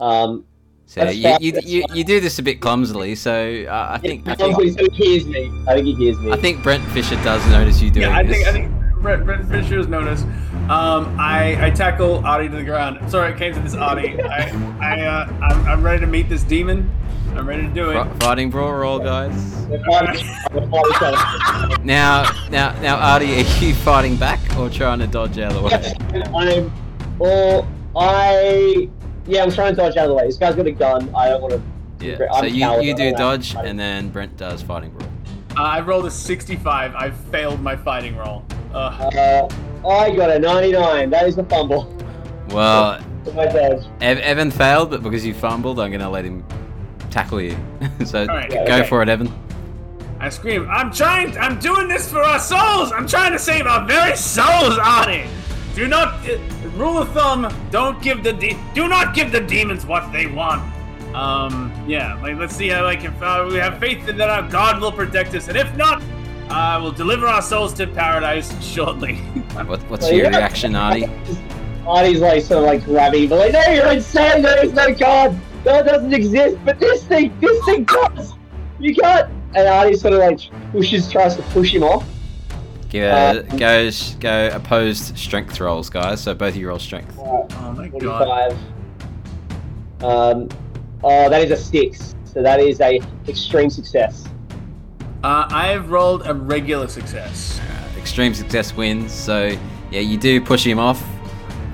Um, 0.00 0.44
So 0.86 1.04
you, 1.08 1.36
you, 1.40 1.52
you, 1.64 1.84
you 1.94 2.04
do 2.04 2.20
this 2.20 2.38
a 2.38 2.42
bit 2.42 2.60
clumsily. 2.60 3.14
So 3.14 3.64
uh, 3.68 3.86
I 3.90 3.98
think 3.98 4.28
I 4.28 4.34
think 4.34 4.58
he 4.60 4.88
hears 4.90 5.24
me. 5.26 5.50
I 5.68 5.74
think 5.74 5.86
he 5.86 5.94
hears 5.94 6.18
me. 6.18 6.32
I 6.32 6.36
think 6.36 6.62
Brent 6.62 6.84
Fisher 6.90 7.16
does 7.22 7.46
notice 7.48 7.80
you 7.80 7.90
doing 7.90 8.08
Yeah, 8.08 8.16
I 8.18 8.22
this. 8.24 8.36
think 8.36 8.48
I 8.48 8.52
think 8.52 9.00
Brent, 9.00 9.24
Brent 9.24 9.48
Fisher's 9.48 9.86
noticed. 9.86 10.26
Um, 10.70 11.16
I 11.18 11.66
I 11.66 11.70
tackle 11.70 12.24
Artie 12.26 12.48
to 12.48 12.56
the 12.56 12.64
ground. 12.64 13.08
Sorry, 13.10 13.32
I 13.32 13.36
came 13.38 13.54
to 13.54 13.60
this 13.60 13.74
Artie. 13.74 14.20
I 14.20 14.50
I 14.80 15.00
uh, 15.02 15.28
I'm, 15.40 15.66
I'm 15.66 15.82
ready 15.82 16.00
to 16.00 16.06
meet 16.06 16.28
this 16.28 16.42
demon. 16.42 16.90
I'm 17.36 17.46
ready 17.48 17.62
to 17.62 17.68
do 17.68 17.90
it. 17.90 17.94
Fi- 17.94 18.08
Fighting 18.18 18.50
brawl 18.50 18.72
roll, 18.72 18.98
guys. 18.98 19.30
We're 19.68 19.84
fighting- 19.84 20.26
we're 20.52 20.68
fighting 20.68 20.90
each 20.90 21.02
other. 21.02 21.84
Now, 21.84 22.24
now, 22.50 22.72
now, 22.80 22.96
Artie, 22.96 23.34
are 23.34 23.44
you 23.64 23.74
fighting 23.74 24.16
back 24.16 24.40
or 24.58 24.70
trying 24.70 24.98
to 25.00 25.06
dodge 25.06 25.38
out 25.38 25.52
of 25.52 25.58
the 25.58 26.14
way? 26.14 26.24
I'm, 26.34 26.72
well, 27.18 27.68
I, 27.94 28.88
yeah, 29.26 29.42
I'm 29.42 29.50
trying 29.52 29.72
to 29.72 29.76
dodge 29.76 29.96
out 29.98 30.04
of 30.04 30.08
the 30.10 30.14
way. 30.14 30.26
This 30.26 30.38
guy's 30.38 30.54
got 30.56 30.66
a 30.66 30.72
gun. 30.72 31.14
I 31.14 31.28
don't 31.28 31.42
want 31.42 31.52
to. 31.54 31.62
Yeah. 32.04 32.26
I'm 32.32 32.40
So 32.40 32.46
you, 32.46 32.60
coward, 32.62 32.84
you 32.84 32.94
do 32.94 33.02
don't 33.04 33.12
know. 33.12 33.18
dodge, 33.18 33.54
and 33.54 33.78
then 33.78 34.08
Brent 34.08 34.36
does 34.38 34.62
fighting 34.62 34.90
brawl. 34.92 35.08
Uh, 35.58 35.62
I 35.62 35.80
rolled 35.80 36.06
a 36.06 36.10
65. 36.10 36.94
I 36.94 37.10
failed 37.10 37.60
my 37.60 37.76
fighting 37.76 38.16
roll. 38.16 38.44
Ugh. 38.72 39.14
Uh, 39.14 39.48
I 39.84 40.14
got 40.14 40.30
a 40.30 40.38
99. 40.38 41.10
That 41.10 41.26
is 41.28 41.38
a 41.38 41.44
fumble. 41.44 41.92
Well, 42.50 43.00
Ev- 43.26 44.18
Evin 44.18 44.52
failed, 44.52 44.90
but 44.90 45.02
because 45.02 45.24
you 45.26 45.34
fumbled, 45.34 45.80
I'm 45.80 45.90
gonna 45.90 46.08
let 46.08 46.24
him 46.24 46.44
tackle 47.10 47.40
you. 47.40 47.56
so 48.04 48.20
Alright. 48.20 48.50
go 48.50 48.60
Okay. 48.62 48.86
for 48.88 49.02
it, 49.02 49.08
Evin. 49.08 49.32
I 50.18 50.28
scream, 50.30 50.66
I'm 50.70 50.90
trying, 50.92 51.36
I'm 51.36 51.58
doing 51.58 51.88
this 51.88 52.10
for 52.10 52.20
our 52.22 52.38
souls! 52.38 52.90
I'm 52.92 53.06
trying 53.06 53.32
to 53.32 53.38
save 53.38 53.66
our 53.66 53.86
very 53.86 54.16
souls, 54.16 54.78
Arnie! 54.78 55.28
Do 55.74 55.88
not, 55.88 56.26
uh, 56.26 56.38
rule 56.70 56.96
of 56.98 57.10
thumb, 57.12 57.52
don't 57.70 58.00
give 58.02 58.22
the, 58.24 58.32
de- 58.32 58.56
do 58.74 58.88
not 58.88 59.14
give 59.14 59.30
the 59.30 59.40
demons 59.40 59.84
what 59.84 60.10
they 60.12 60.26
want. 60.26 60.62
Um, 61.14 61.70
yeah, 61.86 62.14
like, 62.22 62.36
let's 62.38 62.56
see 62.56 62.68
how, 62.68 62.82
like, 62.84 63.04
if 63.04 63.22
uh, 63.22 63.46
we 63.48 63.56
have 63.56 63.78
faith 63.78 64.08
in 64.08 64.16
that 64.16 64.30
our 64.30 64.48
God 64.50 64.80
will 64.80 64.92
protect 64.92 65.34
us, 65.34 65.48
and 65.48 65.56
if 65.56 65.74
not, 65.76 66.02
uh, 66.56 66.80
we'll 66.80 66.92
deliver 66.92 67.26
our 67.26 67.42
souls 67.42 67.74
to 67.74 67.86
paradise 67.86 68.50
shortly. 68.64 69.16
What, 69.56 69.80
what's 69.88 70.10
your 70.12 70.28
reaction, 70.28 70.76
Artie? 70.76 71.08
Artie's 71.86 72.20
like 72.20 72.42
so 72.42 72.60
like 72.60 72.84
grabbing, 72.84 73.30
but 73.30 73.38
like, 73.38 73.52
no, 73.52 73.72
you're 73.72 73.90
insane. 73.90 74.42
There 74.42 74.62
is 74.62 74.74
no 74.74 74.94
God. 74.94 75.40
God 75.64 75.84
doesn't 75.84 76.12
exist. 76.12 76.58
But 76.62 76.78
this 76.78 77.04
thing, 77.04 77.34
this 77.40 77.64
thing 77.64 77.84
does. 77.84 78.34
You 78.78 78.94
can't. 78.94 79.32
And 79.54 79.66
Artie 79.66 79.96
sort 79.96 80.12
of 80.12 80.20
like 80.20 80.40
pushes, 80.72 81.10
tries 81.10 81.36
to 81.36 81.42
push 81.44 81.72
him 81.72 81.84
off. 81.84 82.06
Give 82.90 83.04
a, 83.04 83.44
goes 83.56 84.14
go 84.16 84.50
opposed 84.52 85.16
strength 85.16 85.58
rolls, 85.58 85.88
guys. 85.88 86.20
So 86.20 86.34
both 86.34 86.50
of 86.50 86.56
you 86.56 86.68
roll 86.68 86.78
strength. 86.78 87.18
Alright, 87.18 87.52
oh 87.56 87.72
my 87.72 87.88
god. 87.88 88.52
45. 90.00 90.04
Um, 90.04 90.48
oh, 91.02 91.30
that 91.30 91.40
is 91.42 91.50
a 91.50 91.56
six. 91.56 92.14
So 92.24 92.42
that 92.42 92.60
is 92.60 92.82
a 92.82 93.00
extreme 93.26 93.70
success. 93.70 94.26
Uh, 95.26 95.44
I 95.50 95.66
have 95.72 95.90
rolled 95.90 96.24
a 96.24 96.32
regular 96.32 96.86
success. 96.86 97.58
Uh, 97.58 97.98
extreme 97.98 98.32
success 98.32 98.76
wins. 98.76 99.10
So 99.10 99.58
yeah, 99.90 99.98
you 99.98 100.16
do 100.16 100.40
push 100.40 100.64
him 100.64 100.78
off. 100.78 101.04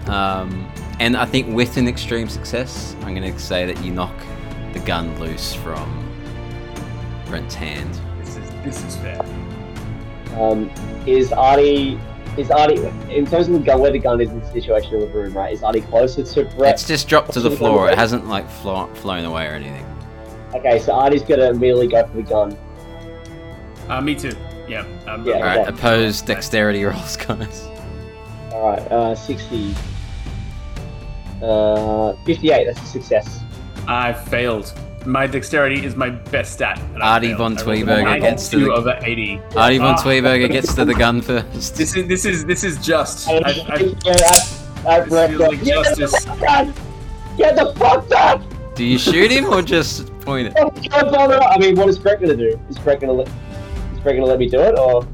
Um, 0.08 0.72
and 1.00 1.14
I 1.18 1.26
think 1.26 1.54
with 1.54 1.76
an 1.76 1.86
extreme 1.86 2.30
success, 2.30 2.96
I'm 3.02 3.14
going 3.14 3.30
to 3.30 3.38
say 3.38 3.66
that 3.66 3.84
you 3.84 3.92
knock 3.92 4.14
the 4.72 4.78
gun 4.78 5.20
loose 5.20 5.52
from 5.52 5.86
Brent's 7.26 7.54
hand. 7.54 8.00
This 8.20 8.38
is, 8.38 8.50
this 8.64 8.84
is 8.84 8.96
fair. 8.96 9.20
Um, 10.40 10.70
is 11.06 11.30
Artie 11.30 12.00
is 12.38 12.50
Artie 12.50 12.76
in 13.14 13.26
terms 13.26 13.48
of 13.48 13.52
the 13.52 13.58
gun 13.58 13.80
where 13.80 13.92
the 13.92 13.98
gun 13.98 14.18
is 14.22 14.30
in 14.30 14.40
the 14.40 14.46
situation 14.50 14.94
of 14.94 15.02
the 15.02 15.08
room, 15.08 15.36
right? 15.36 15.52
Is 15.52 15.62
Artie 15.62 15.82
closer 15.82 16.22
to 16.22 16.44
Brett? 16.56 16.72
It's 16.72 16.88
just 16.88 17.06
dropped 17.06 17.34
to 17.34 17.40
the 17.40 17.50
floor. 17.50 17.90
It 17.90 17.98
hasn't 17.98 18.28
like 18.28 18.48
flo- 18.48 18.86
flown 18.94 19.26
away 19.26 19.46
or 19.46 19.50
anything. 19.50 19.84
Okay, 20.54 20.78
so 20.78 20.94
Artie's 20.94 21.22
gonna 21.22 21.50
immediately 21.50 21.88
go 21.88 22.06
for 22.06 22.16
the 22.16 22.22
gun. 22.22 22.56
Uh, 23.88 24.01
me 24.01 24.14
too. 24.14 24.33
Yeah. 24.68 24.85
Um, 25.07 25.27
Yeah. 25.27 25.35
All 25.35 25.42
right, 25.42 25.59
Okay. 25.61 25.68
opposed 25.71 26.27
dexterity 26.27 26.85
rolls, 26.85 27.16
guys. 27.16 27.68
All 28.53 28.71
right, 28.71 28.92
uh, 28.92 29.14
sixty. 29.14 29.75
Uh, 31.42 32.12
fifty-eight. 32.25 32.66
That's 32.66 32.81
a 32.81 32.87
success. 32.87 33.40
I 33.88 34.12
failed. 34.12 34.73
My 35.05 35.27
dexterity 35.27 35.85
is 35.85 35.97
my 35.97 36.11
best 36.11 36.53
stat. 36.53 36.81
and 36.95 37.03
Artie 37.03 37.33
von 37.33 37.59
I 37.59 37.62
rolled 37.62 37.77
a 37.79 37.83
Tweeburger 37.83 38.21
gets 38.21 38.49
to 38.51 38.59
the- 38.61 38.73
over 38.73 38.97
eighty. 39.03 39.40
Artie 39.57 39.79
von 39.79 39.95
Ah. 39.99 40.03
Tweeburger 40.03 40.49
gets 40.57 40.75
to 40.75 40.85
the 40.85 40.95
gun 40.95 41.21
first. 41.21 41.75
This 41.77 41.97
is 41.97 42.07
this 42.07 42.25
is 42.25 42.45
this 42.45 42.62
is 42.62 42.79
just. 42.79 43.29
I, 43.29 43.33
I, 43.33 43.38
I, 43.38 43.42
yeah, 43.42 44.12
that, 44.12 44.49
that 44.85 45.01
This 45.01 45.09
Brett 45.09 45.35
like 45.37 45.64
Get 45.64 45.85
the 45.85 45.97
justice. 45.97 46.25
Get 47.37 47.57
the 47.57 47.75
fuck 47.77 48.09
back! 48.09 48.40
Do 48.77 48.85
you 48.85 48.99
shoot 48.99 49.31
him 49.33 49.47
or 49.47 49.62
just 49.62 50.07
point 50.21 50.49
it? 50.49 50.55
I 50.92 51.59
mean, 51.59 51.75
what 51.77 51.88
is 51.88 51.99
Brett 51.99 52.21
gonna 52.21 52.37
do? 52.37 52.61
Is 52.71 52.79
Brett 52.79 53.01
gonna 53.01 53.12
let? 53.14 53.29
Is 54.02 54.04
Brett 54.04 54.16
gonna 54.16 54.26
let 54.26 54.40
me 54.40 54.48
do 54.48 54.58
it, 54.58 54.76
or? 54.76 55.06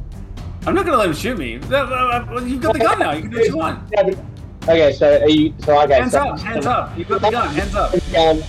I'm 0.67 0.75
not 0.75 0.87
gonna 0.87 0.97
let 0.97 1.09
him 1.09 1.15
shoot 1.15 1.37
me. 1.37 1.53
You've 1.53 1.69
got 1.69 2.73
the 2.73 2.79
gun 2.79 2.99
now. 2.99 3.13
You 3.13 3.21
can 3.21 3.31
do 3.31 3.37
what 3.37 3.47
you 3.47 3.57
want. 3.59 3.93
Yeah, 3.93 4.03
but- 4.05 4.19
Okay, 4.63 4.93
so 4.93 5.21
are 5.21 5.29
you? 5.29 5.53
So 5.59 5.77
I 5.77 5.85
okay, 5.85 5.95
Hands 5.95 6.11
so, 6.13 6.21
up, 6.21 6.41
hands 6.41 6.65
up. 6.65 6.97
You've 6.97 7.09
got 7.09 7.21
the 7.21 7.31
gun. 7.31 7.55
Hands 7.55 7.75
up. 7.75 7.93
Um, 8.19 8.43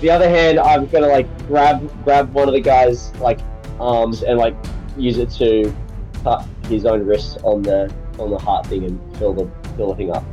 the 0.00 0.08
other 0.10 0.28
hand, 0.28 0.60
I'm 0.60 0.86
gonna 0.86 1.08
like 1.08 1.26
grab 1.48 1.90
grab 2.04 2.32
one 2.32 2.46
of 2.46 2.54
the 2.54 2.60
guy's 2.60 3.12
like 3.16 3.40
arms 3.80 4.22
and 4.22 4.38
like 4.38 4.54
use 4.96 5.18
it 5.18 5.30
to 5.32 5.74
cut 6.22 6.46
his 6.68 6.86
own 6.86 7.04
wrist 7.04 7.38
on 7.42 7.62
the 7.62 7.92
on 8.20 8.30
the 8.30 8.38
heart 8.38 8.66
thing 8.66 8.84
and 8.84 9.16
fill 9.16 9.32
the 9.34 9.50
fill 9.76 9.88
the 9.90 9.96
thing 9.96 10.12
up. 10.12 10.24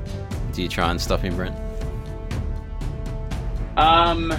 Do 0.53 0.61
you 0.61 0.69
try 0.69 0.91
and 0.91 1.01
stop 1.01 1.21
him, 1.21 1.35
Brent? 1.35 1.55
Um, 3.75 4.31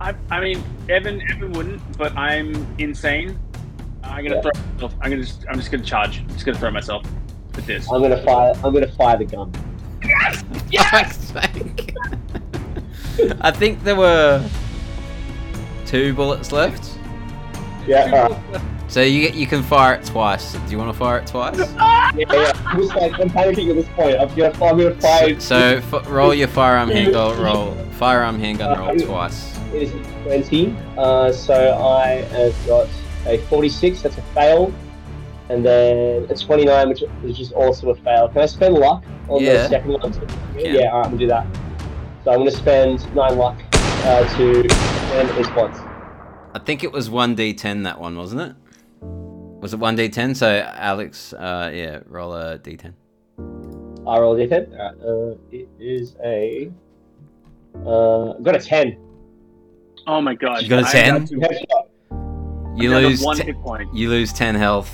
I, 0.00 0.14
I 0.30 0.40
mean, 0.40 0.62
Evin, 0.88 1.26
Evin 1.28 1.56
wouldn't, 1.56 1.98
but 1.98 2.14
I'm 2.16 2.66
insane. 2.78 3.38
I'm 4.04 4.24
gonna 4.24 4.36
Yeah. 4.36 4.42
throw 4.42 4.50
myself. 4.74 4.94
I'm 5.00 5.10
gonna 5.10 5.22
just, 5.22 5.44
I'm 5.48 5.56
just 5.56 5.70
gonna 5.70 5.84
charge. 5.84 6.18
I'm 6.20 6.28
just 6.28 6.44
gonna 6.46 6.58
throw 6.58 6.70
myself 6.70 7.04
with 7.54 7.66
this. 7.66 7.90
I'm 7.90 8.00
gonna 8.02 8.22
fire. 8.22 8.52
I'm 8.64 8.72
gonna 8.72 8.88
fire 8.92 9.18
the 9.18 9.24
gun. 9.24 9.52
Yes! 10.02 10.44
Yes. 10.70 11.32
I 13.40 13.50
think 13.50 13.82
there 13.82 13.96
were 13.96 14.42
two 15.86 16.14
bullets 16.14 16.52
left. 16.52 16.96
Yeah. 17.86 18.10
All 18.12 18.28
right. 18.30 18.62
So 18.88 19.02
you 19.02 19.28
you 19.30 19.46
can 19.46 19.62
fire 19.62 19.94
it 19.94 20.04
twice. 20.04 20.52
Do 20.52 20.60
you 20.70 20.78
want 20.78 20.92
to 20.92 20.98
fire 20.98 21.18
it 21.18 21.26
twice? 21.26 21.58
Yeah, 22.16 22.26
yeah. 22.32 22.52
I'm 22.66 22.80
just 22.82 22.94
like 22.96 23.12
I'm 23.20 23.30
panicking 23.30 23.70
at 23.70 23.76
this 23.76 23.88
point. 23.94 24.18
I'm 24.18 24.28
gonna, 24.34 24.52
I'm 24.64 24.76
gonna 24.78 24.94
fire. 25.00 25.38
So 25.38 25.56
f- 25.76 26.08
roll 26.08 26.34
your 26.34 26.48
firearm 26.48 26.88
handgun 26.90 27.40
roll. 27.40 27.74
Firearm 27.92 28.38
handgun 28.40 28.76
roll 28.78 28.96
twice. 28.98 29.56
It 29.72 29.82
is 29.84 29.92
20. 30.24 30.74
Uh, 30.98 31.30
so 31.32 31.54
I 31.78 32.22
have 32.32 32.66
got 32.66 32.88
a 33.26 33.38
46. 33.48 34.02
That's 34.02 34.18
a 34.18 34.22
fail. 34.34 34.72
And 35.48 35.64
then 35.66 36.26
a 36.30 36.34
29, 36.34 36.88
which 36.88 37.02
is 37.24 37.36
just 37.36 37.52
also 37.52 37.90
a 37.90 37.94
fail. 37.96 38.28
Can 38.28 38.42
I 38.42 38.46
spend 38.46 38.74
luck 38.74 39.02
on 39.28 39.42
Yeah. 39.42 39.54
the 39.54 39.68
second 39.68 39.92
one? 39.92 40.12
Can. 40.12 40.28
Yeah, 40.56 40.92
alright, 40.92 41.10
we'll 41.10 41.18
do 41.18 41.26
that. 41.26 41.46
So 42.24 42.30
I'm 42.32 42.38
going 42.38 42.50
to 42.50 42.56
spend 42.56 43.14
9 43.14 43.36
luck 43.38 43.56
uh, 43.74 44.36
to 44.36 44.68
spend 44.70 45.30
response. 45.36 45.78
I 46.54 46.58
think 46.58 46.84
it 46.84 46.92
was 46.92 47.08
one 47.10 47.34
d10 47.36 47.84
that 47.84 48.00
one, 48.00 48.16
wasn't 48.16 48.42
it? 48.42 48.54
Was 49.60 49.72
it 49.74 49.78
one 49.78 49.96
d10? 49.96 50.36
So 50.36 50.48
Alex, 50.74 51.32
uh, 51.32 51.70
yeah, 51.72 52.00
roll 52.06 52.34
a 52.34 52.58
d10. 52.58 52.92
I 54.06 54.18
roll 54.18 54.34
a 54.36 54.46
d10. 54.46 54.72
Alright, 54.72 55.00
uh, 55.02 55.36
it 55.50 55.68
is 55.78 56.16
a. 56.24 56.70
Uh, 57.86 58.34
got 58.42 58.56
a 58.56 58.60
10. 58.60 58.98
Oh 60.06 60.20
my 60.20 60.34
god! 60.34 60.62
You 60.62 60.68
got 60.68 60.88
a 60.88 60.92
10? 60.92 61.28
Got 62.76 62.80
to- 62.80 62.82
Headshot. 62.82 62.82
You 62.82 62.94
I'm 62.96 63.02
lose 63.04 63.22
one 63.22 63.36
te- 63.36 63.44
hit 63.44 63.60
point. 63.62 63.94
you 63.94 64.08
lose 64.10 64.32
ten 64.32 64.54
health. 64.54 64.90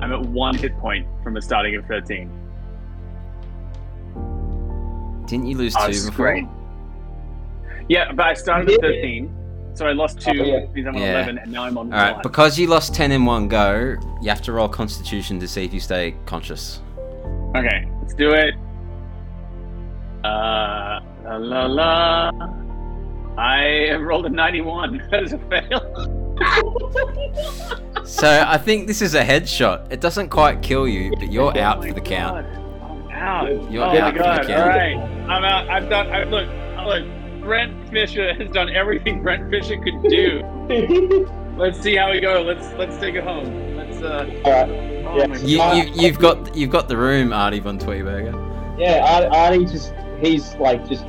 I'm 0.00 0.12
at 0.12 0.20
one 0.26 0.56
hit 0.56 0.76
point 0.78 1.06
from 1.22 1.36
a 1.36 1.42
starting 1.42 1.76
of 1.76 1.84
13. 1.86 2.28
Didn't 5.26 5.46
you 5.46 5.56
lose 5.56 5.74
Oh, 5.76 5.82
two 5.86 5.92
this 5.92 5.98
is 6.02 6.10
before? 6.10 6.26
great. 6.32 6.44
Yeah, 7.88 8.12
but 8.12 8.26
I 8.26 8.34
started 8.34 8.68
You 8.68 8.74
at 8.76 8.80
13, 8.82 9.30
so 9.74 9.86
I 9.86 9.92
lost 9.92 10.20
two. 10.20 10.30
Oh, 10.30 10.44
yeah. 10.44 10.66
Means 10.72 10.86
I'm 10.88 10.96
on 10.96 11.00
Yeah. 11.02 11.12
11, 11.14 11.38
and 11.38 11.52
now 11.52 11.64
I'm 11.64 11.78
on 11.78 11.92
All 11.92 11.98
right, 11.98 12.12
one. 12.14 12.22
because 12.22 12.58
you 12.58 12.66
lost 12.66 12.94
ten 12.94 13.12
in 13.12 13.24
one 13.24 13.48
go, 13.48 13.94
you 14.20 14.28
have 14.28 14.42
to 14.42 14.52
roll 14.52 14.68
Constitution 14.68 15.38
to 15.40 15.48
see 15.48 15.64
if 15.64 15.72
you 15.72 15.80
stay 15.80 16.14
conscious. 16.26 16.80
Okay, 17.56 17.88
let's 18.00 18.14
do 18.14 18.30
it. 18.32 18.54
Uh, 20.24 21.00
la 21.24 21.36
la 21.36 21.66
la. 21.66 22.30
I 23.38 23.92
rolled 23.94 24.26
a 24.26 24.30
91. 24.30 25.02
That 25.10 25.22
is 25.22 25.32
a 25.32 25.38
fail. 25.38 26.18
So 28.04 28.44
I 28.46 28.58
think 28.58 28.88
this 28.88 29.00
is 29.00 29.14
a 29.14 29.22
headshot. 29.24 29.90
It 29.92 30.00
doesn't 30.00 30.28
quite 30.28 30.60
kill 30.60 30.88
you, 30.88 31.12
but 31.18 31.30
you're 31.30 31.56
out 31.56 31.78
Oh 31.78 31.82
for 31.82 31.86
my 31.88 31.92
the 31.94 32.00
count. 32.00 32.46
I'm 32.46 33.10
out. 33.10 33.70
You're 33.72 33.84
oh 33.84 33.86
out 33.86 33.94
my 33.94 34.10
for 34.12 34.18
the 34.18 34.24
god! 34.24 34.46
count. 34.46 34.60
All 34.60 34.68
right, 34.68 34.96
I'm 35.30 35.44
out. 35.44 35.68
I've 35.70 35.88
done. 35.88 36.08
I, 36.10 36.24
look, 36.24 36.48
look. 36.84 37.06
Brent 37.42 37.88
Fisher 37.90 38.34
has 38.34 38.50
done 38.50 38.70
everything 38.70 39.22
Brent 39.22 39.48
Fisher 39.50 39.76
could 39.76 40.02
do. 40.10 40.42
let's 41.56 41.80
see 41.80 41.94
how 41.96 42.10
we 42.10 42.20
go. 42.20 42.42
Let's 42.42 42.72
let's 42.74 42.96
take 42.98 43.14
it 43.14 43.22
home. 43.24 43.76
Let's. 43.76 43.98
Uh, 44.02 44.28
Alright. 44.44 44.68
oh 45.06 45.16
Yeah. 45.18 45.26
my 45.26 45.36
You, 45.38 45.56
god. 45.58 45.76
you, 45.76 46.02
you've 46.02 46.18
got 46.18 46.54
you've 46.56 46.70
got 46.70 46.88
the 46.88 46.96
room, 46.96 47.32
Artie 47.32 47.60
von 47.60 47.78
Tweeburger. 47.78 48.34
Yeah, 48.80 49.04
Ar- 49.30 49.32
Artie 49.34 49.64
just 49.64 49.94
he's 50.20 50.54
like 50.56 50.86
just 50.88 51.04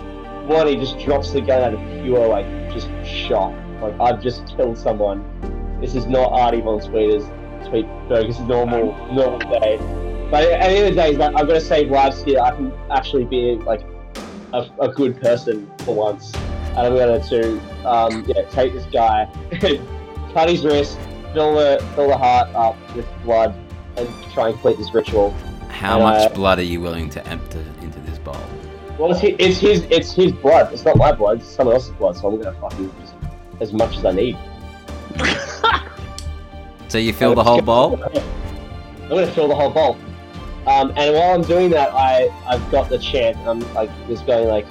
one, 0.45 0.67
he 0.67 0.75
just 0.75 0.99
drops 0.99 1.31
the 1.31 1.41
gun 1.41 1.61
out 1.61 1.73
of 1.73 2.03
pure 2.03 2.27
like 2.27 2.45
just 2.71 2.89
shock. 3.05 3.53
Like 3.81 3.95
I've 3.99 4.21
just 4.21 4.45
killed 4.55 4.77
someone. 4.77 5.23
This 5.81 5.95
is 5.95 6.05
not 6.05 6.31
Artie 6.31 6.61
von 6.61 6.79
Tweeter's 6.79 7.25
Tweet 7.67 7.85
Burger's 8.07 8.39
normal 8.41 8.93
normal 9.13 9.39
day. 9.39 9.77
But 10.31 10.43
at 10.43 10.49
the 10.49 10.75
end 10.77 10.87
of 10.89 10.95
the 10.95 11.01
day, 11.01 11.09
he's 11.09 11.17
like, 11.19 11.35
I've 11.35 11.47
got 11.47 11.53
to 11.53 11.61
save 11.61 11.91
lives 11.91 12.23
here. 12.23 12.39
I 12.39 12.51
can 12.51 12.73
actually 12.89 13.25
be 13.25 13.55
like 13.55 13.81
a, 14.53 14.67
a 14.79 14.89
good 14.89 15.19
person 15.21 15.69
for 15.79 15.93
once. 15.95 16.33
And 16.75 16.79
I'm 16.79 16.95
gonna 16.95 17.23
to 17.29 17.59
um, 17.87 18.23
yeah 18.27 18.43
take 18.49 18.73
this 18.73 18.85
guy, 18.85 19.27
cut 20.33 20.49
his 20.49 20.65
wrist, 20.65 20.97
fill 21.33 21.55
the 21.55 21.85
fill 21.95 22.07
the 22.07 22.17
heart 22.17 22.49
up 22.55 22.75
with 22.95 23.05
blood, 23.23 23.53
and 23.95 24.09
try 24.33 24.45
and 24.47 24.53
complete 24.55 24.77
this 24.77 24.91
ritual. 24.93 25.31
How 25.69 25.97
Uh, 25.99 26.03
much 26.03 26.33
blood 26.33 26.57
are 26.59 26.63
you 26.63 26.81
willing 26.81 27.09
to 27.11 27.27
empty 27.27 27.59
into 27.81 27.99
this 27.99 28.17
bowl? 28.17 28.35
Well, 28.97 29.11
it's 29.11 29.21
his, 29.21 29.35
it's 29.39 29.59
his, 29.59 29.81
it's 29.89 30.13
his 30.13 30.31
blood. 30.31 30.71
It's 30.71 30.85
not 30.85 30.97
my 30.97 31.11
blood. 31.11 31.39
It's 31.39 31.47
someone 31.47 31.75
else's 31.75 31.91
blood. 31.91 32.15
So 32.15 32.27
I'm 32.27 32.41
gonna 32.41 32.57
fucking 32.59 32.93
just 33.01 33.15
as 33.59 33.73
much 33.73 33.97
as 33.97 34.05
I 34.05 34.11
need. 34.11 34.37
So 36.93 36.99
you 36.99 37.11
fill 37.11 37.33
the 37.33 37.43
whole 37.43 37.59
bowl? 37.59 37.99
I'm 38.03 39.09
gonna 39.09 39.25
fill 39.31 39.47
the 39.47 39.55
whole 39.55 39.71
bowl. 39.71 39.97
Um, 40.67 40.93
and 40.95 41.15
while 41.15 41.33
I'm 41.33 41.41
doing 41.41 41.71
that, 41.71 41.91
I 41.91 42.29
I've 42.47 42.69
got 42.69 42.87
the 42.87 42.99
chant. 42.99 43.35
I'm 43.47 43.61
like 43.73 43.89
just 44.07 44.27
going 44.27 44.47
like 44.47 44.67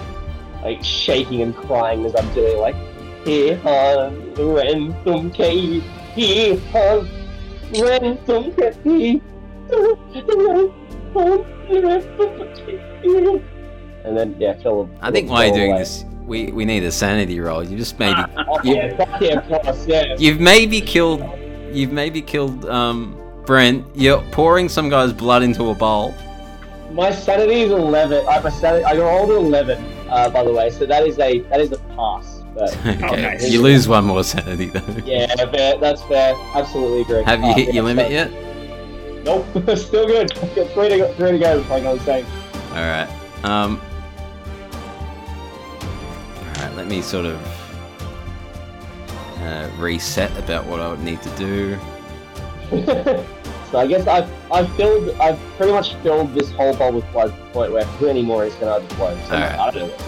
like 0.62 0.84
shaking 0.84 1.42
and 1.42 1.52
crying 1.52 2.06
as 2.06 2.14
I'm 2.14 2.32
doing 2.32 2.60
like 2.60 2.76
here 3.24 3.60
on 3.64 4.34
rentum 4.36 5.34
cave 5.34 5.82
here 6.14 6.60
on 6.74 7.08
rentum 7.72 8.56
cave 8.56 9.20
and 14.04 14.16
then 14.16 14.34
yeah 14.38 14.54
fill 14.62 14.84
the 14.84 14.90
I 15.00 15.10
think 15.10 15.26
the 15.28 15.32
while 15.32 15.46
you're 15.46 15.54
doing 15.54 15.70
away. 15.72 15.78
this, 15.80 16.04
we, 16.26 16.52
we 16.52 16.64
need 16.64 16.82
a 16.84 16.92
sanity 16.92 17.40
roll. 17.40 17.62
You 17.64 17.76
just 17.76 17.98
maybe 17.98 18.20
Oh, 18.48 18.60
yeah, 18.64 18.96
fuck 18.96 19.20
yeah, 19.20 19.38
of 19.40 19.62
course, 19.64 19.86
yeah. 19.86 20.14
you've 20.18 20.40
maybe 20.40 20.80
killed 20.80 21.22
you've 21.72 21.92
maybe 21.92 22.22
killed 22.22 22.64
um 22.66 23.18
Brent. 23.46 23.84
You're 23.94 24.22
pouring 24.30 24.68
some 24.68 24.88
guy's 24.88 25.12
blood 25.12 25.42
into 25.42 25.70
a 25.70 25.74
bowl. 25.74 26.14
My 26.92 27.10
sanity 27.10 27.62
is 27.62 27.70
eleven. 27.72 28.24
I, 28.28 28.38
my 28.40 28.50
sanity, 28.50 28.84
I 28.84 28.96
rolled 28.96 29.30
an 29.30 29.36
eleven, 29.46 29.82
uh, 30.08 30.28
by 30.30 30.44
the 30.44 30.52
way. 30.52 30.70
So 30.70 30.86
that 30.86 31.04
is 31.06 31.18
a 31.18 31.40
that 31.50 31.60
is 31.60 31.72
a 31.72 31.78
pass. 31.96 32.42
But 32.54 32.76
okay, 32.86 33.22
nice. 33.22 33.50
you 33.50 33.62
lose 33.62 33.88
one 33.88 34.04
more 34.04 34.22
sanity 34.22 34.66
though. 34.66 34.84
yeah, 35.04 35.34
fair, 35.50 35.78
that's 35.78 36.02
fair. 36.02 36.34
Absolutely 36.54 37.00
agree. 37.00 37.24
Have 37.24 37.40
you 37.40 37.46
Uh, 37.46 37.54
hit 37.54 37.68
yeah, 37.68 37.74
your 37.74 37.84
limit 37.84 38.06
so- 38.06 38.12
yet? 38.12 38.30
Nope, 39.24 39.46
still 39.78 40.06
good. 40.06 40.30
I've 40.38 40.54
got 40.54 40.70
three 40.72 40.88
to 40.90 40.98
go, 40.98 41.12
three 41.14 41.32
to 41.32 41.38
go 41.38 41.58
before 41.58 41.76
I 41.76 41.80
go 41.80 41.92
insane. 41.94 42.26
All 42.70 42.74
right. 42.76 43.08
Um. 43.44 43.80
All 46.82 46.88
right. 46.88 46.90
Let 46.90 46.96
me 46.96 47.02
sort 47.02 47.26
of 47.26 47.38
uh, 49.38 49.70
reset 49.78 50.36
about 50.38 50.66
what 50.66 50.80
I 50.80 50.90
would 50.90 51.00
need 51.00 51.22
to 51.22 51.30
do. 51.36 51.78
so 53.70 53.78
I 53.78 53.86
guess 53.86 54.06
I've 54.06 54.30
I've 54.50 54.74
filled 54.76 55.10
I've 55.20 55.38
pretty 55.56 55.72
much 55.72 55.94
filled 55.96 56.34
this 56.34 56.50
whole 56.52 56.74
bowl 56.74 56.92
with 56.92 57.12
blood 57.12 57.30
to 57.30 57.36
the 57.36 57.50
point 57.50 57.72
where 57.72 57.82
if 57.82 57.88
I 57.88 58.00
do 58.00 58.08
any 58.08 58.22
more, 58.22 58.44
it's 58.44 58.56
gonna 58.56 58.76
overflow. 58.76 59.16
So 59.26 59.34
Alright. 59.34 59.58
I 59.58 59.70
don't 59.70 59.88
know. 59.88 60.04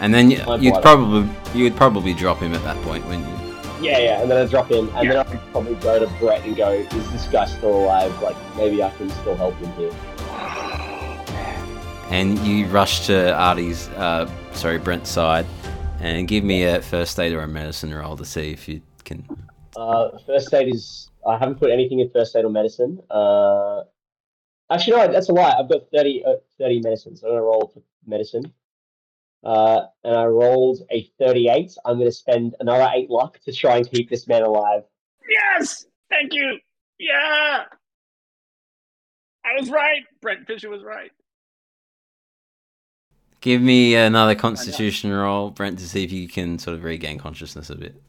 And 0.00 0.14
then 0.14 0.30
you, 0.30 0.42
you'd 0.58 0.82
probably 0.82 1.28
you 1.54 1.64
would 1.64 1.76
probably 1.76 2.14
drop 2.14 2.38
him 2.38 2.54
at 2.54 2.62
that 2.64 2.82
point, 2.82 3.04
wouldn't 3.06 3.26
you? 3.26 3.34
Yeah, 3.82 3.98
yeah, 3.98 4.20
and 4.20 4.30
then 4.30 4.46
I 4.46 4.50
drop 4.50 4.70
him, 4.70 4.90
and 4.94 5.10
then 5.10 5.16
I 5.16 5.24
could 5.24 5.40
probably 5.52 5.74
go 5.76 5.98
to 5.98 6.06
Brett 6.18 6.44
and 6.44 6.56
go, 6.56 6.70
"Is 6.70 7.12
this 7.12 7.26
guy 7.26 7.46
still 7.46 7.84
alive? 7.84 8.20
Like 8.22 8.36
maybe 8.56 8.82
I 8.82 8.90
can 8.90 9.08
still 9.10 9.36
help 9.36 9.54
him 9.56 9.72
here." 9.72 9.92
And 12.10 12.38
you 12.40 12.66
rush 12.66 13.06
to 13.06 13.32
Artie's, 13.34 13.88
uh, 13.90 14.28
sorry, 14.52 14.78
Brent's 14.78 15.08
side, 15.08 15.46
and 16.00 16.26
give 16.26 16.44
me 16.44 16.64
a 16.64 16.80
first 16.80 17.18
aid 17.18 17.32
or 17.32 17.40
a 17.40 17.48
medicine 17.48 17.94
roll 17.94 18.16
to 18.16 18.24
see 18.24 18.52
if 18.52 18.68
you 18.68 18.80
can. 19.04 19.24
Uh, 19.76 20.18
first 20.26 20.52
aid 20.52 20.74
is 20.74 21.10
I 21.26 21.38
haven't 21.38 21.56
put 21.56 21.70
anything 21.70 22.00
in 22.00 22.10
first 22.10 22.34
aid 22.34 22.44
or 22.44 22.50
medicine. 22.50 23.00
Uh, 23.10 23.82
actually, 24.70 24.96
no, 24.96 25.12
that's 25.12 25.28
a 25.28 25.32
lie. 25.32 25.54
I've 25.58 25.68
got 25.68 25.82
30, 25.94 26.24
uh, 26.24 26.34
30 26.58 26.80
medicine, 26.80 27.16
so 27.16 27.26
I'm 27.26 27.34
gonna 27.34 27.42
roll 27.42 27.70
for 27.72 27.82
medicine. 28.06 28.52
Uh, 29.42 29.82
and 30.04 30.14
I 30.14 30.26
rolled 30.26 30.80
a 30.90 31.10
thirty-eight. 31.18 31.74
I'm 31.86 31.98
gonna 31.98 32.12
spend 32.12 32.56
another 32.60 32.90
eight 32.94 33.08
luck 33.08 33.40
to 33.46 33.52
try 33.52 33.78
and 33.78 33.90
keep 33.90 34.10
this 34.10 34.28
man 34.28 34.42
alive. 34.42 34.82
Yes! 35.30 35.86
Thank 36.10 36.34
you! 36.34 36.58
Yeah! 36.98 37.64
I 39.42 39.58
was 39.58 39.70
right! 39.70 40.02
Brent 40.20 40.46
Fisher 40.46 40.68
was 40.68 40.82
right. 40.82 41.10
Give 43.40 43.62
me 43.62 43.94
another 43.94 44.34
Constitution 44.34 45.10
roll, 45.10 45.50
Brent, 45.50 45.78
to 45.78 45.88
see 45.88 46.04
if 46.04 46.12
you 46.12 46.28
can 46.28 46.58
sort 46.58 46.76
of 46.76 46.84
regain 46.84 47.18
consciousness 47.18 47.70
a 47.70 47.74
bit. 47.74 48.00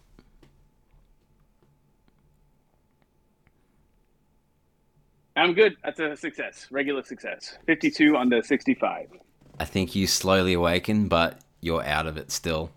I'm 5.37 5.53
good. 5.53 5.77
That's 5.83 5.99
a 5.99 6.17
success. 6.17 6.67
Regular 6.69 7.01
success. 7.03 7.57
52 7.65 8.17
under 8.17 8.43
65. 8.43 9.07
I 9.59 9.65
think 9.65 9.95
you 9.95 10.05
slowly 10.05 10.53
awaken, 10.53 11.07
but 11.07 11.39
you're 11.61 11.83
out 11.83 12.07
of 12.07 12.17
it 12.17 12.31
still. 12.31 12.71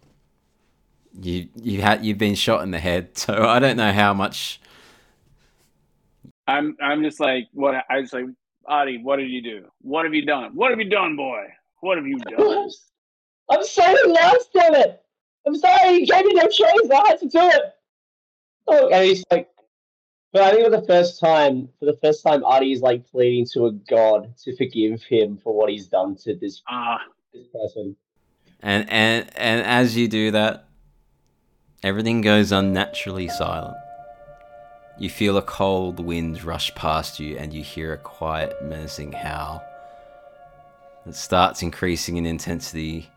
You 1.20 1.48
you 1.60 1.80
had 1.80 2.04
you've 2.04 2.18
been 2.18 2.34
shot 2.34 2.62
in 2.62 2.70
the 2.70 2.78
head, 2.78 3.16
so 3.18 3.46
I 3.48 3.58
don't 3.58 3.76
know 3.76 3.92
how 3.92 4.14
much. 4.14 4.60
I'm 6.46 6.76
I'm 6.80 7.02
just 7.02 7.18
like 7.18 7.48
what 7.52 7.84
I 7.90 8.00
was 8.00 8.12
like, 8.12 8.26
Artie, 8.66 8.98
what 8.98 9.16
did 9.16 9.30
you 9.30 9.42
do? 9.42 9.66
What 9.82 10.04
have 10.04 10.14
you 10.14 10.24
done? 10.24 10.54
What 10.54 10.70
have 10.70 10.78
you 10.78 10.88
done, 10.88 11.16
boy? 11.16 11.46
What 11.84 11.98
have 11.98 12.06
you 12.06 12.18
done? 12.30 12.70
I'm 13.50 13.62
sorry, 13.62 13.98
lost 14.06 14.48
damn 14.54 14.74
it! 14.74 15.02
I'm 15.46 15.54
sorry, 15.54 15.98
you 15.98 16.06
gave 16.06 16.24
me 16.24 16.32
no 16.32 16.46
choice. 16.46 16.90
I 16.90 17.08
had 17.08 17.20
to 17.20 17.28
do 17.28 17.40
it. 17.40 17.74
Oh, 18.66 18.88
and 18.88 19.04
he's 19.04 19.22
like, 19.30 19.50
but 20.32 20.40
I 20.40 20.52
think 20.52 20.64
for 20.64 20.70
the 20.70 20.86
first 20.86 21.20
time, 21.20 21.68
for 21.78 21.84
the 21.84 21.98
first 22.02 22.22
time, 22.22 22.42
Artie 22.42 22.72
is 22.72 22.80
like 22.80 23.06
pleading 23.06 23.46
to 23.52 23.66
a 23.66 23.72
god 23.72 24.34
to 24.44 24.56
forgive 24.56 25.02
him 25.02 25.36
for 25.36 25.52
what 25.52 25.68
he's 25.68 25.86
done 25.86 26.16
to 26.22 26.34
this, 26.34 26.62
Ah, 26.70 27.00
this 27.34 27.46
person. 27.52 27.94
And 28.62 28.88
and 28.88 29.30
and 29.36 29.60
as 29.66 29.94
you 29.94 30.08
do 30.08 30.30
that, 30.30 30.66
everything 31.82 32.22
goes 32.22 32.50
unnaturally 32.50 33.28
silent. 33.28 33.76
You 34.98 35.10
feel 35.10 35.36
a 35.36 35.42
cold 35.42 36.00
wind 36.00 36.44
rush 36.44 36.74
past 36.74 37.20
you, 37.20 37.36
and 37.36 37.52
you 37.52 37.62
hear 37.62 37.92
a 37.92 37.98
quiet, 37.98 38.56
menacing 38.62 39.12
howl. 39.12 39.62
It 41.06 41.14
starts 41.14 41.62
increasing 41.62 42.16
in 42.16 42.24
intensity, 42.24 43.10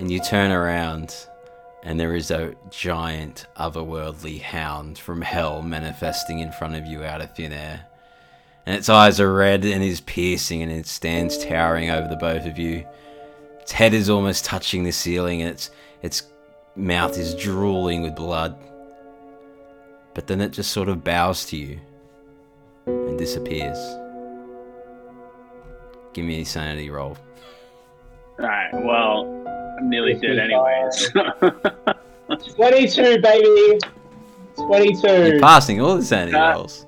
and 0.00 0.10
you 0.10 0.20
turn 0.20 0.50
around, 0.50 1.14
and 1.82 2.00
there 2.00 2.16
is 2.16 2.30
a 2.30 2.54
giant, 2.70 3.46
otherworldly 3.58 4.40
hound 4.40 4.98
from 4.98 5.20
hell 5.20 5.60
manifesting 5.60 6.38
in 6.38 6.50
front 6.52 6.76
of 6.76 6.86
you 6.86 7.04
out 7.04 7.20
of 7.20 7.36
thin 7.36 7.52
air. 7.52 7.84
And 8.64 8.74
its 8.74 8.88
eyes 8.88 9.20
are 9.20 9.34
red 9.34 9.66
and 9.66 9.84
is 9.84 10.00
piercing, 10.00 10.62
and 10.62 10.72
it 10.72 10.86
stands 10.86 11.44
towering 11.44 11.90
over 11.90 12.08
the 12.08 12.16
both 12.16 12.46
of 12.46 12.58
you. 12.58 12.86
Its 13.60 13.72
head 13.72 13.92
is 13.92 14.08
almost 14.08 14.46
touching 14.46 14.84
the 14.84 14.92
ceiling, 14.92 15.42
and 15.42 15.50
its 15.50 15.70
its 16.00 16.22
mouth 16.74 17.18
is 17.18 17.34
drooling 17.34 18.00
with 18.00 18.16
blood. 18.16 18.56
But 20.14 20.26
then 20.26 20.40
it 20.40 20.52
just 20.52 20.70
sort 20.70 20.88
of 20.88 21.04
bows 21.04 21.44
to 21.46 21.56
you 21.56 21.80
and 22.86 23.18
disappears. 23.18 24.03
Give 26.14 26.24
me 26.24 26.40
a 26.40 26.44
sanity 26.44 26.88
roll. 26.90 27.16
all 28.38 28.46
right. 28.46 28.70
Well, 28.72 29.44
I'm 29.78 29.90
nearly 29.90 30.14
dead 30.14 30.38
anyways. 30.38 31.10
22, 32.56 33.20
baby. 33.20 33.78
22. 34.56 35.06
You're 35.08 35.40
passing 35.40 35.80
all 35.80 35.96
the 35.96 36.04
sanity 36.04 36.36
Uh, 36.36 36.52
rolls. 36.54 36.86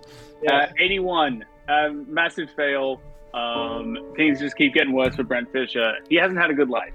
Uh, 0.51 0.67
81. 0.79 1.45
Um, 1.69 2.07
massive 2.09 2.49
fail. 2.57 3.01
Um, 3.35 3.99
things 4.17 4.39
just 4.39 4.57
keep 4.57 4.73
getting 4.75 4.93
worse 4.93 5.17
for 5.17 5.25
Brent 5.25 5.51
Fisher. 5.53 5.95
He 6.09 6.17
hasn't 6.17 6.39
had 6.41 6.51
a 6.51 6.55
good 6.55 6.71
life. 6.71 6.93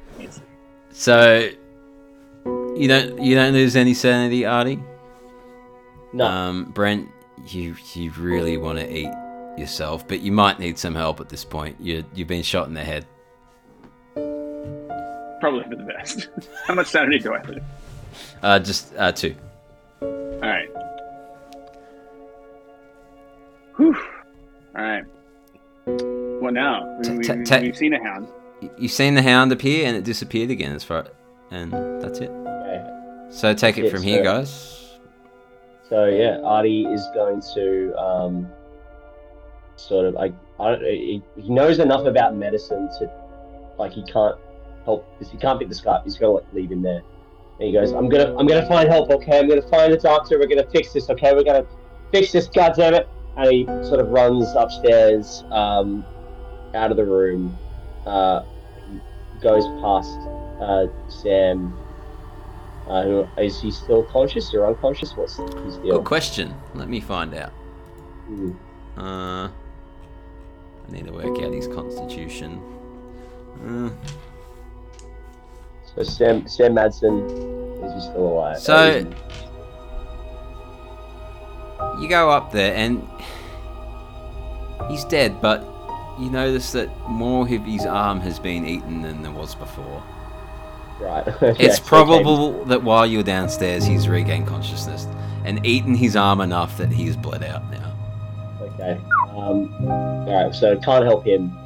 So 0.92 1.50
you 2.46 2.88
don't 2.88 3.22
you 3.22 3.36
don't 3.36 3.54
lose 3.54 3.76
any 3.76 3.94
sanity, 3.94 4.46
Artie. 4.46 4.80
No. 6.14 6.26
Um, 6.26 6.72
Brent, 6.72 7.10
you 7.48 7.76
you 7.94 8.12
really 8.18 8.58
want 8.58 8.80
to 8.80 8.92
eat 8.92 9.12
yourself, 9.58 10.08
but 10.08 10.22
you 10.22 10.32
might 10.32 10.60
need 10.60 10.78
some 10.78 10.95
help 10.95 11.20
at 11.20 11.30
this 11.30 11.43
point. 11.45 11.76
You 11.80 12.04
you've 12.14 12.28
been 12.28 12.43
shot 12.43 12.68
in 12.68 12.74
the 12.74 12.84
head. 12.84 13.06
Probably 15.39 15.64
for 15.64 15.76
the 15.76 15.84
best. 15.84 16.30
How 16.68 16.76
much 16.76 16.88
sanity 16.88 17.20
do 17.20 17.34
I 17.34 17.41
lose? 17.43 17.62
Uh, 18.43 18.60
just 18.60 18.93
uh, 18.97 19.12
two. 19.12 19.36
All 20.02 20.39
right. 20.41 20.70
Whew. 23.78 23.95
All 24.76 24.84
right. 24.84 25.04
What 26.41 26.54
now? 26.54 26.97
We, 26.99 27.04
Ta- 27.04 27.14
we, 27.14 27.24
ta- 27.24 27.34
we, 27.36 27.43
ta- 27.43 27.60
we've 27.60 27.78
seen 27.78 27.93
a 27.93 28.04
hound. 28.04 28.28
You've 28.78 28.91
seen 28.91 29.16
the 29.16 29.22
hound 29.24 29.52
appear, 29.52 29.88
and 29.88 29.97
it 29.97 30.04
disappeared 30.04 30.52
again. 30.52 30.74
As 30.74 30.84
far, 30.84 31.08
and 31.49 31.72
that's 32.02 32.20
it. 32.20 32.30
Okay. 32.30 33.28
So 33.32 33.54
take 33.54 33.78
it 33.78 33.84
That's 33.84 33.93
it, 33.93 33.97
from 33.97 34.04
here, 34.04 34.20
so- 34.20 34.24
guys. 34.24 34.78
So 35.89 36.06
yeah, 36.06 36.39
Artie 36.43 36.86
is 36.86 37.06
going 37.14 37.41
to 37.54 37.93
um, 37.99 38.47
sort 39.88 40.06
of 40.06 40.14
like 40.14 40.34
I 40.60 40.72
don't, 40.72 40.84
he, 40.84 41.22
he 41.36 41.50
knows 41.50 41.80
enough 41.80 42.06
about 42.06 42.36
medicine 42.36 42.90
to 43.00 43.12
like 43.78 43.92
he 43.92 44.04
can't 44.04 44.38
help 44.86 45.08
because 45.18 45.32
he 45.32 45.38
can't 45.38 45.60
pick 45.60 45.70
the 45.70 45.76
scar. 45.76 46.02
He's 46.04 46.18
gonna 46.18 46.34
like 46.34 46.54
leave 46.54 46.72
him 46.72 46.82
there. 46.82 47.02
And 47.60 47.68
he 47.68 47.72
goes, 47.72 47.92
"I'm 47.92 48.10
gonna 48.10 48.36
I'm 48.38 48.48
gonna 48.48 48.68
find 48.68 48.90
help. 48.90 49.10
Okay, 49.10 49.40
I'm 49.40 49.48
gonna 49.48 49.68
find 49.70 49.94
a 49.94 49.98
doctor. 49.98 50.40
We're 50.40 50.48
gonna 50.48 50.70
fix 50.72 50.94
this. 50.94 51.10
Okay, 51.10 51.34
we're 51.34 51.44
gonna 51.44 51.66
fix 52.12 52.32
this. 52.32 52.48
God 52.48 52.74
damn 52.76 52.94
it!" 52.94 53.08
And 53.38 53.52
he 53.52 53.66
sort 53.66 54.00
of 54.00 54.10
runs 54.10 54.48
upstairs, 54.56 55.44
um, 55.52 56.06
out 56.74 56.92
of 56.92 56.98
the 56.98 57.06
room. 57.06 57.58
Uh, 58.06 58.44
goes 59.42 59.66
past 59.82 60.18
uh, 60.62 60.88
Sam. 61.10 61.78
Uh, 62.88 63.04
who 63.04 63.28
is 63.38 63.62
he 63.62 63.72
still 63.72 64.04
conscious 64.04 64.54
or 64.54 64.66
unconscious? 64.66 65.16
What's 65.16 65.38
his 65.38 65.78
deal? 65.78 65.98
Good 65.98 66.06
question. 66.06 66.54
Let 66.74 66.90
me 66.90 67.00
find 67.00 67.34
out. 67.36 67.52
Hmm. 68.26 68.52
Uh, 68.98 69.50
need 70.92 71.06
to 71.06 71.12
work 71.14 71.42
out 71.44 71.54
his 71.54 71.68
constitution. 71.68 72.62
Uh, 73.68 73.89
So 75.96 76.04
Sam 76.04 76.48
Sam 76.48 76.76
Madsen 76.76 77.26
is 77.86 77.94
he 77.94 78.02
still 78.10 78.28
alive? 78.28 78.60
So- 78.60 79.06
you 82.00 82.08
go 82.08 82.30
up 82.30 82.52
there, 82.52 82.74
and 82.76 83.08
he's 84.89 85.04
dead, 85.06 85.42
but 85.42 85.66
you 86.20 86.30
notice 86.30 86.72
that 86.72 86.89
more 87.10 87.44
of 87.44 87.50
his 87.66 87.86
arm 87.86 88.20
has 88.22 88.39
been 88.39 88.66
eaten 88.66 89.02
than 89.02 89.22
there 89.24 89.32
was 89.32 89.56
before. 89.56 90.04
right. 91.00 91.28
It's 91.60 91.80
okay. 91.80 91.88
probable 91.88 92.64
that 92.66 92.84
while 92.84 93.06
you're 93.06 93.24
downstairs, 93.24 93.86
he's 93.86 94.08
regained 94.08 94.48
consciousness 94.48 95.08
and 95.46 95.66
eaten 95.66 95.96
his 95.96 96.16
arm 96.16 96.42
enough 96.42 96.78
that 96.78 96.92
he's 96.92 97.16
bled 97.18 97.44
out 97.44 97.70
now. 97.72 97.94
Okay. 98.62 99.00
Um, 99.32 99.74
all 99.90 100.46
right. 100.46 100.54
So 100.54 100.78
can't 100.80 101.06
help 101.06 101.26
him. 101.26 101.58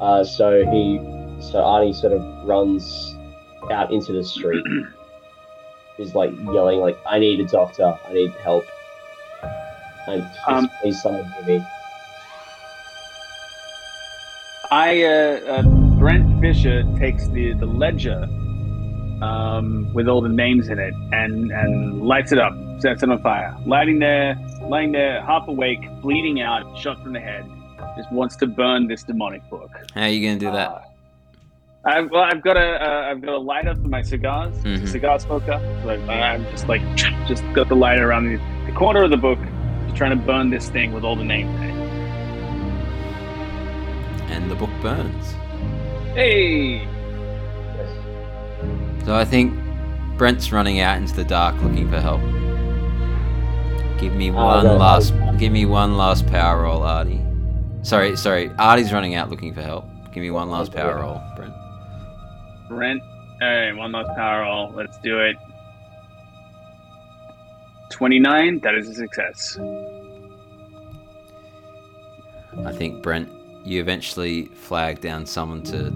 Uh, 0.00 0.24
so 0.24 0.64
he, 0.70 0.98
so 1.40 1.58
Arnie 1.62 1.94
sort 1.94 2.12
of 2.12 2.22
runs 2.46 3.16
out 3.70 3.92
into 3.92 4.12
the 4.12 4.24
street. 4.24 4.64
He's 5.96 6.14
like 6.14 6.32
yelling, 6.52 6.80
like, 6.80 6.98
"I 7.06 7.18
need 7.20 7.38
a 7.40 7.46
doctor. 7.46 7.96
I 8.08 8.12
need 8.12 8.32
help. 8.42 8.64
And 10.08 10.22
please, 10.22 10.38
Um, 10.48 10.70
please 10.82 11.02
someone 11.02 11.24
hear 11.24 11.58
me." 11.60 11.66
I 14.70 15.04
uh, 15.04 15.40
uh, 15.46 15.62
Brent 15.98 16.40
Fisher 16.40 16.82
takes 16.98 17.28
the 17.28 17.54
the 17.54 17.66
ledger 17.66 18.28
um, 19.22 19.88
with 19.94 20.08
all 20.08 20.20
the 20.20 20.28
names 20.28 20.68
in 20.68 20.80
it 20.80 20.94
and 21.12 21.52
and 21.52 22.02
lights 22.02 22.32
it 22.32 22.38
up, 22.38 22.54
sets 22.78 23.02
it 23.02 23.10
on 23.10 23.20
fire. 23.22 23.56
Lighting 23.66 23.98
there, 23.98 24.36
lying 24.62 24.92
there, 24.92 25.22
half 25.22 25.48
awake, 25.48 25.80
bleeding 26.02 26.40
out, 26.40 26.76
shot 26.78 27.02
from 27.02 27.12
the 27.12 27.20
head. 27.20 27.44
Just 27.96 28.10
wants 28.12 28.36
to 28.36 28.46
burn 28.46 28.88
this 28.88 29.02
demonic 29.04 29.48
book. 29.50 29.70
How 29.94 30.02
are 30.02 30.08
you 30.08 30.26
going 30.26 30.38
to 30.38 30.46
do 30.46 30.52
that? 30.52 30.68
Uh, 30.70 30.80
I've, 31.86 32.10
well, 32.10 32.22
I've 32.22 32.42
got 32.42 32.56
a 32.56 32.82
uh, 32.82 33.10
I've 33.10 33.20
got 33.20 33.34
a 33.34 33.38
lighter 33.38 33.74
for 33.74 33.88
my 33.88 34.00
cigars, 34.02 34.54
Mhm. 34.64 34.88
cigar 34.88 35.18
smoker. 35.20 35.60
So 35.82 35.90
I- 35.90 36.32
I'm 36.32 36.44
just 36.50 36.66
like 36.66 36.80
just 37.26 37.44
got 37.52 37.68
the 37.68 37.76
lighter 37.76 38.08
around 38.08 38.24
the, 38.24 38.36
the 38.66 38.72
corner 38.72 39.02
of 39.04 39.10
the 39.10 39.16
book, 39.18 39.38
just 39.84 39.96
trying 39.96 40.10
to 40.18 40.24
burn 40.24 40.48
this 40.50 40.70
thing 40.70 40.92
with 40.92 41.04
all 41.04 41.14
the 41.14 41.24
names 41.24 41.54
in 41.60 41.64
it. 41.70 41.74
And 44.30 44.50
the 44.50 44.54
book 44.54 44.70
burns. 44.80 45.32
Hey. 46.14 46.88
Yes. 47.76 49.04
So 49.04 49.14
I 49.14 49.24
think 49.26 49.52
Brent's 50.16 50.50
running 50.52 50.80
out 50.80 50.96
into 50.96 51.14
the 51.14 51.24
dark 51.24 51.54
looking 51.62 51.88
for 51.90 52.00
help. 52.00 52.22
Give 54.04 54.14
me 54.16 54.30
Oh, 54.30 54.34
one 54.34 54.64
no, 54.64 54.76
last. 54.76 55.14
I- 55.14 55.34
Give 55.36 55.50
me 55.50 55.64
one 55.64 55.96
last 55.96 56.26
power 56.26 56.62
roll, 56.64 56.82
Artie. 56.82 57.22
Sorry, 57.80 58.14
sorry. 58.18 58.50
Artie's 58.58 58.92
running 58.92 59.14
out 59.14 59.30
looking 59.30 59.54
for 59.54 59.62
help. 59.62 59.86
Give 60.12 60.22
me 60.22 60.30
one 60.30 60.50
last 60.50 60.72
power 60.74 60.96
roll, 61.00 61.22
Brent. 61.36 61.54
Brent. 62.68 63.00
All 63.40 63.48
right, 63.48 63.72
one 63.74 63.92
last 63.92 64.14
power 64.14 64.42
roll. 64.42 64.70
Let's 64.76 64.98
do 64.98 65.20
it. 65.20 65.36
29. 67.88 68.60
That 68.60 68.74
is 68.74 68.90
a 68.90 68.94
success. 68.94 69.56
I 72.66 72.72
think 72.72 73.02
Brent, 73.02 73.30
you 73.64 73.80
eventually 73.80 74.44
flag 74.46 75.00
down 75.00 75.24
someone 75.24 75.62
to. 75.62 75.92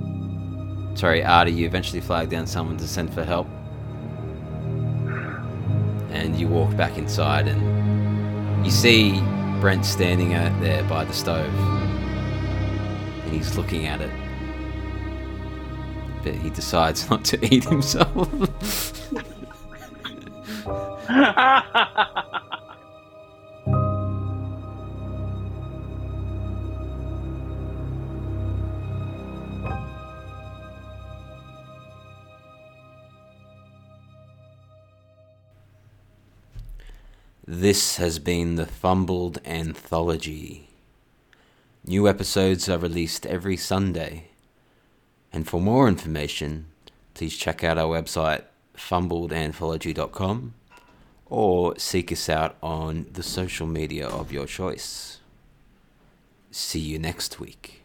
Sorry, 0.98 1.22
Artie, 1.22 1.52
you 1.52 1.66
eventually 1.66 2.00
flag 2.00 2.30
down 2.30 2.46
someone 2.46 2.78
to 2.78 2.88
send 2.88 3.12
for 3.12 3.22
help. 3.22 3.46
And 6.10 6.34
you 6.36 6.48
walk 6.48 6.74
back 6.74 6.96
inside 6.96 7.46
and 7.48 7.77
you 8.64 8.70
see 8.70 9.20
Brent 9.60 9.84
standing 9.84 10.34
out 10.34 10.58
there 10.60 10.82
by 10.84 11.04
the 11.04 11.12
stove. 11.12 11.52
And 13.24 13.32
he's 13.32 13.56
looking 13.56 13.86
at 13.86 14.00
it. 14.00 14.10
But 16.22 16.34
he 16.34 16.50
decides 16.50 17.08
not 17.10 17.24
to 17.26 17.54
eat 17.54 17.64
himself. 17.64 18.28
This 37.50 37.96
has 37.96 38.18
been 38.18 38.56
the 38.56 38.66
Fumbled 38.66 39.38
Anthology. 39.46 40.68
New 41.82 42.06
episodes 42.06 42.68
are 42.68 42.76
released 42.76 43.24
every 43.24 43.56
Sunday. 43.56 44.24
And 45.32 45.48
for 45.48 45.58
more 45.58 45.88
information, 45.88 46.66
please 47.14 47.38
check 47.38 47.64
out 47.64 47.78
our 47.78 47.88
website 47.88 48.42
fumbledanthology.com 48.76 50.52
or 51.30 51.78
seek 51.78 52.12
us 52.12 52.28
out 52.28 52.54
on 52.62 53.06
the 53.14 53.22
social 53.22 53.66
media 53.66 54.06
of 54.06 54.30
your 54.30 54.44
choice. 54.44 55.20
See 56.50 56.80
you 56.80 56.98
next 56.98 57.40
week. 57.40 57.77